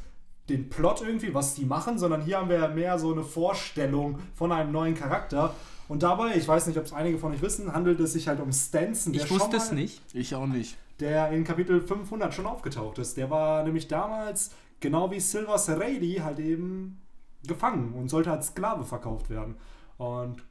den 0.49 0.69
Plot 0.71 1.03
irgendwie, 1.03 1.35
was 1.35 1.55
die 1.55 1.65
machen, 1.67 1.99
sondern 1.99 2.23
hier 2.23 2.39
haben 2.39 2.49
wir 2.49 2.59
ja 2.59 2.69
mehr 2.69 2.99
so 2.99 3.13
eine 3.13 3.23
Vorstellung 3.23 4.19
von 4.35 4.51
einem 4.51 4.73
neuen 4.73 4.95
Charakter. 4.95 5.55
Und 5.89 6.03
dabei, 6.03 6.37
ich 6.37 6.47
weiß 6.47 6.67
nicht, 6.67 6.79
ob 6.79 6.85
es 6.85 6.93
einige 6.93 7.19
von 7.19 7.33
euch 7.33 7.43
wissen, 7.43 7.73
handelt 7.73 8.01
es 8.01 8.13
sich 8.13 8.29
halt 8.29 8.41
um 8.41 8.53
Stanson. 8.53 9.13
der 9.13 9.23
Ich 9.23 9.29
schon 9.29 9.41
wusste 9.41 9.57
es 9.57 9.73
nicht. 9.73 10.03
Ich 10.13 10.35
auch 10.35 10.47
nicht. 10.47 10.77
der 11.01 11.31
in 11.31 11.45
Kapitel 11.45 11.81
500 11.81 12.35
schon 12.35 12.47
aufgetaucht 12.47 12.99
ist. 12.99 13.17
Der 13.17 13.31
war 13.31 13.63
nämlich 13.63 13.89
damals, 13.89 14.51
genau 14.81 15.11
wie 15.11 15.21
Silver 15.21 15.59
Seredi, 15.59 16.21
halt 16.23 16.39
eben 16.39 17.01
gefangen 17.47 17.93
und 17.95 18.09
sollte 18.09 18.31
als 18.33 18.49
Sklave 18.49 18.85
verkauft 18.85 19.31
werden. 19.31 19.57
Und 19.97 20.43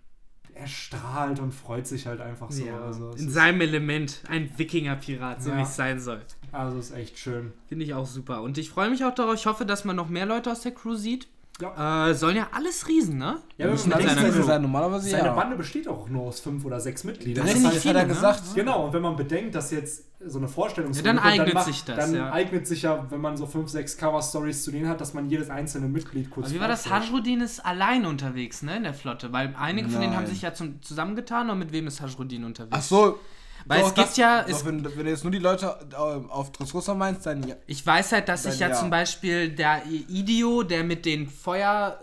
er 0.54 0.68
strahlt 0.68 1.40
und 1.40 1.54
freut 1.54 1.86
sich 1.86 2.08
halt 2.08 2.20
einfach 2.20 2.50
so. 2.52 2.66
ja, 2.66 2.80
also, 2.80 3.12
in 3.12 3.30
seinem 3.30 3.62
Element, 3.62 4.24
ein 4.28 4.50
Wikinger-Pirat, 4.58 5.44
so 5.44 5.52
Ja. 5.52 5.58
wie 5.58 5.62
es 5.62 5.76
sein 5.76 6.00
soll. 6.00 6.22
also 6.52 6.80
ist 6.80 6.92
echt 6.96 7.20
schön. 7.20 7.54
Finde 7.68 7.86
ich 7.86 7.94
auch 7.94 8.08
super. 8.08 8.42
Und 8.42 8.58
ich 8.58 8.70
freue 8.70 8.90
mich 8.90 9.04
auch 9.06 9.14
darauf. 9.14 9.36
Ich 9.36 9.46
hoffe, 9.46 9.66
dass 9.66 9.86
man 9.86 9.96
noch 9.96 10.10
mehr 10.10 10.26
Leute 10.26 10.52
aus 10.52 10.62
der 10.62 10.72
Crew 10.74 10.96
sieht. 10.96 11.28
Ja. 11.60 12.10
Äh, 12.10 12.14
sollen 12.14 12.36
ja 12.36 12.48
alles 12.52 12.88
Riesen, 12.88 13.18
ne? 13.18 13.38
Ja, 13.58 13.66
Wir 13.66 13.72
müssen 13.72 13.90
denkt, 13.90 14.08
seiner 14.08 14.22
seine, 14.22 14.34
Crew. 14.34 14.44
sein, 14.44 14.62
normalerweise 14.62 15.10
seine 15.10 15.26
ja. 15.30 15.34
Bande 15.34 15.56
besteht 15.56 15.88
auch 15.88 16.08
nur 16.08 16.24
aus 16.28 16.40
fünf 16.40 16.64
oder 16.66 16.80
sechs 16.80 17.04
Mitgliedern. 17.04 17.46
Das 17.46 17.54
Das 17.54 17.62
sind 17.62 17.68
hat 17.68 17.74
nicht 17.74 17.86
hat 17.88 17.96
er 17.96 18.02
viele, 18.02 18.08
ne? 18.08 18.14
gesagt. 18.14 18.44
Genau, 18.56 18.86
und 18.86 18.94
wenn 18.94 19.02
man 19.02 19.16
bedenkt, 19.16 19.56
dass 19.56 19.72
jetzt 19.72 20.06
so 20.20 20.38
eine 20.38 20.48
Vorstellung 20.48 20.94
Ja, 20.94 21.02
dann 21.02 21.20
eignet 21.20 21.64
sich 21.64 21.84
das, 21.84 21.96
dann 21.96 22.16
ja. 22.16 22.32
eignet 22.32 22.68
sich 22.68 22.84
ja, 22.84 23.06
wenn 23.10 23.22
man 23.22 23.38
so 23.38 23.46
fünf, 23.48 23.70
sechs 23.70 23.98
Cover-Stories 23.98 24.64
zu 24.64 24.72
denen 24.72 24.88
hat, 24.88 25.02
dass 25.02 25.14
man 25.14 25.30
jedes 25.30 25.50
einzelne 25.50 25.88
Mitglied 25.88 26.30
kurz 26.30 26.48
Aber 26.48 26.56
wie 26.56 26.60
war 26.60 26.68
das? 26.68 26.90
Hajrudin 26.90 27.42
ist 27.42 27.66
alleine 27.66 28.08
unterwegs, 28.08 28.62
ne, 28.62 28.78
in 28.78 28.84
der 28.84 28.94
Flotte. 28.94 29.32
Weil 29.34 29.56
einige 29.60 29.90
von 29.90 30.02
denen 30.02 30.14
haben 30.16 30.24
Nein. 30.24 30.32
sich 30.32 30.42
ja 30.44 30.54
zum, 30.54 30.82
zusammengetan. 30.82 31.50
Und 31.50 31.60
mit 31.60 31.72
wem 31.72 31.88
ist 31.88 32.02
Hajrudin 32.02 32.44
unterwegs? 32.44 32.76
Ach 32.78 32.84
so. 32.84 33.20
Weil 33.68 33.82
doch, 33.82 33.88
es 33.90 33.94
gibt 33.96 34.08
das- 34.10 34.18
ja- 34.18 34.46
es- 34.48 34.66
wenn, 34.66 34.84
wenn 34.84 35.06
du 35.06 35.10
jetzt 35.10 35.24
nur 35.24 35.32
die 35.32 35.40
Leute 35.40 35.76
äh, 35.92 35.96
auf 35.96 36.52
Dressrosa 36.52 36.94
meinst, 36.94 37.26
dann 37.26 37.48
ja. 37.48 37.56
Ich 37.68 37.86
weiß 37.86 38.12
halt, 38.14 38.30
dass 38.30 38.44
sich 38.44 38.60
ja, 38.60 38.70
ja. 38.70 38.76
zum 38.76 38.90
Beispiel 38.90 39.50
der 39.50 39.84
Idio, 39.86 40.64
der 40.64 40.84
mit 40.84 41.06
den 41.06 41.28
Feuer... 41.30 42.00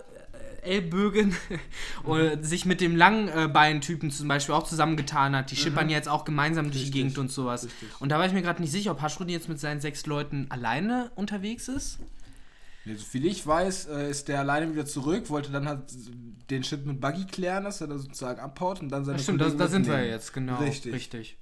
Ellbögen 0.67 1.37
und 2.05 2.43
sich 2.43 2.65
mit 2.65 2.81
dem 2.81 2.97
Langbein-Typen 2.97 4.11
zum 4.11 4.29
Beispiel 4.29 4.55
auch 4.55 4.63
zusammengetan 4.67 5.37
hat. 5.37 5.51
Die 5.51 5.57
schippern 5.57 5.91
ja 5.91 5.97
jetzt 5.99 6.09
auch 6.09 6.25
gemeinsam 6.25 6.71
durch 6.71 6.87
die. 6.87 6.91
Gegend 6.91 7.19
und 7.19 7.31
sowas. 7.31 7.65
Richtig. 7.67 7.89
Und 8.01 8.09
da 8.09 8.19
war 8.19 8.25
ich 8.25 8.33
mir 8.33 8.41
gerade 8.41 8.63
nicht 8.63 8.71
sicher, 8.73 8.93
ob 8.93 9.03
Haschrudin 9.03 9.35
jetzt 9.35 9.51
mit 9.51 9.61
seinen 9.61 9.83
sechs 9.83 10.07
Leuten 10.07 10.47
alleine 10.49 11.11
unterwegs 11.17 11.69
ist. 11.69 11.99
Nee, 12.87 12.95
so 12.95 13.05
viel 13.05 13.27
ich 13.27 13.47
weiß, 13.47 13.89
äh, 13.89 14.11
ist 14.11 14.29
der 14.29 14.41
alleine 14.41 14.73
wieder 14.73 14.87
zurück, 14.87 15.29
wollte 15.29 15.53
dann 15.53 15.69
halt 15.69 15.81
den 16.49 16.65
Shit 16.65 16.87
mit 16.87 16.99
Buggy 16.99 17.27
klären, 17.27 17.65
dass 17.65 17.83
er 17.83 17.89
da 17.89 17.99
sozusagen 17.99 18.41
abhaut 18.41 18.81
und 18.81 18.89
dann 18.89 19.05
seine 19.05 19.19
Ja, 19.19 19.23
stimmt, 19.23 19.43
da, 19.43 19.45
Kollegen 19.45 19.59
da 19.59 19.69
sind 19.69 19.87
wir 19.87 20.07
jetzt, 20.07 20.33
genau. 20.33 20.57
Richtig. 20.57 20.95
Richtig. 20.95 21.37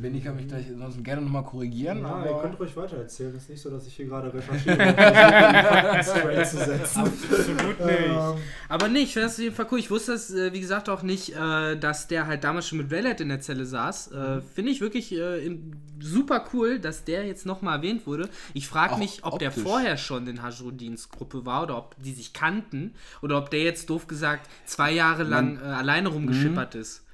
Benny 0.00 0.20
kann 0.20 0.36
mich 0.36 0.48
gleich 0.48 0.66
ansonsten 0.68 1.04
gerne 1.04 1.22
nochmal 1.22 1.44
korrigieren, 1.44 2.00
Ja, 2.00 2.24
ihr 2.24 2.30
aber 2.30 2.42
könnt 2.42 2.58
ruhig 2.58 2.74
weiter 2.76 2.96
erzählen. 2.96 3.34
Es 3.36 3.42
ist 3.42 3.50
nicht 3.50 3.60
so, 3.60 3.70
dass 3.70 3.86
ich 3.86 3.94
hier 3.94 4.06
gerade 4.06 4.32
recherchiere, 4.32 4.76
um 6.38 6.44
zu 6.44 6.56
setzen. 6.56 7.00
Absolut 7.00 7.76
Ähm, 7.80 8.34
Aber 8.68 8.88
nee, 8.88 9.00
ich 9.00 9.12
finde 9.12 9.26
das 9.26 9.34
auf 9.34 9.42
jeden 9.42 9.54
Fall 9.54 9.66
cool. 9.70 9.78
Ich 9.78 9.90
wusste 9.90 10.12
es, 10.14 10.32
äh, 10.32 10.52
wie 10.54 10.60
gesagt, 10.60 10.88
auch 10.88 11.02
nicht, 11.02 11.34
äh, 11.36 11.76
dass 11.76 12.08
der 12.08 12.26
halt 12.26 12.42
damals 12.44 12.68
schon 12.68 12.78
mit 12.78 12.90
Rayleigh 12.90 13.20
in 13.20 13.28
der 13.28 13.40
Zelle 13.40 13.66
saß. 13.66 14.12
Äh, 14.12 14.40
finde 14.40 14.72
ich 14.72 14.80
wirklich 14.80 15.14
super 16.00 16.46
cool, 16.54 16.78
dass 16.78 17.04
der 17.04 17.26
jetzt 17.26 17.44
nochmal 17.44 17.76
erwähnt 17.76 18.06
wurde. 18.06 18.28
Ich 18.54 18.66
frage 18.66 18.96
mich, 18.96 19.24
ob 19.24 19.38
der 19.38 19.48
optisch. 19.50 19.62
vorher 19.62 19.96
schon 19.96 20.26
in 20.26 20.42
Hajrudins 20.42 21.10
Gruppe 21.10 21.44
war 21.44 21.64
oder 21.64 21.76
ob 21.76 21.96
die 22.02 22.12
sich 22.12 22.32
kannten 22.32 22.94
oder 23.22 23.36
ob 23.38 23.50
der 23.50 23.62
jetzt 23.62 23.90
doof 23.90 24.06
gesagt 24.06 24.48
zwei 24.64 24.92
Jahre 24.92 25.24
lang 25.24 25.58
äh, 25.58 25.64
alleine 25.66 26.08
rumgeschippert 26.08 26.74
ist. 26.74 27.04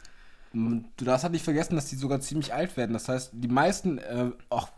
Du 0.96 1.04
darfst 1.04 1.24
halt 1.24 1.32
nicht 1.32 1.44
vergessen, 1.44 1.74
dass 1.74 1.86
die 1.86 1.96
sogar 1.96 2.20
ziemlich 2.20 2.54
alt 2.54 2.76
werden. 2.76 2.92
Das 2.92 3.08
heißt, 3.08 3.30
die 3.34 3.48
meisten, 3.48 3.98
äh, 3.98 4.30
auch 4.48 4.68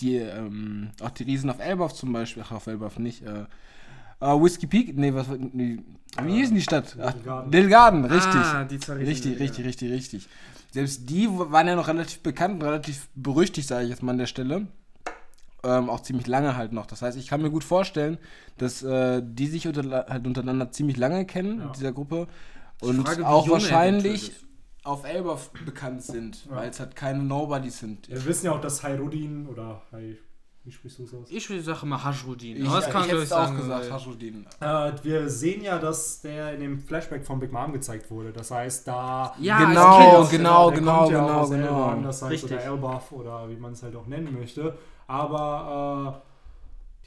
die, 0.00 0.16
ähm, 0.16 0.90
auch 1.02 1.10
die 1.10 1.24
Riesen 1.24 1.50
auf 1.50 1.58
Elbaf 1.58 1.92
zum 1.94 2.12
Beispiel, 2.12 2.42
ach 2.46 2.52
auf 2.52 2.66
Elbaf 2.66 2.98
nicht, 2.98 3.22
äh, 3.22 3.44
äh, 4.20 4.26
Whiskey 4.26 4.66
Peak, 4.66 4.96
nee, 4.96 5.12
was, 5.12 5.26
nee, 5.28 5.78
wie 6.22 6.34
hieß 6.34 6.48
denn 6.48 6.56
die 6.56 6.62
Stadt? 6.62 6.94
Dilgarden. 6.94 7.50
Dilgarden, 7.52 8.04
richtig. 8.04 8.34
Ah, 8.40 8.64
die 8.64 8.78
zwei 8.78 8.94
Riesen, 8.94 9.08
Richtig, 9.08 9.32
ja. 9.32 9.38
richtig, 9.38 9.64
richtig, 9.66 9.92
richtig. 9.92 10.28
Selbst 10.70 11.08
die 11.10 11.28
waren 11.30 11.66
ja 11.66 11.74
noch 11.74 11.88
relativ 11.88 12.20
bekannt, 12.20 12.54
und 12.54 12.62
relativ 12.68 13.08
berüchtigt, 13.14 13.68
sage 13.68 13.84
ich 13.84 13.90
jetzt 13.90 14.02
mal 14.02 14.12
an 14.12 14.18
der 14.18 14.26
Stelle. 14.26 14.66
Ähm, 15.64 15.90
auch 15.90 16.00
ziemlich 16.00 16.26
lange 16.26 16.56
halt 16.56 16.72
noch. 16.72 16.86
Das 16.86 17.02
heißt, 17.02 17.16
ich 17.18 17.26
kann 17.28 17.42
mir 17.42 17.50
gut 17.50 17.64
vorstellen, 17.64 18.18
dass 18.58 18.82
äh, 18.82 19.22
die 19.24 19.46
sich 19.46 19.66
unter, 19.66 20.06
halt 20.08 20.26
untereinander 20.26 20.70
ziemlich 20.70 20.96
lange 20.96 21.24
kennen, 21.24 21.58
Ja. 21.58 21.66
in 21.66 21.72
dieser 21.72 21.92
Gruppe. 21.92 22.28
Und 22.80 23.06
frage, 23.06 23.26
auch 23.26 23.48
wahrscheinlich. 23.48 24.32
Auf 24.86 25.04
Elbaf 25.04 25.50
bekannt 25.64 26.02
sind, 26.02 26.44
Ja. 26.46 26.56
weil 26.56 26.70
es 26.70 26.80
halt 26.80 26.94
keine 26.96 27.22
Nobodies 27.22 27.78
sind. 27.80 28.08
wir 28.08 28.24
wissen 28.24 28.46
ja 28.46 28.52
auch, 28.52 28.60
dass 28.60 28.82
Hairudin 28.82 29.46
oder 29.46 29.82
Hai, 29.92 30.16
Wie 30.64 30.72
sprichst 30.72 30.98
du 30.98 31.04
es 31.04 31.14
aus? 31.14 31.30
Ich 31.30 31.46
sage 31.64 31.78
immer 31.82 32.02
Hashrudin. 32.02 32.56
Ich, 32.56 32.68
das 32.68 32.90
kann 32.90 33.04
ich 33.06 33.12
es 33.12 33.30
auch 33.30 33.44
sagen, 33.46 33.56
gesagt, 33.56 33.92
Hashudin. 33.92 34.46
Äh, 34.60 34.92
wir 35.04 35.28
sehen 35.28 35.62
ja, 35.62 35.78
dass 35.78 36.20
der 36.22 36.54
in 36.54 36.60
dem 36.60 36.80
Flashback 36.80 37.24
von 37.24 37.38
Big 37.38 37.52
Mom 37.52 37.72
gezeigt 37.72 38.10
wurde. 38.10 38.32
Das 38.32 38.50
heißt, 38.50 38.88
da. 38.88 39.32
Ja, 39.38 39.58
Genau, 39.58 40.18
Kind. 40.22 40.30
genau, 40.30 40.70
der 40.70 40.78
genau, 40.80 40.98
kommt 40.98 41.12
ja 41.12 41.22
auch 41.22 41.26
genau, 41.28 41.40
aus 41.40 41.50
genau. 41.50 41.66
Elban, 41.66 42.02
das 42.02 42.22
heißt, 42.22 42.32
Richtig. 42.32 42.52
oder 42.52 42.64
Elbaf 42.64 43.12
oder 43.12 43.48
wie 43.48 43.56
man 43.56 43.72
es 43.74 43.82
halt 43.84 43.94
auch 43.94 44.06
nennen 44.08 44.36
möchte. 44.36 44.76
Aber 45.06 46.22
äh, 46.24 46.25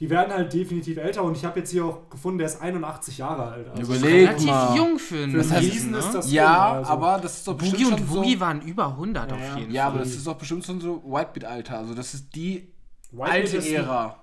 die 0.00 0.08
werden 0.08 0.32
halt 0.32 0.52
definitiv 0.52 0.96
älter 0.96 1.22
und 1.22 1.36
ich 1.36 1.44
habe 1.44 1.58
jetzt 1.60 1.70
hier 1.70 1.84
auch 1.84 2.08
gefunden, 2.08 2.38
der 2.38 2.46
ist 2.46 2.60
81 2.60 3.18
Jahre 3.18 3.44
alt. 3.52 3.68
Also 3.68 3.82
Überleg 3.82 4.28
Relativ 4.28 4.46
mal. 4.46 4.76
jung 4.76 4.98
für 4.98 5.22
einen 5.22 5.32
Für 5.32 5.40
einen 5.40 5.50
heißt, 5.50 5.62
Riesen 5.62 5.90
ne? 5.90 5.98
ist 5.98 6.12
das 6.14 6.32
Ja, 6.32 6.72
also. 6.72 6.90
aber 6.90 7.18
das 7.22 7.36
ist 7.36 7.46
doch 7.48 7.54
bestimmt 7.54 7.78
Boogie 7.82 7.92
und 7.92 7.98
schon 7.98 8.06
Boogie 8.08 8.34
so... 8.34 8.40
waren 8.40 8.60
über 8.62 8.86
100 8.86 9.30
Ja, 9.30 9.36
auf 9.36 9.42
ja. 9.42 9.58
jeden 9.58 9.72
Ja, 9.72 9.82
Fall. 9.82 9.90
aber 9.90 9.98
das 10.00 10.08
ist 10.14 10.26
doch 10.26 10.36
bestimmt 10.36 10.64
schon 10.64 10.80
so 10.80 11.02
Whitebeat-Alter. 11.04 11.78
Also 11.78 11.94
das 11.94 12.14
ist 12.14 12.34
die 12.34 12.72
White 13.12 13.30
alte 13.30 13.56
ist- 13.58 13.70
Ära 13.70 14.19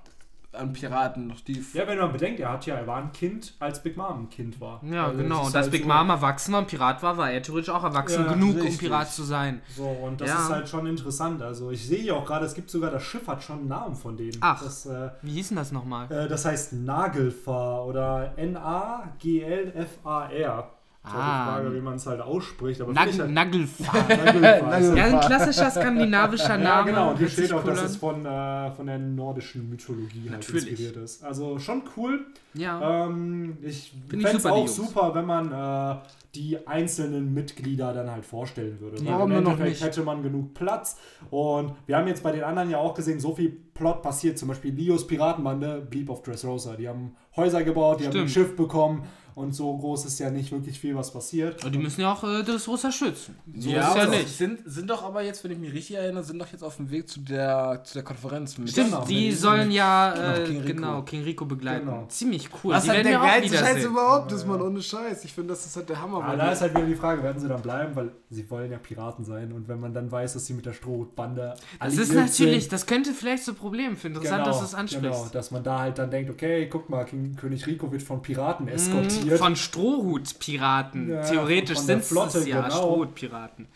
an 0.60 0.74
Piraten. 0.74 1.28
Noch 1.28 1.41
die 1.41 1.63
Ja, 1.74 1.88
wenn 1.88 1.98
man 1.98 2.12
bedenkt, 2.12 2.39
er 2.39 2.52
hat 2.52 2.65
ja, 2.65 2.76
er 2.76 2.88
war 2.88 2.98
ein 2.98 3.12
Kind, 3.12 3.54
als 3.60 3.82
Big 3.82 3.98
Mom 3.98 4.24
ein 4.24 4.30
Kind 4.30 4.60
war. 4.60 4.82
Ja, 4.84 5.08
Also 5.08 5.17
genau. 5.22 5.39
Und 5.39 5.46
als 5.48 5.56
halt 5.56 5.72
Big 5.72 5.84
so- 5.84 5.88
Mom 5.88 6.10
erwachsen 6.10 6.54
war 6.54 6.60
und 6.62 6.67
Pirat 6.67 7.02
war, 7.04 7.17
war 7.17 7.32
er 7.32 7.41
theoretisch 7.41 7.70
auch 7.70 7.84
erwachsen 7.84 8.26
Ja, 8.26 8.34
genug, 8.34 8.56
um 8.56 8.62
richtig. 8.62 8.80
Pirat 8.80 9.12
zu 9.12 9.24
sein. 9.24 9.62
So, 9.76 9.86
und 9.88 10.22
das 10.22 10.30
Ja. 10.30 10.36
ist 10.43 10.50
halt 10.50 10.70
schon 10.70 10.86
interessant. 10.88 11.41
Also 11.41 11.72
ich 11.72 11.86
sehe 11.88 12.00
hier 12.00 12.15
auch 12.15 12.26
gerade, 12.26 12.46
es 12.46 12.54
gibt 12.54 12.70
sogar, 12.70 12.91
das 12.91 13.04
Schiff 13.04 13.28
hat 13.28 13.43
schon 13.43 13.60
einen 13.60 13.67
Namen 13.67 13.96
von 13.96 14.15
denen. 14.17 14.38
Ach. 14.41 14.62
Das, 14.63 14.86
äh, 14.86 15.10
Wie 15.22 15.32
hieß 15.34 15.50
denn 15.50 15.58
das 15.58 15.72
nochmal? 15.72 16.12
äh, 16.12 16.28
das 16.28 16.46
heißt 16.46 16.74
Nagelfahr 16.74 17.86
oder 17.86 18.34
N-A-G-L-F-A-R. 19.38 20.72
Ah. 21.15 21.58
die 21.60 21.63
Frage, 21.63 21.76
wie 21.76 21.82
man 21.82 21.96
es 21.96 22.06
halt 22.06 22.22
ausspricht. 22.22 22.82
Aber 22.82 22.93
Nag 22.93 23.10
finde 23.10 23.24
halt, 23.24 23.34
Nagelfahr. 23.34 24.06
Ja, 24.98 25.06
ein 25.06 25.20
klassischer 25.20 25.70
skandinavischer 25.72 26.58
Ja, 26.58 26.63
Name. 26.63 26.89
genau. 26.89 27.10
Und 27.12 27.17
hier 27.17 27.30
steht 27.30 27.54
auch, 27.54 27.63
cool 27.63 27.72
dass 27.72 27.80
an. 27.80 27.86
es 27.86 27.96
von, 27.98 28.26
äh, 28.26 28.72
von 28.72 28.86
der 28.88 28.98
nordischen 29.00 29.70
Mythologie 29.70 30.30
halt 30.30 30.48
inspiriert 30.50 30.98
ist. 30.98 31.24
Also 31.24 31.60
schon 31.60 31.84
cool. 31.96 32.26
Ja. 32.54 33.06
Ähm, 33.08 33.58
ich 33.62 33.93
Find 34.08 34.22
ich 34.22 34.28
fände 34.28 34.38
es 34.38 34.46
auch 34.46 34.58
Jungs. 34.58 34.76
super, 34.76 35.13
wenn 35.13 35.26
man 35.26 35.52
äh, 35.52 35.98
die 36.36 36.67
einzelnen 36.67 37.34
Mitglieder 37.34 37.93
dann 37.93 38.10
halt 38.12 38.26
vorstellen 38.26 38.80
würde. 38.80 39.04
Ja, 39.04 39.20
Weil 39.20 39.24
im 39.26 39.30
noch 39.43 39.52
Endeffekt 39.52 39.70
nicht? 39.70 39.84
hätte 39.84 40.02
man 40.04 40.24
genug 40.24 40.54
Platz. 40.54 40.98
Und 41.30 41.74
wir 41.86 41.98
haben 41.98 42.08
jetzt 42.08 42.24
bei 42.24 42.32
den 42.32 42.43
anderen 42.43 42.70
ja 42.70 42.78
auch 42.78 42.93
gesehen, 42.93 43.20
so 43.20 43.36
viel 43.36 43.50
Plot 43.50 44.02
passiert. 44.02 44.38
Zum 44.38 44.48
Beispiel 44.48 44.74
Leos 44.74 45.06
Piratenbande 45.08 45.86
blieb 45.88 46.10
auf 46.10 46.22
Dressrosa. 46.24 46.76
Die 46.76 46.88
haben 46.88 47.15
Häuser 47.36 47.63
gebaut, 47.63 48.00
die 48.00 48.06
haben 48.06 48.12
ein 48.17 48.28
Stimmt. 48.28 48.48
Schiff 48.48 48.56
bekommen. 48.56 49.04
Und 49.38 49.54
so 49.54 49.78
groß 49.78 50.06
ist 50.06 50.17
ja 50.17 50.32
nicht 50.32 50.52
wirklich 50.52 50.80
viel, 50.80 50.95
was 50.95 51.13
passiert. 51.13 51.63
Und 51.63 51.71
die 51.71 51.78
müssen 51.78 52.02
ja 52.02 52.12
auch 52.12 52.23
äh, 52.23 52.41
das 52.41 52.67
Rosa 52.67 52.91
schützen. 52.91 53.36
So 53.56 53.69
ja, 53.69 53.88
ist 53.89 53.95
ja 53.95 54.02
aber 54.02 54.12
nicht. 54.15 54.36
Sind, 54.36 54.62
sind 54.65 54.89
doch 54.89 55.04
aber 55.04 55.21
jetzt, 55.21 55.43
wenn 55.43 55.52
ich 55.52 55.60
mich 55.60 55.73
richtig 55.73 55.97
erinnere, 55.97 56.23
sind 56.23 56.39
doch 56.39 56.52
jetzt 56.52 56.63
auf 56.63 56.78
dem 56.78 56.89
Weg 56.89 57.08
zu 57.08 57.19
der, 57.19 57.84
zu 57.84 57.93
der 57.93 58.02
Konferenz. 58.02 58.58
Mit 58.58 58.71
Stimmt, 58.71 58.88
Genau, 58.89 59.06
die 59.06 59.32
sollen 59.32 59.69
ja 59.69 60.12
Genau, 60.12 60.28
äh, 60.28 60.43
King 60.43 60.62
Rico. 60.62 60.73
genau 60.73 61.02
King 61.04 61.23
Rico 61.23 61.45
begleiten. 61.45 61.86
Genau. 61.86 62.06
Ziemlich 62.08 62.50
cool. 62.63 62.73
Was 62.73 62.86
die 62.86 62.89
halt 62.89 63.06
der 63.06 63.19
geilste 63.19 63.58
Scheiß 63.60 63.86
überhaupt 63.86 64.32
ist, 64.32 64.47
man, 64.47 64.60
ohne 64.60 64.82
Scheiß. 64.82 65.23
Ich 65.23 65.34
finde, 65.34 65.50
das 65.50 65.67
ist 65.67 65.76
halt 65.76 65.89
der 65.89 66.02
Hammer. 66.02 66.17
Aber 66.17 66.30
weil 66.30 66.38
da 66.39 66.52
ist 66.52 66.62
halt 66.62 66.73
wieder 66.73 66.88
die 66.88 66.95
Frage, 66.95 67.21
werden 67.21 67.39
sie 67.39 67.47
dann 67.47 67.62
bleiben, 67.62 67.95
weil 67.95 68.12
sie 68.32 68.50
wollen 68.50 68.71
ja 68.71 68.80
Piraten 68.80 69.23
sein. 69.23 69.52
Und 69.52 69.67
wenn 69.67 69.80
man 69.80 69.93
dann 69.93 70.12
weiß, 70.12 70.34
dass 70.34 70.47
sie 70.47 70.56
mit 70.56 70.65
der 70.65 70.73
Strohbande 70.73 71.54
Das 71.80 71.95
ist 71.95 72.12
natürlich, 72.12 72.63
sind, 72.63 72.73
das 72.73 72.88
könnte 72.88 73.12
vielleicht 73.13 73.43
so 73.43 73.52
ein 73.52 73.56
Problem 73.56 73.97
für 73.97 74.08
interessant, 74.08 74.47
dass 74.47 74.58
du 74.58 74.65
es 74.65 74.73
ansprichst. 74.73 75.04
Genau, 75.04 75.30
dass 75.32 75.52
man 75.52 75.62
da 75.62 75.78
halt 75.78 76.00
dann 76.00 76.10
denkt, 76.10 76.32
okay, 76.32 76.67
guck 76.67 76.89
mal, 76.89 77.06
King, 77.06 77.36
König 77.36 77.67
Rico 77.67 77.91
wird 77.91 78.02
von 78.02 78.19
Piraten 78.19 78.65
Mhm, 78.65 79.26
eskortiert. 79.33 79.39
Von 79.39 79.55
Strohhut-Piraten. 79.55 81.09
Ja, 81.09 81.21
Theoretisch 81.21 81.79
sind 81.79 81.99
es 82.01 82.11
ja 82.45 82.61
genau. 82.61 82.69
Strohhut-Piraten. 82.75 83.67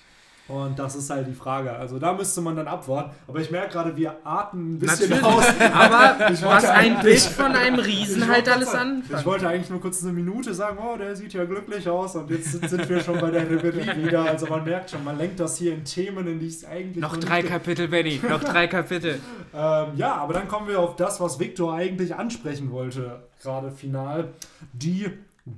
und 0.47 0.77
das 0.77 0.95
ist 0.95 1.09
halt 1.09 1.27
die 1.27 1.33
Frage. 1.33 1.71
Also 1.71 1.97
da 1.97 2.11
müsste 2.13 2.41
man 2.41 2.57
dann 2.57 2.67
abwarten. 2.67 3.11
Aber 3.27 3.39
ich 3.39 3.49
merke 3.51 3.71
gerade, 3.71 3.95
wir 3.95 4.17
atmen 4.25 4.73
ein 4.73 4.79
bisschen 4.79 5.09
Natürlich. 5.11 5.23
aus. 5.23 5.45
Aber 5.73 6.31
Ich 6.31 6.41
was 6.43 6.65
ein 6.65 6.99
Bild 6.99 7.19
von 7.21 7.51
einem 7.53 7.79
Riesen 7.79 8.27
halt 8.27 8.49
alles 8.49 8.67
anfangen. 8.75 9.03
Ich 9.17 9.25
wollte 9.25 9.47
eigentlich 9.47 9.69
nur 9.69 9.79
kurz 9.79 10.03
eine 10.03 10.11
Minute 10.11 10.53
sagen, 10.53 10.77
oh, 10.81 10.97
der 10.97 11.15
sieht 11.15 11.31
ja 11.33 11.45
glücklich 11.45 11.87
aus. 11.87 12.15
Und 12.17 12.29
jetzt 12.31 12.51
sind 12.51 12.89
wir 12.89 12.99
schon 12.99 13.19
bei 13.21 13.31
der 13.31 13.49
Reverie 13.49 13.95
wieder. 14.03 14.23
Also 14.23 14.47
man 14.47 14.65
merkt 14.65 14.89
schon, 14.89 15.05
man 15.05 15.17
lenkt 15.17 15.39
das 15.39 15.57
hier 15.57 15.73
in 15.73 15.85
Themen, 15.85 16.27
in 16.27 16.39
die 16.39 16.47
es 16.47 16.65
eigentlich 16.65 17.01
Noch 17.01 17.15
drei. 17.15 17.43
Kapitel, 17.43 17.87
Benny. 17.87 18.19
Noch 18.27 18.43
drei 18.43 18.67
Kapitel. 18.67 19.19
Ähm, 19.53 19.87
ja, 19.97 20.15
aber 20.15 20.33
dann 20.33 20.47
kommen 20.47 20.69
wir 20.69 20.79
auf 20.79 20.95
das, 20.95 21.19
was 21.19 21.37
Victor 21.37 21.73
eigentlich 21.73 22.15
ansprechen 22.15 22.71
wollte, 22.71 23.21
gerade 23.41 23.69
final. 23.69 24.29
Die 24.71 25.11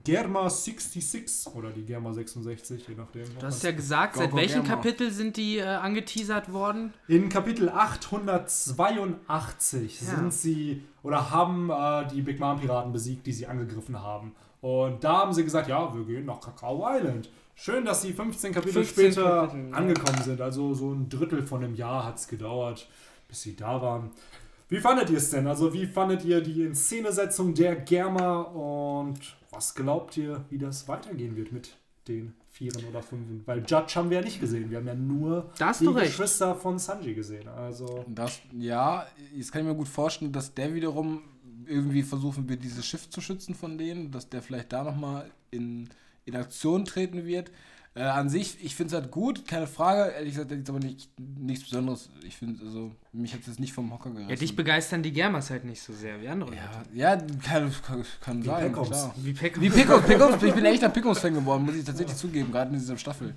Germa 0.03 0.49
66 0.49 1.53
oder 1.55 1.69
die 1.71 1.83
Germa 1.83 2.13
66, 2.13 2.87
je 2.87 2.95
nachdem. 2.95 3.25
Du 3.37 3.45
hast 3.45 3.63
ja 3.63 3.71
gesagt, 3.71 4.15
seit 4.15 4.33
welchem. 4.33 4.63
Kapitel 4.63 5.11
sind 5.11 5.35
die 5.35 5.57
äh, 5.57 5.63
angeteasert 5.63 6.53
worden? 6.53 6.93
In 7.09 7.27
Kapitel 7.27 7.67
882 7.69 10.01
Ja. 10.01 10.07
sind 10.07 10.33
sie 10.33 10.83
oder 11.03 11.31
haben 11.31 11.69
äh, 11.69 12.07
die 12.07 12.21
Big 12.21 12.39
Mom 12.39 12.61
Piraten 12.61 12.93
besiegt, 12.93 13.27
die 13.27 13.33
sie 13.33 13.45
angegriffen 13.47 14.01
haben. 14.01 14.33
Und 14.61 15.03
da 15.03 15.17
haben 15.17 15.33
sie 15.33 15.43
gesagt, 15.43 15.67
ja, 15.67 15.93
wir 15.93 16.05
gehen 16.05 16.25
nach 16.25 16.39
Kakao 16.39 16.87
Island. 16.89 17.29
Schön, 17.55 17.83
dass 17.83 18.01
sie 18.01 18.13
15 18.13 18.53
Kapitel 18.53 18.85
15 18.85 19.11
später 19.11 19.47
Kapitel, 19.47 19.69
ja. 19.69 19.75
angekommen 19.75 20.21
sind. 20.23 20.39
Also 20.39 20.73
so 20.73 20.93
ein 20.93 21.09
Drittel 21.09 21.45
von 21.45 21.61
einem 21.63 21.75
Jahr 21.75 22.05
hat 22.05 22.15
es 22.17 22.29
gedauert, 22.29 22.87
bis 23.27 23.41
sie 23.41 23.57
da 23.57 23.81
waren. 23.81 24.11
Wie 24.69 24.79
fandet 24.79 25.09
ihr 25.09 25.17
es 25.17 25.29
denn? 25.29 25.45
Also 25.45 25.73
wie 25.73 25.85
fandet 25.85 26.23
ihr 26.23 26.39
die 26.41 26.63
Inszenesetzung 26.63 27.53
der 27.53 27.75
Germa 27.75 28.39
und 28.41 29.19
was 29.53 29.75
glaubt 29.75 30.17
ihr, 30.17 30.43
wie 30.49 30.57
das 30.57 30.87
weitergehen 30.87 31.35
wird 31.35 31.51
mit 31.51 31.75
den 32.07 32.33
Vieren 32.49 32.83
oder 32.85 33.01
Fünfen? 33.01 33.41
Weil 33.45 33.59
Judge 33.59 33.93
haben 33.95 34.09
wir 34.09 34.17
ja 34.19 34.23
nicht 34.23 34.39
gesehen. 34.39 34.69
Wir 34.69 34.77
haben 34.79 34.87
ja 34.87 34.95
nur 34.95 35.51
Da 35.57 35.67
hast 35.67 35.81
die 35.81 35.85
du 35.85 35.91
recht. 35.91 36.07
Geschwister 36.07 36.55
von 36.55 36.77
Sanji 36.79 37.13
gesehen. 37.13 37.47
Also 37.47 38.05
Das, 38.07 38.39
ja, 38.57 39.05
jetzt 39.35 39.51
kann 39.51 39.61
ich 39.61 39.67
mir 39.67 39.75
gut 39.75 39.87
vorstellen, 39.87 40.31
dass 40.31 40.53
der 40.53 40.73
wiederum 40.73 41.21
irgendwie 41.65 42.03
versuchen 42.03 42.47
wird, 42.49 42.63
dieses 42.63 42.85
Schiff 42.85 43.09
zu 43.09 43.21
schützen 43.21 43.55
von 43.55 43.77
denen, 43.77 44.11
dass 44.11 44.27
der 44.29 44.41
vielleicht 44.41 44.73
da 44.73 44.83
nochmal 44.83 45.31
in, 45.51 45.89
in 46.25 46.35
Aktion 46.35 46.83
treten 46.85 47.25
wird. 47.25 47.51
Äh, 47.95 48.01
an 48.01 48.27
sich, 48.27 48.57
ich 48.63 48.75
finde 48.75 48.95
es 48.95 49.01
halt 49.01 49.11
gut, 49.11 49.47
keine 49.47 49.67
Frage. 49.67 50.11
Ehrlich 50.13 50.33
gesagt, 50.33 50.49
jetzt 50.49 50.69
aber 50.69 50.79
nicht, 50.79 51.11
nichts 51.19 51.69
Besonderes. 51.69 52.09
Ich 52.25 52.37
finde, 52.37 52.65
also, 52.65 52.91
mich 53.11 53.33
hat 53.33 53.41
es 53.41 53.47
jetzt 53.47 53.59
nicht 53.59 53.71
vom 53.71 53.93
Hocker 53.93 54.09
gerissen. 54.09 54.29
Ja, 54.31 54.35
dich 54.35 54.55
begeistern 54.55 55.03
die 55.03 55.13
Germas 55.13 55.51
halt 55.51 55.63
nicht 55.63 55.81
so 55.81 55.93
sehr 55.93 56.19
wie 56.19 56.27
andere. 56.27 56.49
Leute. 56.49 56.61
ja, 56.95 57.13
ja, 57.13 57.21
kann, 57.45 57.71
kann, 57.85 58.03
kann 58.19 58.41
Wie 58.41 58.47
sein, 58.47 58.73
klar. 58.73 59.13
Wie 59.17 59.33
Pekka. 59.33 59.61
Wie 59.61 59.69
Pickles, 59.69 60.01
Pickles, 60.07 60.41
ich 60.41 60.53
bin 60.55 60.65
echt 60.65 60.83
ein 60.83 60.91
Pickles-Fan 60.91 61.35
geworden, 61.35 61.65
muss 61.65 61.75
ich 61.75 61.85
tatsächlich 61.85 62.17
zugeben, 62.17 62.51
gerade 62.51 62.73
in 62.73 62.79
dieser 62.79 62.97
Staffel. 62.97 63.35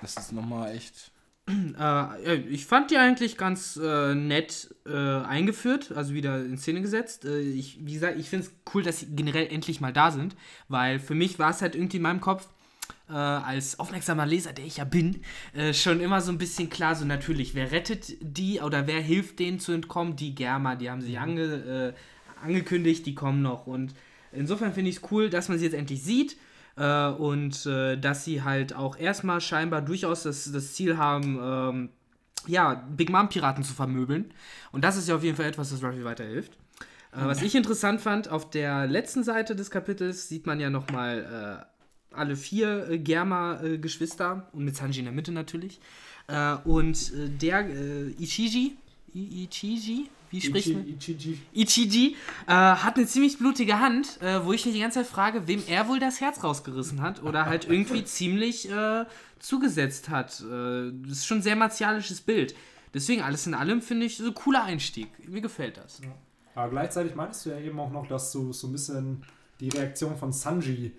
Das 0.00 0.16
ist 0.16 0.32
nochmal 0.32 0.74
echt. 0.74 0.94
Äh, 1.48 1.80
ja, 1.80 2.34
ich 2.50 2.66
fand 2.66 2.92
die 2.92 2.98
eigentlich 2.98 3.36
ganz 3.36 3.76
äh, 3.76 4.14
nett 4.14 4.72
äh, 4.86 4.92
eingeführt, 4.92 5.90
also 5.90 6.14
wieder 6.14 6.38
in 6.38 6.56
Szene 6.56 6.82
gesetzt. 6.82 7.24
Äh, 7.24 7.40
ich, 7.40 7.84
wie 7.84 7.94
gesagt, 7.94 8.16
ich 8.16 8.30
finde 8.30 8.46
es 8.46 8.52
cool, 8.72 8.84
dass 8.84 9.00
sie 9.00 9.06
generell 9.06 9.48
endlich 9.48 9.80
mal 9.80 9.92
da 9.92 10.12
sind, 10.12 10.36
weil 10.68 11.00
für 11.00 11.16
mich 11.16 11.40
war 11.40 11.50
es 11.50 11.60
halt 11.60 11.74
irgendwie 11.74 11.96
in 11.96 12.04
meinem 12.04 12.20
Kopf, 12.20 12.48
äh, 13.12 13.14
als 13.14 13.78
aufmerksamer 13.78 14.26
Leser, 14.26 14.52
der 14.52 14.64
ich 14.64 14.78
ja 14.78 14.84
bin, 14.84 15.20
äh, 15.52 15.74
schon 15.74 16.00
immer 16.00 16.20
so 16.20 16.32
ein 16.32 16.38
bisschen 16.38 16.70
klar, 16.70 16.94
so 16.94 17.04
natürlich, 17.04 17.54
wer 17.54 17.70
rettet 17.70 18.16
die 18.20 18.60
oder 18.60 18.86
wer 18.86 19.00
hilft 19.00 19.38
denen 19.38 19.60
zu 19.60 19.72
entkommen? 19.72 20.16
Die 20.16 20.34
Germa, 20.34 20.74
die 20.74 20.90
haben 20.90 21.00
sich 21.00 21.18
ange, 21.18 21.42
äh, 21.42 21.92
angekündigt, 22.42 23.06
die 23.06 23.14
kommen 23.14 23.42
noch. 23.42 23.66
Und 23.66 23.94
insofern 24.32 24.72
finde 24.72 24.90
ich 24.90 24.96
es 24.96 25.02
cool, 25.10 25.30
dass 25.30 25.48
man 25.48 25.58
sie 25.58 25.66
jetzt 25.66 25.74
endlich 25.74 26.02
sieht. 26.02 26.36
Äh, 26.76 27.08
und 27.08 27.66
äh, 27.66 27.98
dass 27.98 28.24
sie 28.24 28.42
halt 28.42 28.74
auch 28.74 28.96
erstmal 28.96 29.40
scheinbar 29.40 29.82
durchaus 29.82 30.22
das, 30.22 30.50
das 30.50 30.72
Ziel 30.72 30.96
haben, 30.96 31.38
ähm, 31.42 31.88
ja, 32.46 32.86
Big 32.96 33.10
Mom 33.10 33.28
Piraten 33.28 33.62
zu 33.62 33.74
vermöbeln. 33.74 34.32
Und 34.72 34.82
das 34.82 34.96
ist 34.96 35.08
ja 35.08 35.16
auf 35.16 35.22
jeden 35.22 35.36
Fall 35.36 35.46
etwas, 35.46 35.70
das 35.70 35.82
Ruffy 35.82 36.04
weiterhilft. 36.04 36.54
Äh, 37.12 37.26
was 37.26 37.42
ich 37.42 37.54
interessant 37.54 38.00
fand, 38.00 38.28
auf 38.28 38.48
der 38.50 38.86
letzten 38.86 39.22
Seite 39.22 39.54
des 39.54 39.70
Kapitels 39.70 40.28
sieht 40.28 40.46
man 40.46 40.60
ja 40.60 40.70
nochmal 40.70 41.66
äh, 41.68 41.71
alle 42.14 42.36
vier 42.36 42.88
äh, 42.88 42.98
Germa-Geschwister 42.98 44.48
und 44.52 44.64
mit 44.64 44.76
Sanji 44.76 45.00
in 45.00 45.06
der 45.06 45.14
Mitte 45.14 45.32
natürlich. 45.32 45.80
Äh, 46.28 46.54
und 46.64 47.12
äh, 47.14 47.28
der 47.28 47.68
äh, 47.68 48.10
Ichiji, 48.18 48.76
I 49.14 49.44
Ichiji, 49.44 50.08
wie 50.30 50.40
spricht 50.40 50.72
man? 50.72 50.86
Ichi, 50.86 51.12
Ichiji. 51.12 51.38
Ichiji 51.52 52.16
äh, 52.46 52.52
hat 52.52 52.96
eine 52.96 53.06
ziemlich 53.06 53.38
blutige 53.38 53.80
Hand, 53.80 54.20
äh, 54.22 54.44
wo 54.44 54.52
ich 54.52 54.64
mich 54.64 54.74
die 54.74 54.80
ganze 54.80 55.00
Zeit 55.00 55.08
frage, 55.08 55.46
wem 55.46 55.62
er 55.66 55.88
wohl 55.88 55.98
das 55.98 56.20
Herz 56.20 56.42
rausgerissen 56.42 57.02
hat 57.02 57.22
oder 57.22 57.46
halt 57.46 57.68
irgendwie 57.68 58.04
ziemlich 58.04 58.70
äh, 58.70 59.04
zugesetzt 59.38 60.08
hat. 60.08 60.40
Äh, 60.40 60.92
das 61.02 61.18
ist 61.18 61.26
schon 61.26 61.38
ein 61.38 61.42
sehr 61.42 61.56
martialisches 61.56 62.22
Bild. 62.22 62.54
Deswegen, 62.94 63.22
alles 63.22 63.46
in 63.46 63.54
allem 63.54 63.82
finde 63.82 64.06
ich 64.06 64.16
so 64.16 64.26
ein 64.26 64.34
cooler 64.34 64.64
Einstieg. 64.64 65.08
Mir 65.28 65.40
gefällt 65.40 65.76
das. 65.76 66.00
Aber 66.54 66.70
gleichzeitig 66.70 67.14
meinst 67.14 67.44
du 67.44 67.50
ja 67.50 67.58
eben 67.58 67.78
auch 67.80 67.90
noch, 67.90 68.06
dass 68.06 68.32
du 68.32 68.52
so 68.52 68.68
ein 68.68 68.72
bisschen 68.72 69.24
die 69.60 69.68
Reaktion 69.68 70.16
von 70.16 70.32
Sanji 70.32 70.92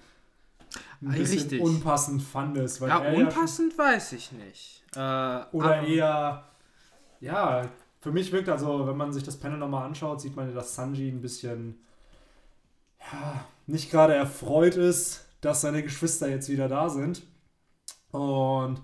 ein 1.06 1.12
bisschen 1.12 1.40
richtig. 1.40 1.62
unpassend 1.62 2.22
fandest. 2.22 2.82
Weil 2.82 2.90
Ja, 2.90 2.98
unpassend 3.12 3.78
weiß 3.78 4.14
ich 4.14 4.32
nicht. 4.32 4.84
Äh, 4.96 5.00
Ja 5.00 5.48
oder 5.52 5.82
eher, 5.84 6.44
ja, 7.20 7.70
für 8.02 8.12
mich 8.12 8.32
wirkt 8.32 8.50
also, 8.50 8.86
wenn 8.88 8.98
man 8.98 9.14
sich 9.14 9.24
das 9.24 9.38
Panel 9.38 9.58
nochmal 9.58 9.86
anschaut, 9.86 10.22
sieht 10.22 10.36
man 10.36 10.50
ja, 10.50 10.54
dass 10.56 10.76
Sanji 10.76 11.10
ein 11.10 11.22
bisschen, 11.22 11.80
ja, 13.00 13.46
nicht 13.68 13.90
gerade 13.92 14.14
erfreut 14.14 14.76
ist, 14.76 15.26
dass 15.42 15.62
seine 15.62 15.84
Geschwister 15.84 16.30
jetzt 16.30 16.50
wieder 16.50 16.68
da 16.68 16.90
sind. 16.90 17.24
Und 18.12 18.82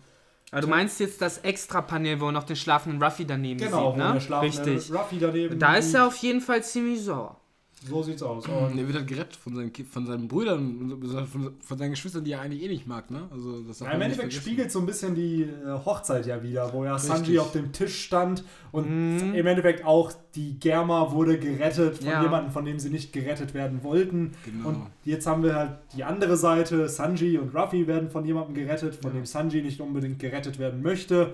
Aber 0.51 0.61
du 0.61 0.67
meinst 0.67 0.99
jetzt 0.99 1.22
das 1.22 1.39
Extra-Panel, 1.39 2.20
wo 2.20 2.28
er 2.28 2.32
noch 2.32 2.43
den 2.43 2.55
schlafenden 2.55 3.01
Ruffy 3.01 3.26
daneben 3.26 3.59
Genau, 3.59 3.91
sieht, 3.91 4.01
wo 4.01 4.07
ne? 4.07 4.13
der 4.13 4.20
schlafende 4.20 4.72
Richtig. 4.72 4.93
Ruffy 4.93 5.20
daneben 5.20 5.59
Da 5.59 5.76
ist 5.76 5.93
er 5.93 6.07
auf 6.07 6.15
jeden 6.17 6.41
Fall 6.41 6.63
ziemlich 6.63 7.03
sauer. 7.03 7.39
So 7.88 8.03
sieht's 8.03 8.21
aus. 8.21 8.45
Und 8.45 8.77
er 8.77 8.86
wird 8.88 8.97
halt 8.97 9.07
gerettet 9.07 9.38
von 9.38 9.55
seinen, 9.55 9.71
von 9.73 10.05
seinen 10.05 10.27
Brüdern, 10.27 10.99
von, 11.32 11.53
von 11.61 11.77
seinen 11.77 11.91
Geschwistern, 11.91 12.25
die 12.25 12.34
er 12.34 12.41
eigentlich 12.41 12.61
eh 12.61 12.67
nicht 12.67 12.86
mag, 12.88 13.09
ne? 13.09 13.30
Also, 13.32 13.61
das 13.61 13.80
ja, 13.80 13.91
im 13.91 14.01
Endeffekt 14.01 14.34
spiegelt 14.34 14.69
so 14.69 14.80
ein 14.80 14.86
bisschen 14.86 15.15
die 15.15 15.43
äh, 15.43 15.80
Hochzeit 15.86 16.25
ja 16.25 16.43
wieder, 16.43 16.73
wo 16.73 16.84
ja 16.84 16.95
Richtig. 16.95 17.09
Sanji 17.09 17.39
auf 17.39 17.53
dem 17.53 17.71
Tisch 17.71 18.03
stand 18.03 18.43
und 18.73 18.89
Mhm. 18.89 19.34
im 19.34 19.47
Endeffekt 19.47 19.86
auch 19.86 20.11
die 20.36 20.59
Germa 20.59 21.11
wurde 21.13 21.39
gerettet 21.39 21.97
von 21.99 22.07
Ja. 22.07 22.21
jemandem, 22.21 22.51
von 22.51 22.65
dem 22.65 22.80
sie 22.80 22.89
nicht 22.89 23.13
gerettet 23.13 23.53
werden 23.53 23.82
wollten. 23.82 24.34
Genau. 24.43 24.67
Und 24.69 24.88
jetzt 25.05 25.25
haben 25.25 25.43
wir 25.43 25.55
halt 25.55 25.77
die 25.95 26.03
andere 26.03 26.36
Seite. 26.36 26.89
Sanji 26.89 27.38
und 27.38 27.55
Ruffy 27.55 27.88
werden 27.88 28.09
von 28.09 28.25
jemandem 28.25 28.55
gerettet, 28.55 28.95
von 28.95 29.11
Ja. 29.11 29.19
dem 29.19 29.25
Sanji 29.25 29.61
nicht 29.61 29.80
unbedingt 29.80 30.19
gerettet 30.19 30.59
werden 30.59 30.82
möchte. 30.82 31.34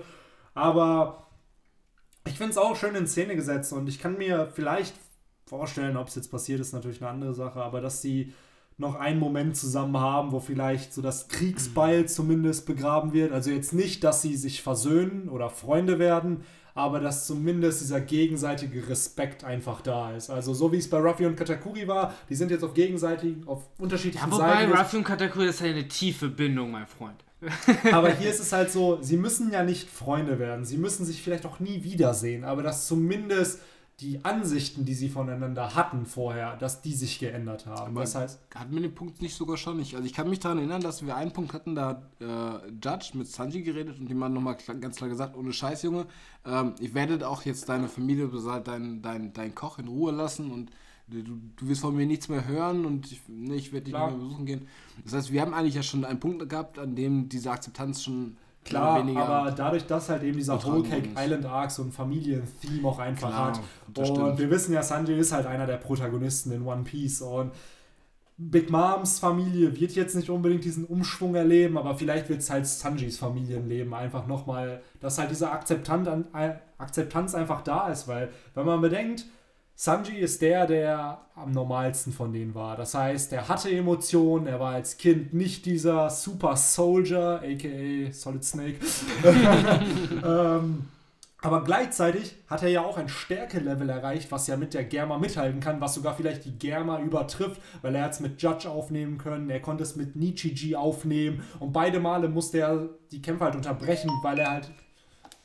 Aber 0.54 1.26
ich 2.24 2.38
finde 2.38 2.52
es 2.52 2.58
auch 2.58 2.76
schön 2.76 2.94
in 2.94 3.06
Szene 3.08 3.34
gesetzt 3.36 3.72
und 3.72 3.88
ich 3.88 3.98
kann 3.98 4.16
mir 4.16 4.48
vielleicht 4.54 4.94
vorstellen, 5.46 5.96
ob 5.96 6.08
es 6.08 6.14
jetzt 6.16 6.30
passiert 6.30 6.60
ist, 6.60 6.72
natürlich 6.72 7.00
eine 7.00 7.10
andere 7.10 7.34
Sache, 7.34 7.60
aber 7.62 7.80
dass 7.80 8.02
sie 8.02 8.32
noch 8.78 8.96
einen 8.96 9.18
Moment 9.18 9.56
zusammen 9.56 9.98
haben, 9.98 10.32
wo 10.32 10.40
vielleicht 10.40 10.92
so 10.92 11.00
das 11.00 11.28
Kriegsbeil 11.28 12.06
zumindest 12.08 12.66
begraben 12.66 13.14
wird. 13.14 13.32
Also 13.32 13.50
jetzt 13.50 13.72
nicht, 13.72 14.04
dass 14.04 14.20
sie 14.20 14.36
sich 14.36 14.60
versöhnen 14.62 15.30
oder 15.30 15.48
Freunde 15.48 15.98
werden, 15.98 16.42
aber 16.74 17.00
dass 17.00 17.26
zumindest 17.26 17.80
dieser 17.80 18.02
gegenseitige 18.02 18.86
Respekt 18.90 19.44
einfach 19.44 19.80
da 19.80 20.14
ist. 20.14 20.28
Also 20.28 20.52
so 20.52 20.72
wie 20.72 20.76
es 20.76 20.90
bei 20.90 20.98
Ruffy 20.98 21.24
und 21.24 21.36
Katakuri 21.36 21.88
war, 21.88 22.12
die 22.28 22.34
sind 22.34 22.50
jetzt 22.50 22.62
auf 22.64 22.74
gegenseitig, 22.74 23.36
auf 23.46 23.62
unterschiedlichen 23.78 24.28
Ja, 24.28 24.32
wobei 24.36 24.46
Seiten. 24.56 24.70
jetzt- 24.72 24.80
Ruffy 24.80 24.96
und 24.98 25.04
Katakuri, 25.04 25.46
das 25.46 25.54
ist 25.54 25.60
ja 25.62 25.68
eine 25.68 25.88
tiefe 25.88 26.28
Bindung, 26.28 26.70
mein 26.70 26.86
Freund. 26.86 27.24
aber 27.92 28.10
hier 28.12 28.28
ist 28.28 28.40
es 28.40 28.52
halt 28.52 28.70
so, 28.70 28.98
sie 29.00 29.16
müssen 29.16 29.50
ja 29.52 29.62
nicht 29.62 29.88
Freunde 29.88 30.38
werden. 30.38 30.66
Sie 30.66 30.76
müssen 30.76 31.06
sich 31.06 31.22
vielleicht 31.22 31.46
auch 31.46 31.60
nie 31.60 31.82
wiedersehen, 31.82 32.44
aber 32.44 32.62
dass 32.62 32.86
zumindest 32.86 33.60
die 34.00 34.22
Ansichten, 34.26 34.84
die 34.84 34.92
sie 34.92 35.08
voneinander 35.08 35.74
hatten 35.74 36.04
vorher, 36.04 36.56
dass 36.58 36.82
die 36.82 36.92
sich 36.94 37.18
geändert 37.18 37.64
haben. 37.64 37.92
Aber 37.92 38.02
das 38.02 38.14
heißt, 38.14 38.40
Hatten 38.54 38.74
wir 38.74 38.82
den 38.82 38.94
Punkt 38.94 39.22
nicht 39.22 39.34
sogar 39.34 39.56
schon 39.56 39.78
nicht? 39.78 39.94
Also 39.94 40.06
ich 40.06 40.12
kann 40.12 40.28
mich 40.28 40.38
daran 40.38 40.58
erinnern, 40.58 40.82
dass 40.82 41.06
wir 41.06 41.16
einen 41.16 41.32
Punkt 41.32 41.54
hatten, 41.54 41.74
da 41.74 41.88
hat 41.88 42.02
äh, 42.20 42.68
Judge 42.72 43.12
mit 43.14 43.26
Sanji 43.26 43.62
geredet 43.62 43.98
und 43.98 44.08
jemand 44.08 44.34
nochmal 44.34 44.54
kla- 44.56 44.78
ganz 44.78 44.96
klar 44.96 45.08
gesagt, 45.08 45.34
ohne 45.34 45.50
Scheiß, 45.52 45.82
Junge, 45.82 46.04
ähm, 46.44 46.74
ich 46.78 46.92
werde 46.92 47.26
auch 47.26 47.42
jetzt 47.46 47.70
deine 47.70 47.88
Familie, 47.88 48.28
deinen 48.64 49.00
dein, 49.00 49.32
dein 49.32 49.54
Koch 49.54 49.78
in 49.78 49.88
Ruhe 49.88 50.12
lassen 50.12 50.50
und 50.50 50.70
du, 51.08 51.22
du 51.22 51.68
wirst 51.68 51.80
von 51.80 51.96
mir 51.96 52.04
nichts 52.04 52.28
mehr 52.28 52.46
hören 52.46 52.84
und 52.84 53.10
ich, 53.10 53.22
ne, 53.28 53.54
ich 53.54 53.72
werde 53.72 53.84
dich 53.84 53.94
Klar. 53.94 54.08
nicht 54.10 54.18
mehr 54.18 54.26
besuchen 54.26 54.44
gehen. 54.44 54.68
Das 55.04 55.14
heißt, 55.14 55.32
wir 55.32 55.40
haben 55.40 55.54
eigentlich 55.54 55.74
ja 55.74 55.82
schon 55.82 56.04
einen 56.04 56.20
Punkt 56.20 56.46
gehabt, 56.50 56.78
an 56.78 56.96
dem 56.96 57.30
diese 57.30 57.50
Akzeptanz 57.50 58.02
schon 58.02 58.36
klar, 58.66 59.06
aber 59.16 59.50
dadurch, 59.50 59.86
dass 59.86 60.08
halt 60.08 60.22
eben 60.22 60.36
dieser 60.36 60.62
Whole 60.64 60.82
Cake. 60.82 61.10
Island 61.16 61.46
Arc 61.46 61.70
so 61.70 61.82
ein 61.82 61.92
Familien-Theme 61.92 62.86
auch 62.86 62.98
einfach 62.98 63.28
Klar, 63.28 63.48
hat. 63.48 63.60
Und 63.96 64.06
stimmt. 64.06 64.38
wir 64.38 64.50
wissen 64.50 64.72
ja, 64.72 64.82
Sanji 64.82 65.18
ist 65.18 65.32
halt 65.32 65.46
einer 65.46 65.66
der 65.66 65.76
Protagonisten 65.76 66.52
in 66.52 66.66
One 66.66 66.82
Piece 66.82 67.22
und 67.22 67.52
Big 68.38 68.70
Moms 68.70 69.18
Familie 69.18 69.80
wird 69.80 69.92
jetzt 69.92 70.14
nicht 70.14 70.28
unbedingt 70.28 70.62
diesen 70.62 70.84
Umschwung 70.84 71.34
erleben, 71.34 71.78
aber 71.78 71.94
vielleicht 71.94 72.28
wird 72.28 72.40
es 72.40 72.50
halt 72.50 72.66
Sanjis 72.66 73.16
Familienleben 73.16 73.94
einfach 73.94 74.26
nochmal, 74.26 74.82
dass 75.00 75.18
halt 75.18 75.30
diese 75.30 75.50
Akzeptanz, 75.50 76.06
an, 76.06 76.26
äh, 76.34 76.56
Akzeptanz 76.76 77.34
einfach 77.34 77.62
da 77.62 77.88
ist, 77.88 78.08
weil 78.08 78.30
wenn 78.54 78.66
man 78.66 78.82
bedenkt, 78.82 79.24
Sanji 79.78 80.16
ist 80.16 80.40
der, 80.40 80.66
der 80.66 81.20
am 81.34 81.52
normalsten 81.52 82.10
von 82.10 82.32
denen 82.32 82.54
war. 82.54 82.78
Das 82.78 82.94
heißt, 82.94 83.34
er 83.34 83.46
hatte 83.46 83.70
Emotionen, 83.70 84.46
er 84.46 84.58
war 84.58 84.72
als 84.72 84.96
Kind 84.96 85.34
nicht 85.34 85.66
dieser 85.66 86.08
Super 86.08 86.56
Soldier, 86.56 87.42
aka 87.44 88.10
Solid 88.10 88.42
Snake. 88.42 88.78
ähm, 90.24 90.86
aber 91.42 91.62
gleichzeitig 91.62 92.36
hat 92.48 92.62
er 92.62 92.70
ja 92.70 92.80
auch 92.86 92.96
ein 92.96 93.10
Stärkelevel 93.10 93.90
erreicht, 93.90 94.32
was 94.32 94.46
ja 94.46 94.56
mit 94.56 94.72
der 94.72 94.84
Germa 94.84 95.18
mithalten 95.18 95.60
kann, 95.60 95.78
was 95.78 95.92
sogar 95.92 96.14
vielleicht 96.16 96.46
die 96.46 96.58
Germa 96.58 96.98
übertrifft, 96.98 97.60
weil 97.82 97.94
er 97.94 98.04
hat 98.04 98.12
es 98.12 98.20
mit 98.20 98.40
Judge 98.40 98.70
aufnehmen 98.70 99.18
können, 99.18 99.50
er 99.50 99.60
konnte 99.60 99.82
es 99.82 99.94
mit 99.94 100.16
Nichiji 100.16 100.74
aufnehmen 100.74 101.44
und 101.60 101.74
beide 101.74 102.00
Male 102.00 102.30
musste 102.30 102.60
er 102.60 102.88
die 103.12 103.20
Kämpfe 103.20 103.44
halt 103.44 103.56
unterbrechen, 103.56 104.10
weil 104.22 104.38
er 104.38 104.50
halt. 104.50 104.70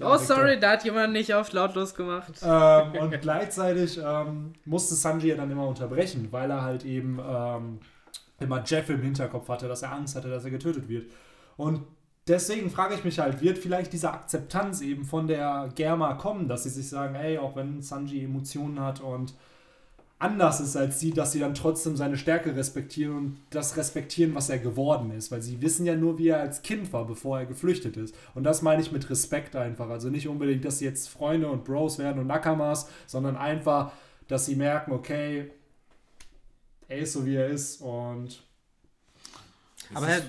Ja, 0.01 0.13
Oh, 0.13 0.17
sorry, 0.17 0.59
da 0.59 0.71
hat 0.71 0.83
jemand 0.83 1.13
nicht 1.13 1.33
auf 1.33 1.51
lautlos 1.53 1.93
gemacht. 1.93 2.33
Ähm, 2.43 2.91
und 2.99 3.21
gleichzeitig 3.21 3.99
ähm, 4.03 4.53
musste 4.65 4.95
Sanji 4.95 5.29
ja 5.29 5.35
dann 5.35 5.51
immer 5.51 5.67
unterbrechen, 5.67 6.27
weil 6.31 6.49
er 6.49 6.61
halt 6.61 6.83
eben 6.85 7.19
ähm, 7.23 7.79
immer 8.39 8.63
Jeff 8.65 8.89
im 8.89 9.01
Hinterkopf 9.01 9.47
hatte, 9.49 9.67
dass 9.67 9.83
er 9.83 9.91
Angst 9.93 10.15
hatte, 10.15 10.29
dass 10.29 10.43
er 10.43 10.51
getötet 10.51 10.89
wird. 10.89 11.11
Und 11.57 11.83
deswegen 12.27 12.69
frage 12.69 12.95
ich 12.95 13.03
mich 13.03 13.19
halt, 13.19 13.41
wird 13.41 13.57
vielleicht 13.57 13.93
diese 13.93 14.11
Akzeptanz 14.11 14.81
eben 14.81 15.05
von 15.05 15.27
der 15.27 15.69
Germa 15.75 16.13
kommen, 16.15 16.47
dass 16.47 16.63
sie 16.63 16.69
sich 16.69 16.89
sagen, 16.89 17.15
ey, 17.15 17.37
auch 17.37 17.55
wenn 17.55 17.81
Sanji 17.81 18.23
Emotionen 18.23 18.79
hat 18.79 19.01
und 19.01 19.33
anders 20.21 20.59
ist 20.59 20.75
als 20.75 20.99
sie, 20.99 21.11
dass 21.11 21.31
sie 21.31 21.39
dann 21.39 21.55
trotzdem 21.55 21.97
seine 21.97 22.15
Stärke 22.15 22.55
respektieren 22.55 23.17
und 23.17 23.37
das 23.49 23.75
respektieren, 23.75 24.35
was 24.35 24.49
er 24.49 24.59
geworden 24.59 25.11
ist. 25.11 25.31
Weil 25.31 25.41
sie 25.41 25.61
wissen 25.61 25.85
ja 25.85 25.95
nur, 25.95 26.17
wie 26.19 26.27
er 26.27 26.39
als 26.39 26.61
Kind 26.61 26.93
war, 26.93 27.05
bevor 27.05 27.39
er 27.39 27.45
geflüchtet 27.47 27.97
ist. 27.97 28.15
Und 28.35 28.43
das 28.43 28.61
meine 28.61 28.81
ich 28.81 28.91
mit 28.91 29.09
Respekt 29.09 29.55
einfach. 29.55 29.89
Also 29.89 30.09
nicht 30.09 30.27
unbedingt, 30.27 30.63
dass 30.63 30.79
sie 30.79 30.85
jetzt 30.85 31.09
Freunde 31.09 31.49
und 31.49 31.65
Bros 31.65 31.97
werden 31.97 32.19
und 32.19 32.27
Nakamas, 32.27 32.87
sondern 33.07 33.35
einfach, 33.35 33.93
dass 34.27 34.45
sie 34.45 34.55
merken, 34.55 34.91
okay, 34.91 35.49
er 36.87 36.99
ist 36.99 37.13
so, 37.13 37.25
wie 37.25 37.35
er 37.35 37.47
ist 37.47 37.81
und 37.81 38.43
Aber 39.93 40.07
Herr, 40.07 40.21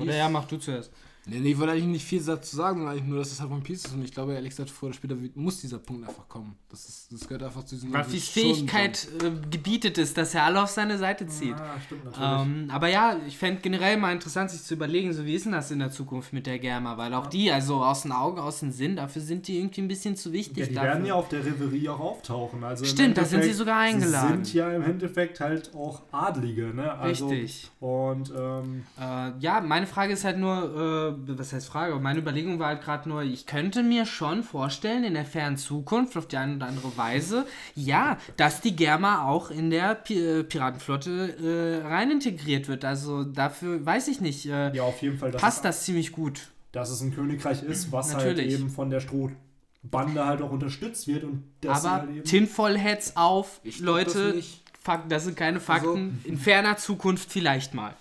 oder 0.00 0.14
ja, 0.14 0.28
mach 0.28 0.44
du 0.44 0.58
zuerst. 0.58 0.92
Nee, 1.26 1.38
nee, 1.40 1.50
ich 1.52 1.58
wollte 1.58 1.72
eigentlich 1.74 1.84
nicht 1.86 2.04
viel 2.06 2.22
dazu 2.24 2.56
sagen, 2.56 2.78
sondern 2.78 2.94
eigentlich 2.94 3.08
nur, 3.08 3.18
dass 3.18 3.30
es 3.30 3.40
halt 3.40 3.50
One 3.50 3.60
Piece 3.60 3.84
ist 3.84 3.94
und 3.94 4.02
ich 4.02 4.12
glaube, 4.12 4.32
ehrlich 4.32 4.50
gesagt, 4.50 4.70
früher 4.70 4.88
oder 4.88 4.96
später 4.96 5.16
muss 5.34 5.60
dieser 5.60 5.78
Punkt 5.78 6.08
einfach 6.08 6.26
kommen. 6.28 6.56
Das, 6.70 6.88
ist, 6.88 7.12
das 7.12 7.28
gehört 7.28 7.42
einfach 7.42 7.62
zu 7.64 7.74
diesem 7.74 7.94
Ruffys 7.94 8.24
schon- 8.30 8.42
Fähigkeit 8.42 9.06
äh, 9.22 9.30
gebietet 9.50 9.98
es, 9.98 10.14
dass 10.14 10.34
er 10.34 10.44
alle 10.44 10.62
auf 10.62 10.70
seine 10.70 10.96
Seite 10.98 11.26
zieht. 11.26 11.54
Ah, 11.54 11.78
stimmt 11.84 12.04
natürlich. 12.06 12.42
Ähm, 12.42 12.70
aber 12.70 12.88
ja, 12.88 13.16
ich 13.26 13.36
fände 13.36 13.60
generell 13.60 13.98
mal 13.98 14.12
interessant, 14.12 14.50
sich 14.50 14.62
zu 14.62 14.74
überlegen, 14.74 15.12
so 15.12 15.24
wie 15.26 15.34
ist 15.34 15.44
denn 15.44 15.52
das 15.52 15.70
in 15.70 15.78
der 15.78 15.90
Zukunft 15.90 16.32
mit 16.32 16.46
der 16.46 16.58
Germa, 16.58 16.96
weil 16.96 17.12
auch 17.14 17.26
die, 17.26 17.50
also 17.52 17.84
aus 17.84 18.02
den 18.02 18.12
Augen, 18.12 18.38
aus 18.38 18.60
dem 18.60 18.72
Sinn, 18.72 18.96
dafür 18.96 19.20
sind 19.22 19.46
die 19.46 19.58
irgendwie 19.58 19.82
ein 19.82 19.88
bisschen 19.88 20.16
zu 20.16 20.32
wichtig. 20.32 20.56
ja, 20.58 20.66
die 20.66 20.74
dafür. 20.74 20.90
werden 20.90 21.04
ja 21.06 21.14
auf 21.14 21.28
der 21.28 21.44
Reverie 21.44 21.88
auch 21.90 22.00
auftauchen. 22.00 22.64
Also 22.64 22.84
im 22.84 22.90
Stimmt, 22.90 23.18
da 23.18 23.24
sind 23.26 23.42
sie 23.44 23.52
sogar 23.52 23.78
eingeladen. 23.78 24.44
Sie 24.44 24.50
sind 24.52 24.54
ja 24.54 24.72
im 24.72 24.82
Endeffekt 24.82 25.40
halt 25.40 25.74
auch 25.74 26.02
Adlige, 26.12 26.72
ne? 26.74 26.92
Also, 26.94 27.28
Richtig. 27.28 27.70
Und 27.80 28.32
ähm, 28.36 28.84
Äh, 28.98 29.32
ja, 29.40 29.60
meine 29.60 29.86
Frage 29.86 30.14
ist 30.14 30.24
halt 30.24 30.38
nur, 30.38 31.09
äh, 31.09 31.09
was 31.18 31.52
heißt 31.52 31.68
Frage? 31.68 31.92
Aber 31.92 32.00
meine 32.02 32.18
Überlegung 32.20 32.58
war 32.58 32.68
halt 32.68 32.82
gerade 32.82 33.08
nur, 33.08 33.22
ich 33.22 33.46
könnte 33.46 33.82
mir 33.82 34.06
schon 34.06 34.42
vorstellen, 34.42 35.04
in 35.04 35.14
der 35.14 35.24
fernen 35.24 35.56
Zukunft, 35.56 36.16
auf 36.16 36.26
die 36.26 36.36
eine 36.36 36.56
oder 36.56 36.66
andere 36.66 36.96
Weise, 36.96 37.46
ja, 37.74 38.18
dass 38.36 38.60
die 38.60 38.74
Germa 38.76 39.24
auch 39.28 39.50
in 39.50 39.70
der 39.70 39.94
Pi 39.94 40.18
äh, 40.18 40.42
Piratenflotte 40.44 41.82
äh, 41.82 41.86
rein 41.86 42.10
integriert 42.10 42.68
wird. 42.68 42.84
Also 42.84 43.24
dafür 43.24 43.84
weiß 43.84 44.08
ich 44.08 44.20
nicht, 44.20 44.46
äh, 44.46 44.74
ja, 44.74 44.82
auf 44.82 45.00
jeden 45.02 45.18
Fall, 45.18 45.30
passt 45.32 45.64
das 45.64 45.84
ziemlich 45.84 46.12
gut. 46.12 46.48
dass 46.72 46.90
es 46.90 47.00
ein 47.00 47.14
Königreich 47.14 47.62
ist, 47.62 47.90
was 47.92 48.12
Natürlich. 48.12 48.52
halt 48.52 48.60
eben 48.60 48.70
von 48.70 48.90
der 48.90 49.00
Strohbande 49.00 50.24
halt 50.24 50.42
auch 50.42 50.50
unterstützt 50.50 51.06
wird. 51.08 51.24
Und 51.24 51.44
sie 51.62 51.68
Aber 51.68 51.90
halt 51.90 52.10
eben, 52.10 52.24
Tinfoil-Heads 52.24 53.16
auf, 53.16 53.60
Ich 53.64 53.76
das 53.78 53.84
Leute, 53.84 54.32
nicht. 54.36 54.62
Fak 54.82 55.08
das 55.10 55.24
sind 55.24 55.36
keine 55.36 55.60
Fakten. 55.60 56.20
in 56.24 56.38
ferner 56.38 56.76
Zukunft 56.78 57.30
vielleicht 57.30 57.74
mal. 57.74 57.94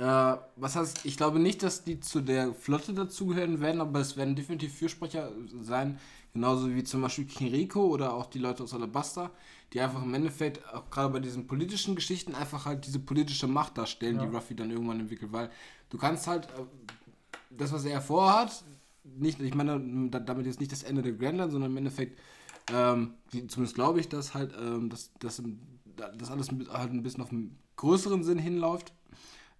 Äh, 0.00 0.36
was 0.56 0.76
heißt, 0.76 1.04
ich 1.04 1.18
glaube 1.18 1.38
nicht, 1.38 1.62
dass 1.62 1.84
die 1.84 2.00
zu 2.00 2.22
der 2.22 2.54
Flotte 2.54 2.94
dazugehören 2.94 3.60
werden, 3.60 3.82
aber 3.82 4.00
es 4.00 4.16
werden 4.16 4.34
definitiv 4.34 4.74
Fürsprecher 4.74 5.30
sein, 5.60 5.98
genauso 6.32 6.74
wie 6.74 6.82
zum 6.84 7.02
Beispiel 7.02 7.26
Kiriko 7.26 7.82
oder 7.86 8.14
auch 8.14 8.24
die 8.24 8.38
Leute 8.38 8.62
aus 8.62 8.72
Alabasta, 8.72 9.30
die 9.74 9.80
einfach 9.80 10.02
im 10.02 10.14
Endeffekt, 10.14 10.66
auch 10.74 10.88
gerade 10.88 11.12
bei 11.12 11.20
diesen 11.20 11.46
politischen 11.46 11.96
Geschichten, 11.96 12.34
einfach 12.34 12.64
halt 12.64 12.86
diese 12.86 12.98
politische 12.98 13.46
Macht 13.46 13.76
darstellen, 13.76 14.16
Ja. 14.16 14.24
die 14.26 14.34
Ruffy 14.34 14.54
dann 14.54 14.70
irgendwann 14.70 15.00
entwickelt, 15.00 15.32
weil 15.34 15.50
du 15.90 15.98
kannst 15.98 16.26
halt 16.26 16.46
äh, 16.46 16.62
das, 17.50 17.70
was 17.70 17.84
er 17.84 18.00
vorhat, 18.00 18.64
nicht, 19.04 19.38
ich 19.42 19.54
meine 19.54 20.08
da- 20.10 20.20
damit 20.20 20.46
jetzt 20.46 20.60
nicht 20.60 20.72
das 20.72 20.82
Ende 20.82 21.02
der 21.02 21.12
Grand 21.12 21.36
Line, 21.36 21.50
sondern 21.50 21.72
im 21.72 21.76
Endeffekt, 21.76 22.18
ähm, 22.72 23.12
zumindest 23.48 23.74
glaube 23.74 24.00
ich, 24.00 24.08
dass 24.08 24.32
halt, 24.32 24.54
ähm, 24.58 24.88
dass, 24.88 25.10
dass 25.18 25.42
das 26.16 26.30
alles 26.30 26.48
halt 26.72 26.90
ein 26.92 27.02
bisschen 27.02 27.22
auf 27.22 27.30
einen 27.32 27.58
größeren 27.76 28.24
Sinn 28.24 28.38
hinläuft. 28.38 28.94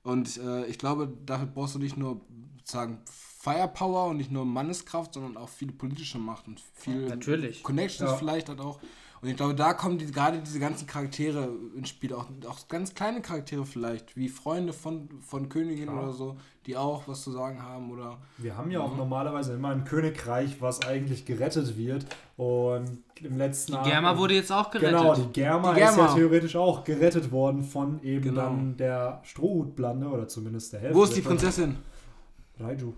Und 0.02 0.38
äh, 0.38 0.66
ich 0.66 0.78
glaube, 0.78 1.12
dafür 1.26 1.46
brauchst 1.46 1.74
du 1.74 1.78
nicht 1.78 1.96
nur 1.96 2.20
sozusagen 2.58 3.02
Firepower 3.40 4.08
und 4.08 4.16
nicht 4.18 4.30
nur 4.30 4.44
Manneskraft, 4.44 5.14
sondern 5.14 5.36
auch 5.36 5.48
viel 5.48 5.72
politische 5.72 6.18
Macht 6.18 6.46
und 6.46 6.60
viel 6.74 7.06
Natürlich. 7.06 7.62
Connections 7.62 8.10
Ja. 8.10 8.16
vielleicht 8.16 8.48
halt 8.48 8.60
auch. 8.60 8.80
Und 9.22 9.28
ich 9.28 9.36
glaube, 9.36 9.54
da 9.54 9.74
kommen 9.74 9.98
die, 9.98 10.06
gerade 10.10 10.38
diese 10.38 10.58
ganzen 10.58 10.86
Charaktere 10.86 11.50
ins 11.76 11.90
Spiel, 11.90 12.14
auch, 12.14 12.24
auch 12.48 12.68
ganz 12.68 12.94
kleine 12.94 13.20
Charaktere 13.20 13.66
vielleicht, 13.66 14.16
wie 14.16 14.30
Freunde 14.30 14.72
von, 14.72 15.10
von 15.20 15.50
Königinnen 15.50 15.90
Klar. 15.90 16.04
oder 16.04 16.12
so, 16.14 16.36
die 16.64 16.74
auch 16.74 17.06
was 17.06 17.20
zu 17.22 17.30
sagen 17.30 17.62
haben 17.62 17.90
oder 17.90 18.16
wir 18.38 18.56
haben 18.56 18.70
ja 18.70 18.80
auch 18.80 18.92
Mhm. 18.92 18.96
normalerweise 18.96 19.52
immer 19.54 19.68
ein 19.70 19.84
Königreich, 19.84 20.62
was 20.62 20.86
eigentlich 20.86 21.26
gerettet 21.26 21.76
wird. 21.76 22.06
Und 22.38 23.02
im 23.20 23.36
letzten 23.36 23.72
Die 23.72 23.90
Germa 23.90 24.16
wurde 24.16 24.32
jetzt 24.34 24.50
auch 24.52 24.70
gerettet. 24.70 24.98
Genau, 24.98 25.14
die 25.14 25.32
Germa, 25.34 25.74
Die 25.74 25.80
ist 25.82 25.86
ja 25.86 25.94
Germa. 25.96 26.14
theoretisch 26.14 26.56
auch 26.56 26.82
gerettet 26.84 27.30
worden 27.30 27.62
von 27.62 28.02
eben 28.02 28.22
Genau. 28.22 28.40
dann 28.40 28.76
der 28.78 29.20
Strohhutblande 29.24 30.06
oder 30.08 30.28
zumindest 30.28 30.72
der 30.72 30.80
Hälfte. 30.80 30.96
Wo 30.98 31.04
ist 31.04 31.14
die. 31.14 31.20
Prinzessin? 31.20 31.76
Raiju. 32.58 32.94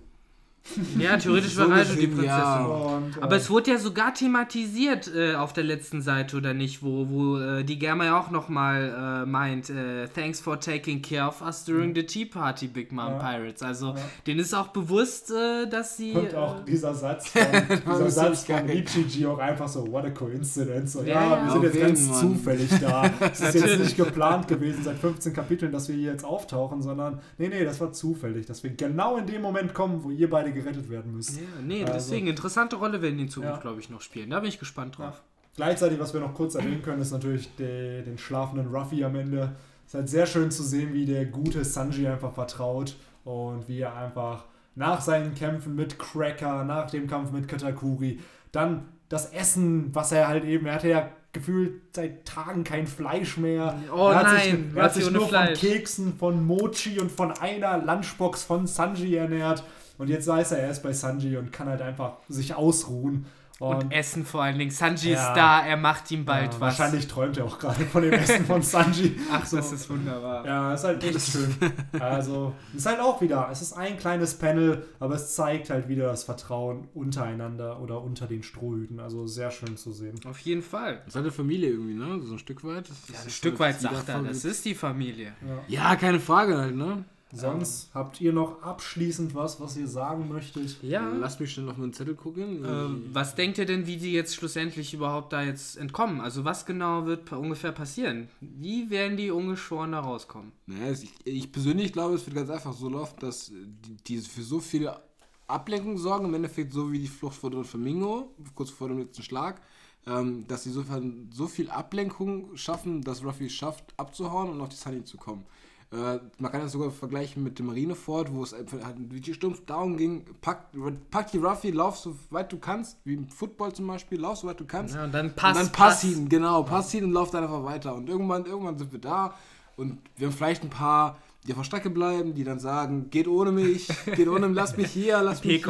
Ja, 0.98 1.16
theoretisch 1.16 1.52
So 1.54 1.62
war 1.62 1.70
Raijo 1.78 1.94
die 1.94 2.06
Prinzessin. 2.06 2.24
ja. 2.26 2.64
Und, 2.64 3.22
Aber 3.22 3.34
äh, 3.34 3.38
es 3.38 3.50
wurde 3.50 3.72
ja 3.72 3.78
sogar 3.78 4.14
thematisiert 4.14 5.10
äh, 5.14 5.34
auf 5.34 5.52
der 5.52 5.64
letzten 5.64 6.02
Seite, 6.02 6.36
oder 6.36 6.54
nicht? 6.54 6.82
Wo, 6.82 7.08
wo 7.10 7.38
äh, 7.38 7.64
die 7.64 7.78
Germa 7.78 8.04
ja 8.04 8.18
auch 8.20 8.30
nochmal 8.30 9.22
äh, 9.24 9.26
meint, 9.28 9.70
äh, 9.70 10.06
thanks 10.08 10.40
for 10.40 10.58
taking 10.60 11.02
care 11.02 11.26
of 11.28 11.42
us 11.42 11.64
during 11.64 11.94
the 11.94 12.04
Tea 12.04 12.24
Party, 12.26 12.68
Big 12.68 12.92
Mom 12.92 13.12
Ja. 13.12 13.18
Pirates. 13.18 13.62
Also, 13.62 13.88
Ja. 13.88 13.96
denen 14.26 14.40
ist 14.40 14.54
auch 14.54 14.68
bewusst, 14.68 15.30
äh, 15.30 15.66
dass 15.68 15.96
sie... 15.96 16.12
Und 16.12 16.34
auch 16.34 16.60
äh, 16.60 16.64
dieser 16.66 16.94
Satz 16.94 17.28
von, 17.28 17.42
dieser 17.86 18.10
Satz 18.10 18.44
von. 18.44 18.68
Ichiji 18.68 19.26
auch 19.26 19.38
einfach 19.38 19.68
so, 19.68 19.86
what 19.90 20.04
a 20.04 20.10
coincidence. 20.10 20.92
So, 20.92 21.02
Ja, 21.02 21.06
ja, 21.06 21.36
ja. 21.36 21.44
wir 21.44 21.52
sind 21.52 21.62
jetzt 21.64 21.80
ganz 21.80 22.08
Mann. 22.08 22.20
zufällig 22.20 22.70
da. 22.80 23.10
Es 23.32 23.40
ist 23.40 23.54
jetzt 23.54 23.78
nicht 23.80 23.96
geplant 23.96 24.48
gewesen 24.48 24.82
seit 24.84 24.98
15 24.98 25.32
Kapiteln, 25.32 25.72
dass 25.72 25.88
wir 25.88 25.96
hier 25.96 26.12
jetzt 26.12 26.24
auftauchen, 26.24 26.82
sondern 26.82 27.20
nee, 27.38 27.48
nee, 27.48 27.64
das 27.64 27.80
war 27.80 27.92
zufällig, 27.92 28.46
dass 28.46 28.62
wir 28.62 28.70
genau 28.70 29.16
in 29.16 29.26
dem 29.26 29.42
Moment 29.42 29.74
kommen, 29.74 30.02
wo 30.04 30.10
ihr 30.10 30.30
beide 30.30 30.51
gerettet 30.52 30.88
werden 30.90 31.12
müsst. 31.14 31.36
ja, 31.36 31.42
nee, 31.62 31.82
Also- 31.82 31.94
deswegen, 31.94 32.26
interessante 32.28 32.76
Rolle 32.76 33.02
werden 33.02 33.16
die 33.16 33.24
in 33.24 33.28
Zukunft, 33.30 33.56
Ja. 33.56 33.60
glaube 33.62 33.80
ich, 33.80 33.90
noch 33.90 34.00
spielen. 34.00 34.30
Da 34.30 34.40
bin 34.40 34.48
ich 34.48 34.58
gespannt 34.58 34.96
Ja. 34.98 35.06
drauf. 35.06 35.22
Gleichzeitig, 35.56 35.98
was 36.00 36.14
wir 36.14 36.20
noch 36.20 36.32
kurz 36.34 36.54
erwähnen 36.54 36.80
können, 36.82 37.02
ist 37.02 37.10
natürlich 37.12 37.54
de, 37.56 38.02
den 38.02 38.16
schlafenden 38.16 38.68
Ruffy 38.74 39.04
am 39.04 39.14
Ende. 39.16 39.52
Es 39.86 39.92
ist 39.92 39.94
halt 39.94 40.08
sehr 40.08 40.26
schön 40.26 40.50
zu 40.50 40.62
sehen, 40.62 40.94
wie 40.94 41.04
der 41.04 41.26
gute 41.26 41.62
Sanji 41.64 42.06
einfach 42.06 42.32
vertraut 42.32 42.96
und 43.24 43.68
wie 43.68 43.80
er 43.80 43.94
einfach 43.94 44.46
nach 44.74 45.02
seinen 45.02 45.34
Kämpfen 45.34 45.74
mit 45.76 45.98
Cracker, 45.98 46.64
nach 46.64 46.90
dem 46.90 47.06
Kampf 47.06 47.32
mit 47.32 47.46
Katakuri, 47.48 48.18
dann 48.52 48.88
das 49.10 49.26
Essen, 49.32 49.94
was 49.94 50.12
er 50.12 50.26
halt 50.28 50.44
eben, 50.44 50.64
er 50.64 50.74
hatte 50.76 50.88
ja 50.88 51.10
gefühlt 51.34 51.94
seit 51.94 52.24
Tagen 52.26 52.64
kein 52.64 52.86
Fleisch 52.86 53.36
mehr. 53.36 53.78
Oh 53.94 54.08
er 54.08 54.14
hat 54.16 54.24
nein, 54.24 54.66
sich, 54.68 54.76
er 54.76 54.82
hat 54.84 54.94
sich 54.94 55.10
nur 55.10 55.28
Fleisch. 55.28 55.58
von 55.60 55.68
Keksen, 55.70 56.12
von 56.16 56.46
Mochi 56.46 56.98
und 56.98 57.10
von 57.12 57.30
einer 57.32 57.76
Lunchbox 57.84 58.44
von 58.44 58.66
Sanji 58.66 59.16
ernährt. 59.16 59.62
Und 59.98 60.08
jetzt 60.08 60.26
weiß 60.26 60.52
er, 60.52 60.58
er 60.58 60.70
ist 60.70 60.82
bei 60.82 60.92
Sanji 60.92 61.36
und 61.36 61.52
kann 61.52 61.68
halt 61.68 61.82
einfach 61.82 62.14
sich 62.28 62.54
ausruhen. 62.54 63.26
Und 63.58 63.92
Essen 63.92 64.24
vor 64.24 64.42
allen 64.42 64.58
Dingen. 64.58 64.72
Sanji 64.72 65.12
Ja. 65.12 65.28
ist 65.28 65.36
da, 65.36 65.64
er 65.64 65.76
macht 65.76 66.10
ihm 66.10 66.24
bald 66.24 66.46
ja, 66.54 66.60
was. 66.60 66.78
Wahrscheinlich 66.78 67.06
träumt 67.06 67.36
er 67.36 67.44
auch 67.44 67.60
gerade 67.60 67.84
von 67.84 68.02
dem 68.02 68.12
Essen 68.12 68.44
von 68.44 68.60
Sanji. 68.60 69.14
Ach, 69.32 69.46
So. 69.46 69.58
das 69.58 69.70
ist 69.70 69.88
wunderbar. 69.88 70.44
Ja, 70.44 70.74
ist 70.74 70.82
halt 70.82 71.04
echt 71.04 71.20
schön. 71.30 71.54
Also, 72.00 72.54
ist 72.74 72.86
halt 72.86 72.98
auch 72.98 73.20
wieder, 73.20 73.48
es 73.52 73.62
ist 73.62 73.74
ein 73.74 73.98
kleines 73.98 74.34
Panel, 74.34 74.84
aber 74.98 75.14
es 75.14 75.36
zeigt 75.36 75.70
halt 75.70 75.88
wieder 75.88 76.06
das 76.08 76.24
Vertrauen 76.24 76.88
untereinander 76.94 77.78
oder 77.80 78.02
unter 78.02 78.26
den 78.26 78.42
Strohhüten. 78.42 78.98
Also 78.98 79.28
sehr 79.28 79.52
schön 79.52 79.76
zu 79.76 79.92
sehen. 79.92 80.18
Auf 80.28 80.40
jeden 80.40 80.62
Fall. 80.62 80.96
Das 81.04 81.08
ist 81.08 81.14
halt 81.14 81.26
eine 81.26 81.32
Familie 81.32 81.70
irgendwie, 81.70 81.94
ne? 81.94 82.20
So 82.24 82.32
ein 82.32 82.38
Stück 82.40 82.64
weit. 82.64 82.88
Das 82.88 82.96
Ja, 83.10 83.14
ist 83.14 83.24
ein 83.26 83.30
Stück 83.30 83.60
weit 83.60 83.80
sagt 83.80 84.08
er, 84.08 84.22
das 84.22 84.44
ist 84.44 84.64
die 84.64 84.74
Familie. 84.74 85.34
Ja. 85.68 85.90
Ja, 85.90 85.96
keine 85.96 86.18
Frage 86.18 86.56
halt, 86.58 86.74
ne? 86.74 87.04
Sonst 87.32 87.90
habt 87.94 88.20
ihr 88.20 88.32
noch 88.32 88.62
abschließend 88.62 89.34
was, 89.34 89.58
was 89.58 89.76
ihr 89.78 89.88
sagen 89.88 90.28
möchtet? 90.28 90.76
Ja. 90.82 91.08
Lass 91.08 91.40
mich 91.40 91.52
schnell 91.52 91.68
auf 91.70 91.78
meinen 91.78 91.94
Zettel 91.94 92.14
gucken. 92.14 92.62
Ähm, 92.62 93.06
was 93.12 93.34
denkt 93.34 93.56
ihr 93.56 93.64
denn, 93.64 93.86
wie 93.86 93.96
die 93.96 94.12
jetzt 94.12 94.34
schlussendlich 94.34 94.92
überhaupt 94.92 95.32
da 95.32 95.42
jetzt 95.42 95.78
entkommen? 95.78 96.20
Also 96.20 96.44
was 96.44 96.66
genau 96.66 97.06
wird 97.06 97.32
ungefähr 97.32 97.72
passieren? 97.72 98.28
Wie 98.40 98.90
werden 98.90 99.16
die 99.16 99.30
ungeschoren 99.30 99.92
da 99.92 100.00
rauskommen? 100.00 100.52
Naja, 100.66 100.92
ich, 100.92 101.10
ich 101.24 101.50
persönlich 101.50 101.94
glaube, 101.94 102.16
es 102.16 102.26
wird 102.26 102.36
ganz 102.36 102.50
einfach 102.50 102.74
so 102.74 102.90
laufen, 102.90 103.16
dass 103.20 103.50
die, 103.50 103.96
die 104.06 104.18
für 104.18 104.42
so 104.42 104.60
viele 104.60 105.00
Ablenkung 105.46 105.96
sorgen, 105.96 106.26
im 106.26 106.34
Endeffekt 106.34 106.74
so 106.74 106.92
wie 106.92 106.98
die 106.98 107.08
Flucht 107.08 107.36
vor 107.36 107.50
Don 107.50 107.64
Flamingo, 107.64 108.34
kurz 108.54 108.70
vor 108.70 108.88
dem 108.88 108.98
letzten 108.98 109.22
Schlag, 109.22 109.62
ähm, 110.06 110.46
dass 110.48 110.64
sie 110.64 110.70
so 110.70 111.46
viel 111.46 111.70
Ablenkung 111.70 112.54
schaffen, 112.56 113.02
dass 113.02 113.24
Ruffy 113.24 113.46
es 113.46 113.52
schafft, 113.52 113.94
abzuhauen 113.96 114.50
und 114.50 114.60
auf 114.60 114.68
die 114.68 114.76
Sunny 114.76 115.02
zu 115.04 115.16
kommen. 115.16 115.46
Äh, 115.92 116.20
man 116.38 116.50
kann 116.50 116.62
das 116.62 116.72
sogar 116.72 116.90
vergleichen 116.90 117.42
mit 117.42 117.58
dem 117.58 117.66
Marineford, 117.66 118.32
wo 118.32 118.42
es 118.42 118.54
einfach 118.54 118.82
halt 118.82 118.96
wie 118.98 119.34
stumpf 119.34 119.64
down 119.66 119.96
ging. 119.98 120.24
Pack, 120.40 120.68
pack 121.10 121.30
die 121.30 121.38
Ruffy, 121.38 121.70
lauf 121.70 121.98
so 121.98 122.16
weit 122.30 122.50
du 122.50 122.58
kannst, 122.58 122.96
wie 123.04 123.14
im 123.14 123.28
Football 123.28 123.74
zum 123.74 123.86
Beispiel, 123.86 124.18
lauf 124.18 124.38
so 124.38 124.46
weit 124.48 124.58
du 124.58 124.64
kannst. 124.64 124.94
Ja, 124.94 125.04
und 125.04 125.12
dann 125.12 125.34
passt 125.34 125.60
und 125.60 125.66
dann 125.66 125.72
pass 125.72 126.04
ihn, 126.04 126.28
genau, 126.30 126.62
pass 126.62 126.94
ihn 126.94 127.04
und 127.04 127.12
lauf 127.12 127.30
dann 127.30 127.44
einfach 127.44 127.62
weiter. 127.64 127.94
Und 127.94 128.08
irgendwann, 128.08 128.46
irgendwann 128.46 128.78
sind 128.78 128.90
wir 128.90 129.00
da 129.00 129.34
und 129.76 129.98
wir 130.16 130.28
haben 130.28 130.34
vielleicht 130.34 130.62
ein 130.62 130.70
paar, 130.70 131.18
die 131.46 131.52
auf 131.52 131.58
der 131.58 131.64
Strecke 131.64 131.90
bleiben, 131.90 132.32
die 132.34 132.44
dann 132.44 132.58
sagen, 132.58 133.10
geht 133.10 133.28
ohne 133.28 133.52
mich, 133.52 133.88
geht 134.16 134.28
ohne 134.28 134.48
mich, 134.48 134.56
lass 134.56 134.76
mich 134.78 134.90
hier, 134.90 135.20
lass 135.20 135.44
mich 135.44 135.62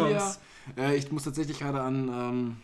hier. 0.77 0.85
Äh, 0.85 0.97
ich 0.97 1.11
muss 1.11 1.25
tatsächlich 1.25 1.59
gerade 1.59 1.81
an, 1.83 2.09
ähm, 2.09 2.57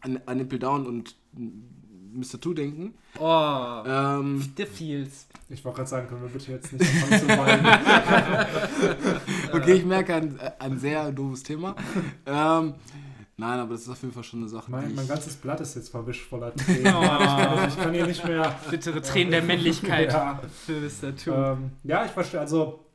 an, 0.00 0.20
an 0.26 0.40
Impel 0.40 0.58
Down 0.58 0.86
und 0.86 1.14
Mr. 1.34 2.40
Two 2.40 2.54
denken. 2.54 2.94
Oh, 3.20 3.82
Ähm, 3.86 4.42
the 4.56 4.64
feels. 4.66 5.26
Ich 5.48 5.64
wollte 5.64 5.76
gerade 5.76 5.88
sagen, 5.88 6.08
können 6.08 6.22
wir 6.22 6.28
bitte 6.28 6.50
jetzt 6.50 6.72
nicht 6.72 6.84
anfangen 6.84 7.20
zu 7.20 7.28
weinen. 7.28 7.66
okay, 9.52 9.72
ich 9.74 9.84
merke 9.84 10.14
ein, 10.16 10.40
ein 10.58 10.78
sehr 10.78 11.12
doofes 11.12 11.44
Thema. 11.44 11.76
ähm, 12.26 12.74
nein, 13.36 13.60
aber 13.60 13.74
das 13.74 13.82
ist 13.82 13.88
auf 13.88 14.02
jeden 14.02 14.12
Fall 14.12 14.24
schon 14.24 14.40
eine 14.40 14.48
Sache, 14.48 14.68
Mein, 14.70 14.92
mein 14.96 15.06
ganzes 15.06 15.36
Blatt 15.36 15.60
ist 15.60 15.76
jetzt 15.76 15.90
verwischt 15.90 16.28
voller 16.28 16.52
Tränen. 16.56 16.92
Oh. 16.92 17.00
Ich, 17.00 17.08
kann, 17.08 17.68
ich 17.68 17.76
kann 17.78 17.92
hier 17.94 18.06
nicht 18.06 18.24
mehr. 18.26 18.58
Bittere 18.70 19.00
Tränen 19.02 19.30
der 19.30 19.42
Männlichkeit 19.42 20.12
Ja, 20.12 20.40
für 20.66 20.80
Mr. 20.80 21.52
Ähm, 21.52 21.70
ja, 21.84 22.04
ich 22.04 22.10
verstehe. 22.10 22.40
Also, 22.40 22.85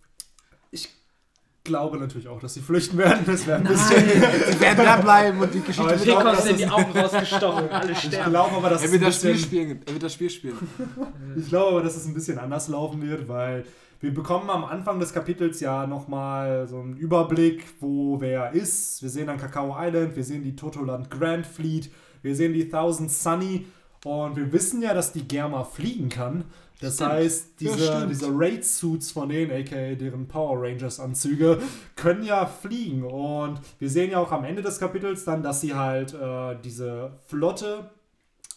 glaube 1.63 1.97
natürlich 1.97 2.27
auch, 2.27 2.39
dass 2.39 2.53
sie 2.53 2.61
flüchten 2.61 2.97
werden. 2.97 3.23
Das 3.25 3.45
wäre 3.45 3.59
ein 3.59 3.63
bisschen. 3.63 4.03
Sie 4.05 4.59
werden 4.59 4.85
da 4.85 4.97
bleiben 4.97 5.39
und 5.39 5.53
die 5.53 5.61
Geschichte 5.61 5.95
ich 5.95 6.05
wird 6.05 6.25
das 6.25 6.43
sind 6.43 6.59
die 6.59 6.67
Augen 6.67 6.91
rausgestochen, 6.97 7.69
alle 7.69 7.91
Ich 7.91 7.99
sterben. 7.99 8.31
glaube 8.31 8.55
aber, 8.55 8.69
dass 8.69 8.81
er 8.81 8.85
es 8.87 8.91
wird 8.93 9.03
das 9.03 9.15
Spiel 9.17 9.37
spielen. 9.37 9.81
Er 9.85 9.93
wird 9.93 10.03
das 10.03 10.13
Spiel 10.13 10.29
spielen. 10.29 10.57
ich 11.37 11.49
glaube 11.49 11.71
aber, 11.71 11.83
dass 11.83 11.95
es 11.95 12.05
ein 12.05 12.13
bisschen 12.13 12.39
anders 12.39 12.67
laufen 12.67 13.01
wird, 13.01 13.27
weil 13.27 13.65
wir 13.99 14.13
bekommen 14.13 14.49
am 14.49 14.65
Anfang 14.65 14.99
des 14.99 15.13
Kapitels 15.13 15.59
ja 15.59 15.85
nochmal 15.85 16.67
so 16.67 16.79
einen 16.79 16.97
Überblick, 16.97 17.63
wo 17.79 18.19
wer 18.19 18.51
ist. 18.51 19.03
Wir 19.03 19.09
sehen 19.09 19.27
dann 19.27 19.37
Kakao 19.37 19.75
Island, 19.79 20.15
wir 20.15 20.23
sehen 20.23 20.41
die 20.43 20.55
Totoland 20.55 21.11
Grand 21.11 21.45
Fleet, 21.45 21.91
wir 22.23 22.35
sehen 22.35 22.53
die 22.53 22.67
Thousand 22.67 23.11
Sunny 23.11 23.67
und 24.03 24.35
wir 24.35 24.51
wissen 24.51 24.81
ja, 24.81 24.93
dass 24.93 25.11
die 25.13 25.27
Germa 25.27 25.63
fliegen 25.63 26.09
kann. 26.09 26.45
Das 26.79 26.95
Stimmt. 26.95 27.11
heißt, 27.11 27.47
Ja, 27.59 27.71
diese, 27.73 27.85
stimmt. 27.85 28.09
diese 28.11 28.29
Raid-Suits 28.33 29.11
von 29.11 29.29
denen, 29.29 29.51
aka 29.51 29.93
deren 29.93 30.27
Power 30.27 30.63
Rangers-Anzüge, 30.63 31.59
können 31.95 32.23
ja 32.23 32.47
fliegen. 32.47 33.03
Und 33.03 33.59
wir 33.77 33.87
sehen 33.89 34.09
ja 34.11 34.17
auch 34.17 34.31
am 34.31 34.43
Ende 34.45 34.63
des 34.63 34.79
Kapitels 34.79 35.23
dann, 35.23 35.43
dass 35.43 35.61
sie 35.61 35.75
halt 35.75 36.13
äh, 36.15 36.55
diese 36.63 37.11
Flotte 37.27 37.91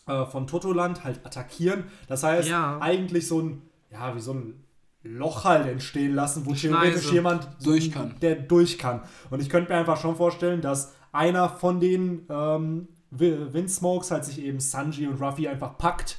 äh, 0.07 0.25
von 0.25 0.47
Totoland 0.47 1.05
halt 1.05 1.21
attackieren. 1.27 1.85
Das 2.09 2.23
heißt, 2.23 2.49
Ja. 2.49 2.79
eigentlich 2.81 3.29
so 3.29 3.41
ein, 3.43 3.63
ja, 3.93 4.17
wie 4.17 4.21
so 4.21 4.33
ein 4.33 4.55
Loch 5.03 5.45
halt 5.45 5.67
entstehen 5.67 6.15
lassen, 6.15 6.47
wo 6.47 6.55
theoretisch 6.55 7.03
Schneise. 7.03 7.15
jemand 7.15 7.49
so 7.59 7.73
Durch 7.73 7.93
kann. 7.93 8.15
der 8.23 8.37
durch 8.37 8.79
kann. 8.79 9.03
Und 9.29 9.43
ich 9.43 9.51
könnte 9.51 9.71
mir 9.71 9.79
einfach 9.79 10.01
schon 10.01 10.17
vorstellen, 10.17 10.63
dass 10.63 10.95
einer 11.13 11.51
von 11.51 11.79
den 11.79 12.25
ähm, 12.31 12.89
Windsmokes 13.19 14.11
halt 14.11 14.25
sich 14.25 14.41
eben 14.43 14.61
Sanji 14.61 15.07
und 15.07 15.21
Ruffy 15.21 15.49
einfach 15.49 15.77
packt 15.79 16.19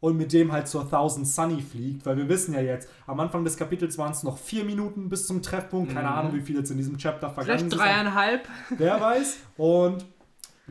und 0.00 0.16
mit 0.16 0.32
dem 0.32 0.52
halt 0.52 0.68
zur 0.68 0.88
Thousand 0.88 1.26
Sunny 1.26 1.62
fliegt, 1.62 2.04
weil 2.04 2.16
wir 2.16 2.28
wissen 2.28 2.52
ja 2.54 2.60
jetzt, 2.60 2.88
am 3.06 3.18
Anfang 3.20 3.42
des 3.44 3.56
Kapitels 3.56 3.96
waren 3.96 4.12
es 4.12 4.22
noch 4.22 4.36
vier 4.36 4.64
Minuten 4.64 5.08
bis 5.08 5.26
zum 5.26 5.40
Treffpunkt, 5.42 5.94
keine 5.94 6.08
Mhm. 6.08 6.14
Ahnung, 6.14 6.34
wie 6.34 6.40
viel 6.42 6.56
jetzt 6.56 6.70
in 6.70 6.76
diesem 6.76 6.98
Chapter 6.98 7.30
vergangen 7.30 7.58
Vielleicht 7.58 7.70
sind. 7.70 7.78
dreieinhalb. 7.80 8.48
Wer 8.76 9.00
weiß. 9.00 9.36
Und 9.56 10.04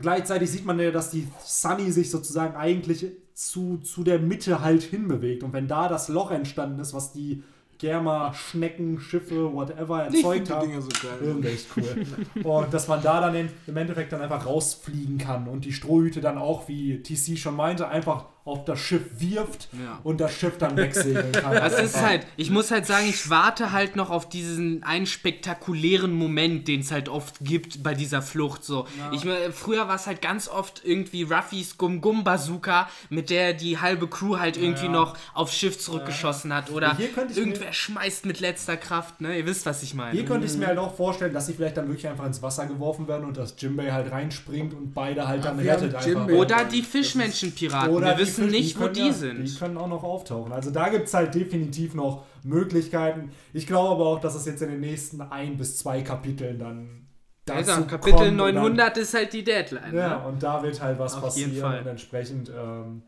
gleichzeitig 0.00 0.50
sieht 0.50 0.64
man 0.64 0.78
ja, 0.78 0.90
dass 0.92 1.10
die 1.10 1.26
Sunny 1.44 1.90
sich 1.90 2.10
sozusagen 2.10 2.54
eigentlich 2.54 3.06
zu, 3.34 3.78
zu 3.78 4.04
der 4.04 4.20
Mitte 4.20 4.60
halt 4.62 4.82
hinbewegt. 4.84 5.42
Und 5.42 5.52
wenn 5.52 5.66
da 5.66 5.88
das 5.88 6.08
Loch 6.08 6.30
entstanden 6.30 6.78
ist, 6.78 6.94
was 6.94 7.12
die 7.12 7.42
Germa, 7.84 8.32
Schnecken, 8.32 8.98
Schiffe, 8.98 9.52
whatever 9.52 10.04
erzeugt 10.04 10.48
haben, 10.48 10.68
Dinger 10.68 10.80
so 10.80 10.88
geil. 10.88 11.18
irgendwie 11.20 11.48
echt 11.48 11.66
cool. 11.76 12.06
Und 12.42 12.72
dass 12.72 12.88
man 12.88 13.02
da 13.02 13.20
dann 13.20 13.50
im 13.66 13.76
Endeffekt 13.76 14.10
dann 14.10 14.22
einfach 14.22 14.46
rausfliegen 14.46 15.18
kann 15.18 15.48
und 15.48 15.66
die 15.66 15.72
Strohhüte 15.74 16.22
dann 16.22 16.38
auch, 16.38 16.66
wie 16.66 17.02
TC 17.02 17.36
schon 17.36 17.56
meinte, 17.56 17.86
einfach 17.86 18.24
auf 18.46 18.64
das 18.66 18.78
Schiff 18.78 19.02
wirft 19.18 19.68
Ja. 19.72 20.00
und 20.04 20.20
das 20.20 20.34
Schiff 20.34 20.58
dann 20.58 20.76
wegsegeln 20.76 21.32
kann. 21.32 21.54
Das 21.54 21.80
ist 21.80 22.00
halt, 22.00 22.26
ich 22.36 22.50
muss 22.50 22.70
halt 22.70 22.84
sagen, 22.86 23.06
ich 23.08 23.30
warte 23.30 23.72
halt 23.72 23.96
noch 23.96 24.10
auf 24.10 24.28
diesen 24.28 24.82
einen 24.82 25.06
spektakulären 25.06 26.12
Moment, 26.12 26.68
den 26.68 26.80
es 26.80 26.90
halt 26.90 27.08
oft 27.08 27.36
gibt 27.40 27.82
bei 27.82 27.94
dieser 27.94 28.20
Flucht. 28.20 28.62
So, 28.64 28.86
ich 29.12 29.24
meine, 29.24 29.50
früher 29.52 29.88
war 29.88 29.94
es 29.96 30.06
halt 30.06 30.20
ganz 30.20 30.48
oft 30.48 30.82
irgendwie 30.84 31.22
Ruffys 31.22 31.78
Gum 31.78 32.00
Gum 32.02 32.22
Bazooka, 32.22 32.88
mit 33.08 33.30
der 33.30 33.54
die 33.54 33.78
halbe 33.80 34.08
Crew 34.08 34.38
halt 34.38 34.56
irgendwie 34.58 34.86
Ja. 34.86 34.92
noch 34.92 35.16
aufs 35.32 35.56
Schiff 35.56 35.78
zurückgeschossen 35.78 36.52
hat 36.52 36.70
oder 36.70 36.96
Hier 36.98 37.08
könnte 37.08 37.32
ich 37.32 37.38
mir- 37.38 37.46
irgendwer 37.46 37.72
schmeißt 37.72 38.26
mit 38.26 38.40
letzter 38.40 38.76
Kraft. 38.76 39.22
Ne, 39.22 39.38
ihr 39.38 39.46
wisst, 39.46 39.64
was 39.64 39.82
ich 39.82 39.94
meine. 39.94 40.12
Hier 40.12 40.24
könnte 40.26 40.44
ich 40.44 40.52
es 40.52 40.58
mir 40.58 40.66
halt 40.66 40.78
auch 40.78 40.94
vorstellen, 40.94 41.32
dass 41.32 41.46
sie 41.46 41.54
vielleicht 41.54 41.78
dann 41.78 41.86
wirklich 41.88 42.08
einfach 42.08 42.26
ins 42.26 42.42
Wasser 42.42 42.66
geworfen 42.66 43.08
werden 43.08 43.24
und 43.24 43.36
dass 43.38 43.54
Jimbei 43.58 43.90
halt 43.90 44.10
reinspringt 44.12 44.74
und 44.74 44.92
beide 44.92 45.26
halt 45.26 45.44
dann 45.46 45.58
rettet 45.58 45.94
einfach. 45.94 46.28
Oder 46.28 46.64
die 46.64 46.82
Fischmenschenpiraten. 46.82 47.90
Oder 47.94 48.08
Wir 48.18 48.24
die 48.26 48.33
wissen 48.38 48.50
nicht, 48.50 48.80
wo 48.80 48.88
die 48.88 49.06
ja, 49.06 49.12
sind. 49.12 49.44
Die 49.44 49.54
können 49.54 49.76
auch 49.76 49.88
noch 49.88 50.02
auftauchen. 50.02 50.52
Also 50.52 50.70
da 50.70 50.88
gibt 50.88 51.06
es 51.08 51.14
halt 51.14 51.34
definitiv 51.34 51.94
noch 51.94 52.24
Möglichkeiten. 52.42 53.30
Ich 53.52 53.66
glaube 53.66 53.92
aber 53.94 54.06
auch, 54.06 54.20
dass 54.20 54.34
es 54.34 54.46
jetzt 54.46 54.62
in 54.62 54.70
den 54.70 54.80
nächsten 54.80 55.20
ein 55.20 55.56
bis 55.56 55.78
zwei 55.78 56.02
Kapiteln 56.02 56.58
dann 56.58 57.06
dazu 57.44 57.70
Also, 57.72 57.84
Kapitel 57.86 58.16
kommt 58.16 58.28
und 58.28 58.36
900 58.36 58.98
ist 58.98 59.14
halt 59.14 59.32
die 59.32 59.44
Deadline. 59.44 59.82
Dann, 59.84 59.94
ja, 59.94 60.18
Ne? 60.18 60.28
und 60.28 60.42
da 60.42 60.62
wird 60.62 60.80
halt 60.80 60.98
was 60.98 61.14
Auf 61.14 61.36
jeden 61.36 61.50
passieren 61.50 61.70
Fall. 61.70 61.80
und 61.80 61.86
entsprechend 61.86 62.50
ähm, 62.54 63.02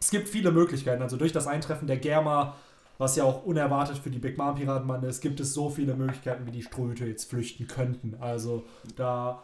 es 0.00 0.10
gibt 0.10 0.28
viele 0.28 0.50
Möglichkeiten. 0.50 1.02
Also 1.02 1.16
durch 1.16 1.32
das 1.32 1.46
Eintreffen 1.46 1.86
der 1.86 1.98
Germa 1.98 2.56
was 3.00 3.16
ja 3.16 3.24
auch 3.24 3.46
unerwartet 3.46 3.96
für 3.96 4.10
die 4.10 4.18
Big 4.18 4.36
Mom 4.36 4.56
Piratenbande 4.56 5.08
ist, 5.08 5.22
gibt 5.22 5.40
es 5.40 5.54
so 5.54 5.70
viele 5.70 5.94
Möglichkeiten, 5.94 6.46
wie 6.46 6.50
die 6.50 6.62
Strohhüte 6.62 7.06
jetzt 7.06 7.30
flüchten 7.30 7.66
könnten. 7.66 8.14
Also 8.20 8.64
da 8.94 9.42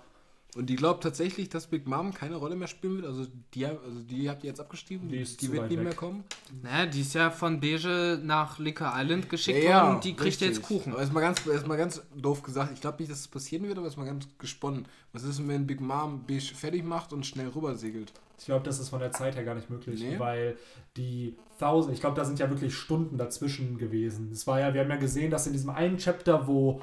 Und 0.57 0.67
die 0.67 0.77
glaubt 0.77 1.03
tatsächlich, 1.03 1.51
dass 1.51 1.67
Big 1.67 1.87
Mom 1.87 2.15
keine 2.15 2.37
Rolle 2.37 2.57
mehr 2.57 2.67
spielen 2.67 2.97
wird? 2.97 3.07
Also 3.07 3.27
die, 3.53 3.67
also 3.67 4.01
die 4.09 4.31
habt 4.31 4.43
ihr 4.43 4.49
jetzt 4.49 4.59
abgeschrieben? 4.61 5.07
Die 5.11 5.19
ist 5.19 5.43
die 5.43 5.53
wird 5.53 5.69
nicht 5.69 5.77
weg. 5.79 5.85
mehr 5.85 5.95
kommen? 5.95 6.25
Naja, 6.63 6.87
die 6.87 7.03
ist 7.03 7.13
ja 7.13 7.31
von 7.31 7.61
Beige 7.61 8.19
nach 8.25 8.59
Licker 8.59 8.91
Island 8.97 9.29
geschickt 9.29 9.63
Ja, 9.63 9.83
worden 9.83 9.97
und 9.97 10.05
die 10.05 10.15
kriegt 10.15 10.29
richtig. 10.29 10.49
jetzt 10.49 10.63
Kuchen. 10.63 10.93
Aber 10.93 11.01
erstmal 11.03 11.23
ganz, 11.23 11.47
erstmal 11.47 11.77
ganz 11.77 12.03
doof 12.17 12.43
gesagt, 12.43 12.73
ich 12.73 12.81
glaube 12.81 12.97
nicht, 13.01 13.13
dass 13.13 13.21
es 13.21 13.29
passieren 13.29 13.65
wird, 13.69 13.77
aber 13.77 13.87
erstmal 13.87 14.07
ganz 14.07 14.27
gesponnen. 14.39 14.87
Was 15.13 15.25
ist 15.25 15.39
denn, 15.39 15.49
wenn 15.49 15.67
Big 15.67 15.83
Mom 15.83 16.25
Beige 16.27 16.55
fertig 16.55 16.85
macht 16.85 17.13
und 17.13 17.27
schnell 17.27 17.49
rüber 17.49 17.75
segelt? 17.75 18.15
Ich 18.39 18.47
glaube, 18.47 18.65
das 18.65 18.79
ist 18.79 18.89
von 18.89 19.01
der 19.01 19.13
Zeit 19.13 19.35
her 19.37 19.45
gar 19.45 19.55
nicht 19.55 19.69
möglich, 19.69 20.01
Nee? 20.01 20.19
weil 20.19 20.57
die 20.97 21.37
Thousand, 21.59 21.93
ich 21.93 22.01
glaube, 22.01 22.17
da 22.17 22.25
sind 22.25 22.39
ja 22.39 22.49
wirklich 22.49 22.75
Stunden 22.75 23.19
dazwischen 23.19 23.77
gewesen. 23.77 24.31
Es 24.33 24.47
war 24.47 24.59
ja, 24.61 24.73
wir 24.73 24.81
haben 24.81 24.91
ja 24.91 24.97
gesehen, 24.97 25.31
dass 25.31 25.47
in 25.47 25.53
diesem 25.53 25.71
einen 25.71 25.99
Chapter, 25.99 26.47
wo 26.47 26.81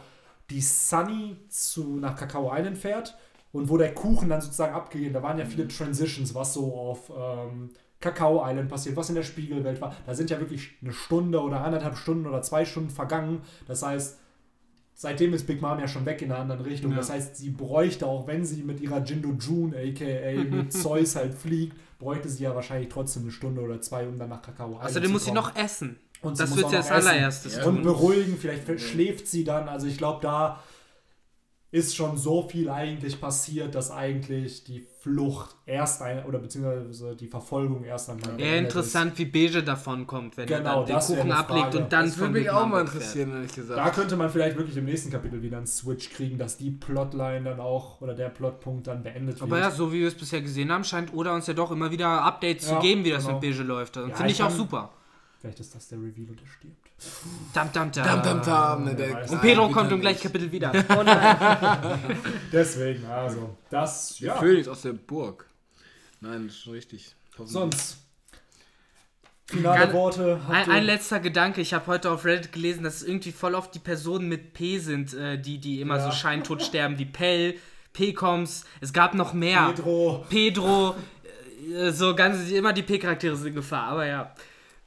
die 0.51 0.61
Sunny 0.61 1.37
zu, 1.49 1.97
nach 1.97 2.15
Kakao 2.15 2.51
Island 2.55 2.77
fährt 2.77 3.15
und 3.53 3.69
wo 3.69 3.77
der 3.77 3.93
Kuchen 3.93 4.29
dann 4.29 4.41
sozusagen 4.41 4.73
abgegeben, 4.73 5.13
da 5.13 5.23
waren 5.23 5.37
ja 5.37 5.45
viele 5.45 5.67
Transitions, 5.67 6.35
was 6.35 6.55
so 6.55 6.75
auf 6.75 7.11
ähm, 7.15 7.69
Kakao 8.01 8.43
Island 8.45 8.67
passiert, 8.67 8.97
was 8.97 9.09
in 9.09 9.15
der 9.15 9.23
Spiegelwelt 9.23 9.79
war. 9.79 9.95
Da 10.05 10.15
sind 10.15 10.29
ja 10.31 10.39
wirklich 10.39 10.71
eine 10.81 10.91
Stunde 10.91 11.39
oder 11.39 11.63
anderthalb 11.63 11.95
Stunden 11.95 12.25
oder 12.25 12.41
zwei 12.41 12.65
Stunden 12.65 12.89
vergangen. 12.89 13.43
Das 13.67 13.83
heißt, 13.83 14.17
seitdem 14.95 15.33
ist 15.33 15.45
Big 15.45 15.61
Mom 15.61 15.79
ja 15.79 15.87
schon 15.87 16.05
weg 16.05 16.23
in 16.23 16.31
einer 16.31 16.41
anderen 16.41 16.61
Richtung. 16.61 16.91
Ja. 16.91 16.97
Das 16.97 17.11
heißt, 17.11 17.37
sie 17.37 17.51
bräuchte, 17.51 18.07
auch 18.07 18.25
wenn 18.25 18.43
sie 18.43 18.63
mit 18.63 18.81
ihrer 18.81 19.03
Jindo 19.03 19.29
June, 19.39 19.77
aka 19.77 20.43
mit 20.49 20.73
Zeus 20.73 21.15
halt 21.15 21.35
fliegt, 21.35 21.77
bräuchte 21.99 22.29
sie 22.29 22.43
ja 22.43 22.55
wahrscheinlich 22.55 22.89
trotzdem 22.89 23.23
eine 23.23 23.31
Stunde 23.31 23.61
oder 23.61 23.79
zwei, 23.81 24.07
um 24.07 24.17
dann 24.17 24.29
nach 24.29 24.41
Kakao 24.41 24.71
Island 24.71 24.85
Außerdem 24.85 25.07
zu 25.07 25.13
muss 25.13 25.25
sie 25.25 25.31
noch 25.31 25.55
essen. 25.55 25.99
Und 26.23 26.39
Das 26.39 26.49
muss 26.49 26.57
wird 26.57 26.69
sie 26.71 26.77
als 26.77 26.89
allererstes. 26.89 27.63
Und 27.63 27.83
beruhigen, 27.83 28.35
vielleicht 28.35 28.81
schläft 28.81 29.27
sie 29.27 29.43
dann. 29.43 29.69
Also 29.69 29.85
ich 29.85 29.99
glaube, 29.99 30.19
da 30.23 30.63
ist 31.73 31.95
schon 31.95 32.15
so 32.17 32.43
viel 32.47 32.69
eigentlich 32.69 33.19
passiert, 33.19 33.73
dass 33.73 33.89
eigentlich 33.89 34.63
die 34.63 34.85
Flucht 35.01 35.55
erst 35.65 36.03
ein, 36.03 36.23
oder 36.23 36.37
beziehungsweise 36.37 37.15
die 37.15 37.27
Verfolgung 37.27 37.83
erst 37.83 38.09
einmal 38.11 38.29
Eher 38.29 38.37
beendet 38.37 38.65
interessant, 38.65 39.17
wie 39.17 39.25
Beige 39.25 39.63
davon 39.63 40.05
kommt, 40.05 40.37
wenn 40.37 40.45
Genau, 40.45 40.81
er 40.81 40.85
dann 40.85 40.95
das 40.95 41.07
den 41.07 41.17
Kuchen 41.17 41.31
ablegt 41.31 41.61
Frage. 41.65 41.77
und 41.79 41.91
dann 41.91 42.05
Das 42.05 42.17
würde 42.19 42.33
mich 42.33 42.49
auch 42.51 42.67
mal 42.67 42.81
interessieren, 42.81 43.31
ehrlich 43.33 43.49
ist. 43.49 43.55
gesagt. 43.55 43.79
Da 43.79 43.89
könnte 43.89 44.15
man 44.15 44.29
vielleicht 44.29 44.55
wirklich 44.55 44.77
im 44.77 44.85
nächsten 44.85 45.09
Kapitel 45.11 45.41
wieder 45.41 45.57
einen 45.57 45.65
Switch 45.67 46.11
kriegen, 46.11 46.37
dass 46.37 46.57
die 46.57 46.69
Plotline 46.71 47.43
dann 47.43 47.59
auch 47.59 47.99
oder 48.01 48.13
der 48.13 48.29
Plotpunkt 48.29 48.85
dann 48.87 49.01
beendet 49.01 49.41
Aber 49.41 49.57
ja, 49.57 49.65
wird. 49.65 49.73
so 49.75 49.91
wie 49.91 50.01
wir 50.01 50.07
es 50.07 50.15
bisher 50.15 50.41
gesehen 50.41 50.71
haben, 50.71 50.83
scheint 50.83 51.11
Oda 51.13 51.33
uns 51.35 51.47
ja 51.47 51.53
doch 51.55 51.71
immer 51.71 51.89
wieder 51.91 52.07
Updates 52.21 52.69
Ja, 52.69 52.75
zu 52.75 52.81
geben, 52.81 53.03
wie 53.03 53.09
das 53.09 53.25
genau. 53.25 53.39
mit 53.39 53.49
Beige 53.49 53.63
läuft. 53.63 53.97
Und 53.97 54.09
Ja, 54.09 54.15
Finde 54.15 54.31
ich 54.31 54.37
ich 54.37 54.43
auch 54.43 54.49
kann- 54.49 54.57
super. 54.57 54.89
Vielleicht 55.43 55.59
ist 55.59 55.75
das 55.75 55.89
der 55.89 55.97
Reveal 55.97 56.29
und 56.29 56.39
er 56.41 56.47
stirbt. 56.47 56.89
Dam, 57.53 57.69
dam, 57.73 57.91
dam. 57.91 58.05
Dam, 58.05 58.23
dam, 58.23 58.41
dam, 58.43 58.85
ne. 58.85 59.27
Und 59.29 59.41
Pedro 59.41 59.67
kommt 59.67 59.91
im 59.91 59.99
gleichen 59.99 60.21
Kapitel 60.23 60.49
wieder. 60.49 60.71
Oh 60.97 61.03
nein. 61.03 62.17
Deswegen, 62.49 63.05
also, 63.07 63.57
das, 63.69 64.15
Der 64.19 64.27
ja. 64.27 64.35
Phönix 64.37 64.69
aus 64.69 64.83
der 64.83 64.93
Burg. 64.93 65.45
Nein, 66.21 66.47
das 66.47 66.55
ist 66.55 66.61
schon 66.61 66.73
richtig. 66.75 67.13
Sonst. 67.43 67.97
Finale 69.47 69.91
Worte. 69.91 70.39
Ein, 70.47 70.71
ein 70.71 70.83
letzter 70.85 71.19
Gedanke, 71.19 71.59
ich 71.59 71.73
habe 71.73 71.87
heute 71.87 72.09
auf 72.11 72.23
Reddit 72.23 72.53
gelesen, 72.53 72.85
dass 72.85 73.01
es 73.01 73.03
irgendwie 73.03 73.33
voll 73.33 73.53
oft 73.55 73.75
die 73.75 73.79
Personen 73.79 74.29
mit 74.29 74.53
P 74.53 74.79
sind, 74.79 75.13
äh, 75.13 75.37
die, 75.37 75.57
die 75.57 75.81
immer 75.81 75.97
Ja. 75.97 76.05
so 76.05 76.11
scheintot 76.11 76.61
sterben, 76.63 76.97
wie 76.99 77.05
Pell, 77.05 77.55
P-Coms, 77.91 78.63
es 78.79 78.93
gab 78.93 79.13
noch 79.13 79.33
mehr. 79.33 79.73
Pedro. 79.75 80.25
Pedro, 80.29 80.95
äh, 81.75 81.91
so 81.91 82.15
ganz, 82.15 82.49
immer 82.49 82.71
die 82.71 82.83
P-Charaktere 82.83 83.35
sind 83.35 83.47
in 83.47 83.55
Gefahr, 83.55 83.89
aber 83.89 84.05
ja, 84.05 84.33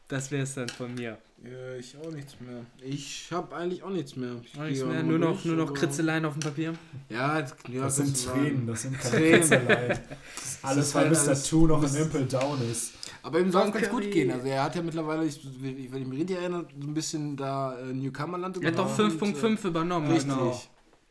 das 0.08 0.30
wäre 0.30 0.42
es 0.44 0.54
dann 0.54 0.68
von 0.68 0.94
mir. 0.94 1.18
Ja, 1.44 1.74
ich 1.78 1.96
auch 1.98 2.10
nichts 2.10 2.40
mehr. 2.40 2.64
Ich 2.82 3.28
habe 3.30 3.54
eigentlich 3.54 3.82
auch 3.82 3.90
nichts 3.90 4.16
mehr. 4.16 4.36
Ich 4.42 4.58
Nichts 4.58 4.84
mehr, 4.84 5.02
nur 5.02 5.18
noch, 5.18 5.32
durch, 5.32 5.44
nur 5.44 5.56
noch 5.56 5.74
Kritzeleien 5.74 6.24
auf 6.24 6.32
dem 6.32 6.40
Papier. 6.40 6.74
Ja, 7.08 7.40
das, 7.42 7.54
ja, 7.68 7.82
Das 7.84 7.96
sind 7.96 8.08
ist 8.08 8.26
Tränen, 8.26 8.66
das 8.66 8.82
sind 8.82 8.98
keine 8.98 9.16
Tränen. 9.16 9.40
Kritzeleien. 9.40 9.98
Das 10.36 10.44
ist 10.44 10.64
alles, 10.64 10.94
weil 10.94 11.16
halt 11.16 11.28
Mr. 11.28 11.42
Two 11.42 11.66
noch 11.66 11.82
im 11.82 12.02
Impel 12.02 12.26
down 12.26 12.70
ist. 12.70 12.94
Aber 13.22 13.40
ihm 13.40 13.50
soll 13.50 13.66
es 13.68 13.72
ganz 13.74 13.88
gut 13.90 14.10
gehen. 14.10 14.30
Also 14.30 14.46
er 14.46 14.64
hat 14.64 14.74
ja 14.76 14.82
mittlerweile, 14.82 15.24
ich, 15.24 15.40
wenn 15.60 15.76
ich 15.78 15.90
mich 15.90 16.20
richtig 16.20 16.36
erinnere, 16.36 16.66
so 16.80 16.86
ein 16.88 16.94
bisschen 16.94 17.36
da 17.36 17.78
äh, 17.78 17.92
Newcomerland 17.92 18.56
Er 18.62 18.68
hat 18.72 18.78
doch 18.78 18.98
übernommen 18.98 19.34
5.5 19.34 19.66
übernommen. 19.68 20.06
und, 20.06 20.12
äh, 20.12 20.14
Richtig. 20.14 20.34
Genau. 20.34 20.62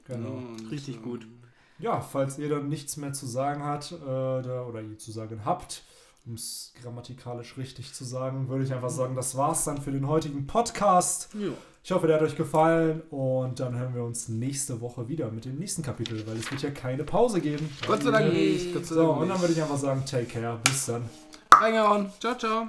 Genau. 0.08 0.30
Und, 0.30 0.72
Richtig 0.72 0.96
ähm, 0.96 1.04
gut. 1.04 1.28
Ja, 1.78 2.00
falls 2.00 2.40
ihr 2.40 2.50
dann 2.50 2.70
nichts 2.70 2.98
mehr 2.98 3.14
zu 3.14 3.26
sagen 3.28 3.64
habt 3.64 3.92
äh, 3.92 3.96
oder 3.96 4.82
ihr 4.82 4.98
zu 4.98 5.12
sagen 5.12 5.42
habt, 5.44 5.84
um 6.26 6.34
es 6.34 6.74
grammatikalisch 6.82 7.58
richtig 7.58 7.94
zu 7.94 8.04
sagen, 8.04 8.50
würde 8.50 8.64
ich 8.64 8.74
einfach 8.74 8.90
sagen, 8.90 9.16
das 9.16 9.38
war's 9.38 9.64
dann 9.66 9.82
für 9.82 9.92
den 9.92 10.08
heutigen 10.08 10.48
Podcast. 10.48 11.30
Ja. 11.34 11.50
Ich 11.84 11.92
hoffe, 11.92 12.08
der 12.08 12.16
hat 12.16 12.24
euch 12.24 12.36
gefallen 12.36 13.02
und 13.12 13.60
dann 13.60 13.78
hören 13.78 13.94
wir 13.94 14.04
uns 14.04 14.28
nächste 14.28 14.82
Woche 14.82 15.08
wieder 15.08 15.30
mit 15.30 15.46
dem 15.46 15.58
nächsten 15.58 15.84
Kapitel, 15.84 16.26
weil 16.26 16.38
es 16.38 16.50
wird 16.50 16.64
ja 16.64 16.72
keine 16.72 17.04
Pause 17.04 17.42
geben. 17.42 17.70
Gott 17.86 18.02
sei 18.02 18.10
Dank 18.12 18.34
nicht. 18.34 18.74
Gott 18.74 18.86
sei 18.88 18.96
So, 18.96 19.08
Dank 19.08 19.22
und 19.22 19.30
dann 19.30 19.40
würde 19.40 19.54
ich 19.54 19.62
einfach 19.62 19.78
sagen, 19.78 20.04
take 20.06 20.26
care, 20.26 20.58
bis 20.64 20.88
dann. 20.88 21.08
Reingehauen. 21.54 22.12
Ciao, 22.20 22.36
ciao. 22.36 22.68